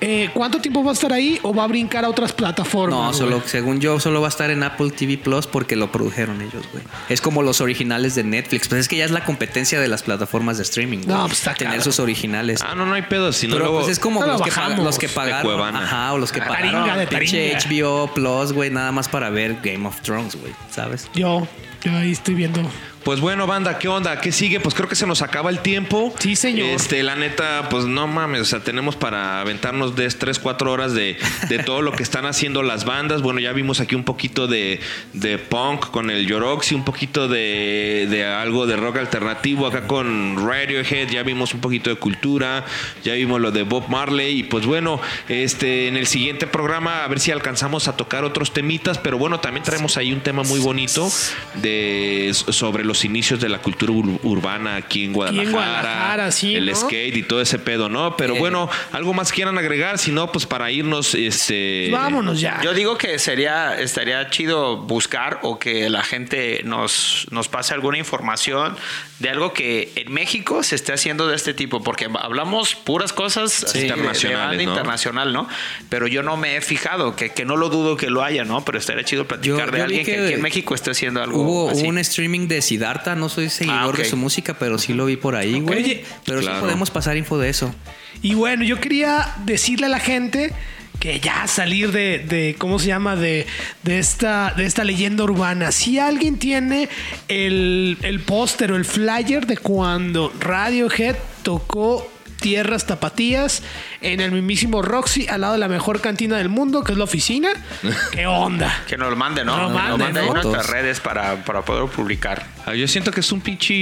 eh, 0.00 0.28
¿Cuánto 0.34 0.60
tiempo 0.60 0.84
va 0.84 0.90
a 0.90 0.92
estar 0.94 1.12
ahí 1.14 1.38
o 1.42 1.54
va 1.54 1.64
a 1.64 1.66
brincar 1.66 2.04
a 2.04 2.10
otras 2.10 2.32
plataformas? 2.32 2.98
No, 2.98 3.12
solo, 3.14 3.42
según 3.46 3.80
yo, 3.80 3.98
solo 4.00 4.20
va 4.20 4.26
a 4.26 4.28
estar 4.28 4.50
en 4.50 4.62
Apple 4.62 4.90
TV 4.90 5.16
Plus 5.16 5.46
porque 5.46 5.76
lo 5.76 5.90
produjeron 5.90 6.42
ellos, 6.42 6.62
güey. 6.72 6.84
Es 7.08 7.22
como 7.22 7.42
los 7.42 7.62
originales 7.62 8.14
de 8.14 8.22
Netflix. 8.22 8.68
Pues 8.68 8.82
es 8.82 8.88
que 8.88 8.96
ya 8.96 9.06
es 9.06 9.12
la 9.12 9.24
competencia 9.24 9.80
de 9.80 9.88
las 9.88 10.02
plataformas 10.02 10.58
de 10.58 10.64
streaming, 10.64 10.98
güey. 11.04 11.08
No, 11.16 11.22
pues 11.26 11.38
está 11.38 11.54
Tener 11.54 11.74
claro. 11.74 11.84
sus 11.84 12.00
originales. 12.00 12.60
Ah, 12.62 12.74
no, 12.74 12.84
no 12.84 12.92
hay 12.94 13.02
pedo. 13.02 13.32
Si 13.32 13.46
no, 13.46 13.54
Pero 13.54 13.64
luego... 13.66 13.80
pues 13.80 13.92
es 13.92 13.98
como 13.98 14.20
No 14.20 14.26
lo 14.26 14.32
los 14.34 14.42
que, 14.42 14.50
pag- 14.50 14.56
bajamos. 14.56 14.84
los 14.84 14.98
que 14.98 15.08
pagaron. 15.08 15.74
Ajá, 15.76 16.12
o 16.12 16.18
los 16.18 16.32
que 16.32 16.40
pagaron 16.42 16.98
de 16.98 17.06
pinche 17.06 17.54
taringa. 17.54 17.88
HBO 17.88 18.12
Plus, 18.12 18.52
güey, 18.52 18.68
nada 18.70 18.92
más 18.92 19.08
para 19.08 19.30
ver 19.30 19.58
Game 19.62 19.86
of 19.88 20.02
Thrones, 20.02 20.36
güey, 20.36 20.52
¿sabes? 20.70 21.08
Yo, 21.14 21.48
yo 21.82 21.92
ahí 21.96 22.12
estoy 22.12 22.34
viendo. 22.34 22.60
Pues 23.04 23.20
bueno, 23.20 23.46
banda, 23.46 23.78
¿qué 23.78 23.88
onda? 23.88 24.18
¿Qué 24.20 24.32
sigue? 24.32 24.60
Pues 24.60 24.74
creo 24.74 24.88
que 24.88 24.94
se 24.94 25.06
nos 25.06 25.20
acaba 25.20 25.50
el 25.50 25.60
tiempo. 25.60 26.14
Sí, 26.18 26.36
señor. 26.36 26.68
Este, 26.68 27.02
la 27.02 27.16
neta, 27.16 27.68
pues 27.68 27.84
no 27.84 28.06
mames, 28.06 28.40
o 28.40 28.44
sea, 28.46 28.60
tenemos 28.60 28.96
para 28.96 29.42
aventarnos 29.42 29.94
de 29.94 30.08
3, 30.08 30.38
4 30.38 30.72
horas 30.72 30.94
de, 30.94 31.18
de 31.48 31.58
todo 31.58 31.82
lo 31.82 31.92
que 31.92 32.02
están 32.02 32.24
haciendo 32.24 32.62
las 32.62 32.86
bandas. 32.86 33.20
Bueno, 33.20 33.40
ya 33.40 33.52
vimos 33.52 33.80
aquí 33.80 33.94
un 33.94 34.04
poquito 34.04 34.46
de, 34.46 34.80
de 35.12 35.38
punk 35.38 35.90
con 35.90 36.08
el 36.08 36.26
Yoroxy, 36.26 36.74
un 36.74 36.84
poquito 36.84 37.28
de, 37.28 38.06
de 38.08 38.24
algo 38.24 38.66
de 38.66 38.76
rock 38.76 38.96
alternativo 38.96 39.66
acá 39.66 39.86
con 39.86 40.48
Radiohead, 40.48 41.10
ya 41.10 41.22
vimos 41.22 41.52
un 41.52 41.60
poquito 41.60 41.90
de 41.90 41.96
cultura, 41.96 42.64
ya 43.02 43.12
vimos 43.14 43.40
lo 43.40 43.50
de 43.50 43.64
Bob 43.64 43.88
Marley 43.88 44.40
y 44.40 44.42
pues 44.44 44.64
bueno, 44.64 45.00
este 45.28 45.88
en 45.88 45.96
el 45.96 46.06
siguiente 46.06 46.46
programa 46.46 47.04
a 47.04 47.08
ver 47.08 47.20
si 47.20 47.30
alcanzamos 47.30 47.88
a 47.88 47.96
tocar 47.96 48.24
otros 48.24 48.52
temitas, 48.52 48.98
pero 48.98 49.18
bueno, 49.18 49.40
también 49.40 49.62
traemos 49.62 49.96
ahí 49.96 50.12
un 50.12 50.20
tema 50.20 50.42
muy 50.42 50.60
bonito 50.60 51.10
de 51.54 52.30
sobre 52.32 52.84
los 52.84 52.93
inicios 53.02 53.40
de 53.40 53.48
la 53.48 53.58
cultura 53.58 53.92
ur- 53.92 54.20
urbana 54.22 54.76
aquí 54.76 55.04
en 55.06 55.14
Guadalajara, 55.14 55.50
Guadalajara, 55.50 56.30
sí, 56.30 56.54
el 56.54 56.66
¿no? 56.66 56.74
skate 56.76 57.16
y 57.16 57.22
todo 57.22 57.40
ese 57.40 57.58
pedo, 57.58 57.88
¿no? 57.88 58.16
Pero 58.18 58.36
Eh. 58.36 58.38
bueno, 58.38 58.68
algo 58.92 59.14
más 59.14 59.32
quieran 59.32 59.56
agregar, 59.56 59.98
si 59.98 60.12
no, 60.12 60.30
pues 60.30 60.46
para 60.46 60.70
irnos, 60.70 61.14
este... 61.14 61.88
Vámonos 61.90 62.40
ya. 62.40 62.60
Yo 62.62 62.74
digo 62.74 62.98
que 62.98 63.18
sería, 63.18 63.80
estaría 63.80 64.28
chido 64.30 64.76
buscar 64.76 65.40
o 65.42 65.58
que 65.58 65.88
la 65.88 66.04
gente 66.04 66.60
nos, 66.64 67.26
nos 67.30 67.48
pase 67.48 67.72
alguna 67.74 67.96
información 67.98 68.76
de 69.18 69.30
algo 69.30 69.52
que 69.54 69.92
en 69.96 70.12
México 70.12 70.62
se 70.62 70.74
esté 70.74 70.92
haciendo 70.92 71.26
de 71.28 71.36
este 71.36 71.54
tipo, 71.54 71.82
porque 71.82 72.08
hablamos 72.20 72.74
puras 72.74 73.12
cosas 73.12 73.64
así 73.64 73.78
de- 73.78 73.84
de 73.84 73.88
internacionales, 73.88 74.48
banda 74.48 74.64
¿no? 74.64 74.70
internacional, 74.70 75.32
¿no? 75.32 75.48
Pero 75.88 76.06
yo 76.06 76.22
no 76.22 76.36
me 76.36 76.56
he 76.56 76.60
fijado, 76.60 77.16
que, 77.16 77.30
que 77.30 77.44
no 77.46 77.56
lo 77.56 77.68
dudo 77.70 77.96
que 77.96 78.10
lo 78.10 78.22
haya, 78.22 78.44
¿no? 78.44 78.64
Pero 78.64 78.76
estaría 78.78 79.04
chido 79.04 79.26
platicar 79.26 79.66
Yo- 79.66 79.72
de 79.72 79.78
yo 79.78 79.84
alguien 79.84 80.04
que, 80.04 80.12
que 80.16 80.24
aquí 80.24 80.32
en 80.34 80.42
México 80.42 80.74
esté 80.74 80.90
haciendo 80.90 81.22
algo 81.22 81.40
Hubo 81.42 81.70
así. 81.70 81.86
un 81.86 81.96
streaming 81.98 82.48
de 82.48 82.60
Siddhartha, 82.84 83.14
no 83.16 83.28
soy 83.28 83.48
seguidor 83.50 83.94
Ah, 83.94 83.98
de 83.98 84.04
su 84.04 84.16
música, 84.16 84.54
pero 84.58 84.78
sí 84.78 84.92
lo 84.92 85.06
vi 85.06 85.16
por 85.16 85.36
ahí, 85.36 85.60
güey. 85.60 86.04
Pero 86.24 86.40
Claro. 86.40 86.56
sí 86.56 86.60
podemos 86.62 86.90
pasar 86.90 87.16
info 87.16 87.38
de 87.38 87.48
eso. 87.48 87.74
Y 88.22 88.34
bueno, 88.34 88.64
yo 88.64 88.80
quería 88.80 89.34
decirle 89.44 89.86
a 89.86 89.88
la 89.88 90.00
gente 90.00 90.52
que 91.00 91.18
ya 91.20 91.46
salir 91.46 91.92
de, 91.92 92.18
de 92.20 92.54
¿cómo 92.58 92.78
se 92.78 92.86
llama? 92.86 93.16
De, 93.16 93.46
de, 93.82 93.98
esta, 93.98 94.54
de 94.56 94.64
esta 94.64 94.84
leyenda 94.84 95.24
urbana. 95.24 95.72
Si 95.72 95.98
alguien 95.98 96.38
tiene 96.38 96.88
el, 97.28 97.98
el 98.02 98.20
póster 98.20 98.72
o 98.72 98.76
el 98.76 98.84
flyer 98.84 99.46
de 99.46 99.56
cuando 99.56 100.32
Radiohead 100.40 101.16
tocó 101.42 102.10
tierras 102.44 102.84
tapatías, 102.86 103.62
en 104.02 104.20
el 104.20 104.30
mismísimo 104.30 104.82
Roxy, 104.82 105.26
al 105.28 105.40
lado 105.40 105.54
de 105.54 105.58
la 105.60 105.68
mejor 105.68 106.02
cantina 106.02 106.36
del 106.36 106.50
mundo, 106.50 106.84
que 106.84 106.92
es 106.92 106.98
la 106.98 107.04
oficina. 107.04 107.48
¿Qué 108.12 108.26
onda? 108.26 108.84
Que 108.86 108.98
nos 108.98 109.08
lo 109.08 109.16
mande, 109.16 109.46
¿no? 109.46 109.56
Nos 109.56 109.72
lo 109.72 109.78
mande, 109.78 110.04
mande 110.04 110.20
¿no? 110.20 110.26
en 110.26 110.32
nuestras 110.34 110.66
redes 110.68 111.00
para, 111.00 111.42
para 111.46 111.62
poder 111.62 111.88
publicar. 111.90 112.44
Ah, 112.66 112.74
Yo 112.74 112.86
siento 112.86 113.10
que 113.12 113.20
es 113.20 113.32
un 113.32 113.40
pinche 113.40 113.72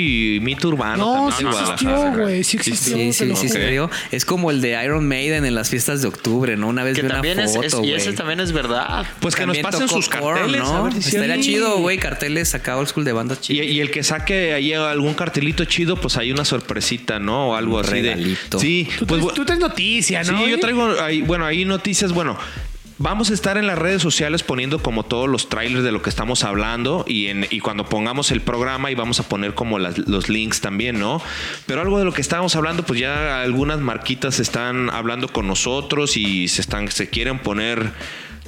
mito 0.40 0.68
urbano. 0.68 0.96
No, 0.96 1.28
también 1.30 1.52
sí 1.54 1.60
existió, 1.60 2.12
güey. 2.12 2.44
Sí 2.44 2.56
existió. 2.56 2.96
Sí, 2.96 3.12
sí, 3.12 3.48
sí, 3.48 3.58
dio. 3.58 3.90
Es 4.12 4.24
como 4.24 4.52
el 4.52 4.60
de 4.60 4.80
Iron 4.84 5.08
Maiden 5.08 5.44
en 5.44 5.56
las 5.56 5.68
fiestas 5.68 6.00
de 6.02 6.06
octubre, 6.08 6.56
¿no? 6.56 6.68
Una 6.68 6.84
vez 6.84 6.94
Que 6.96 7.02
vi 7.02 7.08
también 7.08 7.38
una 7.38 7.46
es, 7.46 7.54
foto, 7.54 7.66
es- 7.66 7.74
y 7.74 7.76
güey. 7.78 7.94
ese 7.94 8.12
también 8.12 8.38
es 8.38 8.52
verdad. 8.52 9.06
Pues 9.20 9.34
que 9.34 9.44
nos 9.44 9.58
pasen 9.58 9.88
sus 9.88 10.08
carteles. 10.08 10.62
a 10.62 10.82
ver 10.82 10.92
si 10.92 10.98
es 11.00 11.14
Estaría 11.14 11.40
chido, 11.40 11.78
güey, 11.78 11.98
carteles 11.98 12.54
acá 12.54 12.76
old 12.76 12.88
school 12.88 13.04
de 13.04 13.12
banda 13.12 13.34
Y, 13.34 13.38
chida. 13.40 13.64
y 13.64 13.80
el 13.80 13.90
que 13.90 14.02
saque 14.04 14.52
ahí 14.54 14.72
algún 14.72 15.14
cartelito 15.14 15.64
chido, 15.64 15.96
pues 15.96 16.16
hay 16.16 16.30
una 16.30 16.44
sorpresita, 16.44 17.18
¿no? 17.18 17.48
O 17.50 17.54
algo 17.56 17.78
Un 17.78 17.84
así 17.84 17.92
regalito. 17.92 18.51
Sí, 18.59 18.88
Tú, 18.98 19.07
pues 19.07 19.22
traes- 19.22 19.34
tú 19.34 19.44
traes 19.44 19.61
noticia, 19.61 20.22
¿no? 20.24 20.44
Sí, 20.44 20.50
yo 20.50 20.61
traigo 20.61 21.00
ahí, 21.00 21.22
bueno, 21.22 21.44
ahí 21.44 21.64
noticias, 21.64 22.12
bueno. 22.12 22.36
Vamos 22.98 23.30
a 23.30 23.34
estar 23.34 23.57
en 23.57 23.66
las 23.66 23.76
redes 23.76 24.00
sociales 24.00 24.44
poniendo 24.44 24.80
como 24.80 25.03
todos 25.03 25.28
los 25.28 25.48
trailers 25.48 25.82
de 25.82 25.90
lo 25.90 26.03
que 26.03 26.11
estamos 26.11 26.44
hablando 26.44 27.05
y, 27.09 27.26
en, 27.28 27.48
y 27.50 27.59
cuando 27.59 27.84
pongamos 27.86 28.30
el 28.30 28.42
programa 28.42 28.92
y 28.92 28.94
vamos 28.94 29.18
a 29.18 29.24
poner 29.28 29.55
como 29.55 29.80
las- 29.80 29.98
los 29.98 30.28
links 30.28 30.61
también, 30.61 31.00
¿no? 31.00 31.20
Pero 31.66 31.80
algo 31.80 31.98
de 31.98 32.05
lo 32.05 32.12
que 32.12 32.20
estábamos 32.20 32.55
hablando, 32.55 32.84
pues 32.84 33.00
ya 33.00 33.42
algunas 33.42 33.80
marquitas 33.80 34.38
están 34.38 34.88
hablando 34.90 35.26
con 35.26 35.48
nosotros 35.48 36.16
y 36.16 36.46
se 36.46 36.61
están 36.61 36.88
se 36.92 37.09
quieren 37.09 37.40
poner 37.40 37.90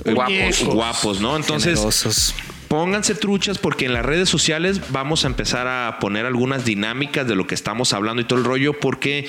eh, 0.04 0.12
Guapos. 0.12 0.64
guapos, 0.64 1.20
¿no? 1.20 1.34
Entonces, 1.36 1.74
Generosos. 1.78 2.34
Pónganse 2.68 3.14
truchas 3.14 3.58
porque 3.58 3.84
en 3.86 3.92
las 3.92 4.04
redes 4.04 4.28
sociales 4.28 4.80
vamos 4.90 5.24
a 5.24 5.28
empezar 5.28 5.68
a 5.68 5.98
poner 6.00 6.26
algunas 6.26 6.64
dinámicas 6.64 7.26
de 7.28 7.36
lo 7.36 7.46
que 7.46 7.54
estamos 7.54 7.92
hablando 7.92 8.22
y 8.22 8.24
todo 8.24 8.38
el 8.40 8.44
rollo 8.44 8.72
porque 8.80 9.28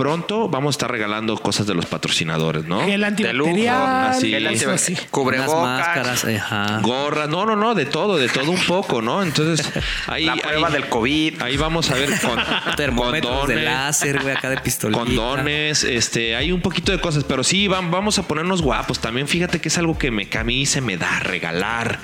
pronto 0.00 0.48
vamos 0.48 0.74
a 0.74 0.76
estar 0.76 0.90
regalando 0.90 1.36
cosas 1.36 1.66
de 1.66 1.74
los 1.74 1.84
patrocinadores, 1.84 2.64
¿no? 2.64 2.80
Lujo. 2.86 3.04
antibacterial. 3.04 4.06
así. 4.08 4.34
El 4.34 5.08
cubrebocas. 5.10 5.62
máscaras. 5.62 6.82
Gorras, 6.82 7.28
no, 7.28 7.44
no, 7.44 7.54
no, 7.54 7.74
de 7.74 7.84
todo, 7.84 8.16
de 8.16 8.28
todo 8.28 8.50
un 8.50 8.60
poco, 8.66 9.02
¿no? 9.02 9.22
Entonces, 9.22 9.70
ahí, 10.06 10.24
La 10.24 10.36
prueba 10.36 10.68
ahí- 10.68 10.72
del 10.72 10.88
COVID. 10.88 11.42
ahí 11.42 11.56
vamos 11.58 11.90
a 11.90 11.94
ver 11.96 12.08
con 12.20 12.38
Termómetros 12.76 13.46
de 13.46 13.56
láser, 13.56 14.22
güey, 14.22 14.34
acá 14.34 14.48
de 14.48 14.56
pistolita. 14.58 15.00
condones, 15.04 15.84
este, 15.84 16.34
hay 16.34 16.50
un 16.50 16.62
poquito 16.62 16.92
de 16.92 17.00
cosas, 17.00 17.24
pero 17.24 17.44
sí, 17.44 17.66
vam- 17.66 17.90
vamos 17.90 18.18
a 18.18 18.22
ponernos 18.26 18.62
guapos. 18.62 19.00
También 19.00 19.28
fíjate 19.28 19.60
que 19.60 19.68
es 19.68 19.76
algo 19.76 19.98
que 19.98 20.10
me, 20.10 20.28
que 20.28 20.38
a 20.38 20.44
mí 20.44 20.64
se 20.64 20.80
me 20.80 20.96
da 20.96 21.20
regalar. 21.20 21.98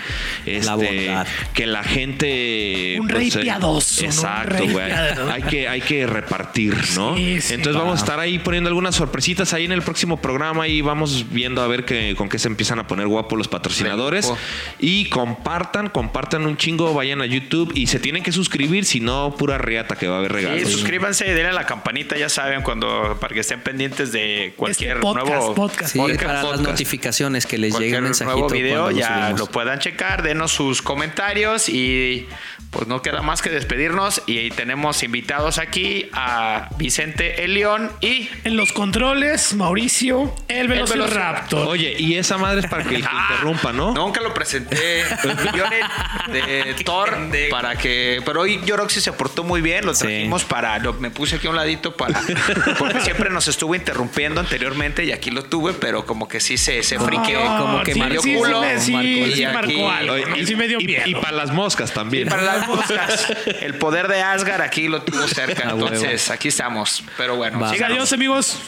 Este, 0.45 0.71
bondad. 0.71 1.27
que 1.55 1.67
la 1.67 1.83
gente. 1.83 2.99
Un 3.01 3.07
pues, 3.09 3.19
rey 3.19 3.29
eh, 3.35 3.43
piadoso, 3.43 4.05
Exacto, 4.05 4.67
güey. 4.69 4.93
Hay 4.93 5.43
que, 5.45 5.69
hay 5.69 5.81
que 5.81 6.07
repartir, 6.07 6.75
¿no? 6.95 7.17
Sí, 7.17 7.41
sí. 7.41 7.55
Entonces 7.55 7.81
vamos 7.81 7.86
a 7.93 7.97
estar 7.97 8.21
ahí 8.21 8.39
poniendo 8.39 8.69
algunas 8.69 8.95
sorpresitas 8.95 9.53
ahí 9.53 9.65
en 9.65 9.73
el 9.73 9.83
próximo 9.83 10.17
programa 10.21 10.69
y 10.69 10.81
vamos 10.81 11.27
viendo 11.31 11.63
a 11.63 11.67
ver 11.67 11.85
que, 11.85 12.15
con 12.17 12.29
qué 12.29 12.39
se 12.39 12.49
empiezan 12.49 12.79
a 12.79 12.87
poner 12.87 13.07
guapos 13.09 13.37
los 13.39 13.49
patrocinadores. 13.49 14.33
Y 14.79 15.09
compartan, 15.09 15.89
compartan 15.89 16.47
un 16.47 16.57
chingo, 16.57 16.93
vayan 16.95 17.21
a 17.23 17.27
YouTube 17.27 17.73
y 17.75 17.87
se 17.87 17.99
tienen 17.99 18.23
que 18.23 18.33
suscribir, 18.33 18.85
si 18.85 19.01
no, 19.01 19.35
pura 19.37 19.59
riata 19.59 19.97
que 19.97 20.07
va 20.09 20.17
a 20.17 20.19
haber 20.19 20.31
Sí, 20.33 20.37
regalos. 20.37 20.71
suscríbanse 20.71 21.27
y 21.27 21.31
denle 21.31 21.49
a 21.49 21.53
la 21.53 21.67
campanita, 21.67 22.17
ya 22.17 22.29
saben, 22.29 22.63
cuando 22.63 23.17
para 23.21 23.35
que 23.35 23.41
estén 23.41 23.61
pendientes 23.63 24.13
de 24.13 24.53
cualquier 24.57 24.97
Este 24.97 25.03
podcast, 25.03 25.27
nuevo 25.29 25.55
podcast. 25.55 25.93
Sí, 25.93 25.99
podcast, 25.99 26.21
para 26.23 26.33
las 26.35 26.45
podcast. 26.45 26.69
notificaciones 26.69 27.47
que 27.47 27.59
les 27.59 27.79
llegue 27.79 27.99
un 27.99 28.05
mensajito. 28.05 28.37
nuevo 28.39 28.49
video 28.53 28.91
ya 28.91 29.35
lo 29.37 29.47
puedan 29.47 29.79
checar, 29.79 30.23
denos 30.23 30.53
sus 30.53 30.83
comentarios 30.83 31.69
y 31.69 32.27
pues 32.71 32.87
no 32.89 33.01
queda 33.01 33.23
más 33.23 33.41
que 33.43 33.49
despedirnos 33.51 34.23
y 34.27 34.51
tenemos 34.51 35.03
invitados 35.03 35.59
aquí 35.59 36.09
a 36.13 36.69
Vicente 36.77 37.45
El 37.45 37.55
León 37.55 37.91
y 38.01 38.29
En 38.45 38.57
los 38.57 38.73
controles, 38.73 39.55
Mauricio, 39.55 40.35
el 40.49 40.69
Velociraptor. 40.69 41.69
Oye, 41.69 41.95
y 41.99 42.17
esa 42.17 42.37
madre 42.39 42.61
es 42.61 42.67
para 42.67 42.85
que 42.85 42.97
Ah, 43.09 43.29
interrumpa, 43.33 43.73
¿no? 43.73 43.93
Nunca 43.95 44.21
lo 44.21 44.35
presenté. 44.35 45.05
Millones 45.53 45.85
de 46.33 46.75
Thor 46.85 47.17
para 47.51 47.77
que. 47.77 48.21
Pero 48.25 48.41
hoy 48.43 48.61
Yoroxi 48.65 49.01
se 49.01 49.13
portó 49.13 49.45
muy 49.45 49.61
bien. 49.61 49.87
Lo 49.87 49.95
Sí. 49.95 50.01
trajimos 50.05 50.45
para. 50.45 50.79
Lo, 50.79 50.93
me 50.95 51.11
puse 51.11 51.37
aquí 51.37 51.47
a 51.47 51.51
un 51.51 51.57
ladito 51.57 51.97
para. 51.97 52.21
Porque 52.79 53.01
siempre 53.01 53.31
nos 53.31 53.49
estuvo 53.49 53.75
interrumpiendo 53.75 54.41
anteriormente 54.41 55.05
y 55.05 55.13
aquí 55.13 55.31
lo 55.31 55.45
tuve, 55.45 55.73
pero 55.73 56.05
como 56.05 56.29
que 56.29 56.41
sí 56.41 56.59
se, 56.59 56.83
se 56.83 56.99
friqueó. 56.99 57.41
Como 57.59 57.83
que 57.83 57.95
sí, 57.95 57.99
marcó 58.01 58.23
sí, 58.23 58.31
sí, 58.33 58.37
culo, 58.37 58.61
me- 58.61 58.81
sí, 58.81 58.93
marcó 58.93 59.09
sí, 59.09 59.41
y 59.41 59.45
aquí- 59.45 59.55
marcó 59.55 59.91
algo. 59.91 60.37
Y, 60.37 60.47
sí 60.47 60.57
me 60.57 60.69
dio 60.69 60.81
y- 60.81 60.87
miedo. 60.87 61.03
y 61.07 61.15
para 61.15 61.33
las 61.33 61.53
moscas 61.53 61.93
también. 61.93 62.27
Y 62.27 62.31
para 62.31 62.43
las 62.43 62.56
moscas, 62.67 63.27
el 63.61 63.75
poder 63.75 64.09
de 64.09 64.23
Asgard 64.23 64.63
aquí 64.63 64.89
lo 64.89 65.03
tuvo 65.03 65.27
cerca. 65.29 65.71
A 65.71 65.75
huevo. 65.75 65.89
Entonces, 65.89 66.31
aquí 66.31 66.49
estamos. 66.49 67.03
Pero 67.17 67.37
bueno. 67.37 67.65
Adiós, 67.65 68.13
amigos. 68.13 68.59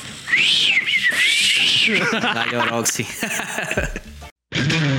Roxy. 2.71 3.07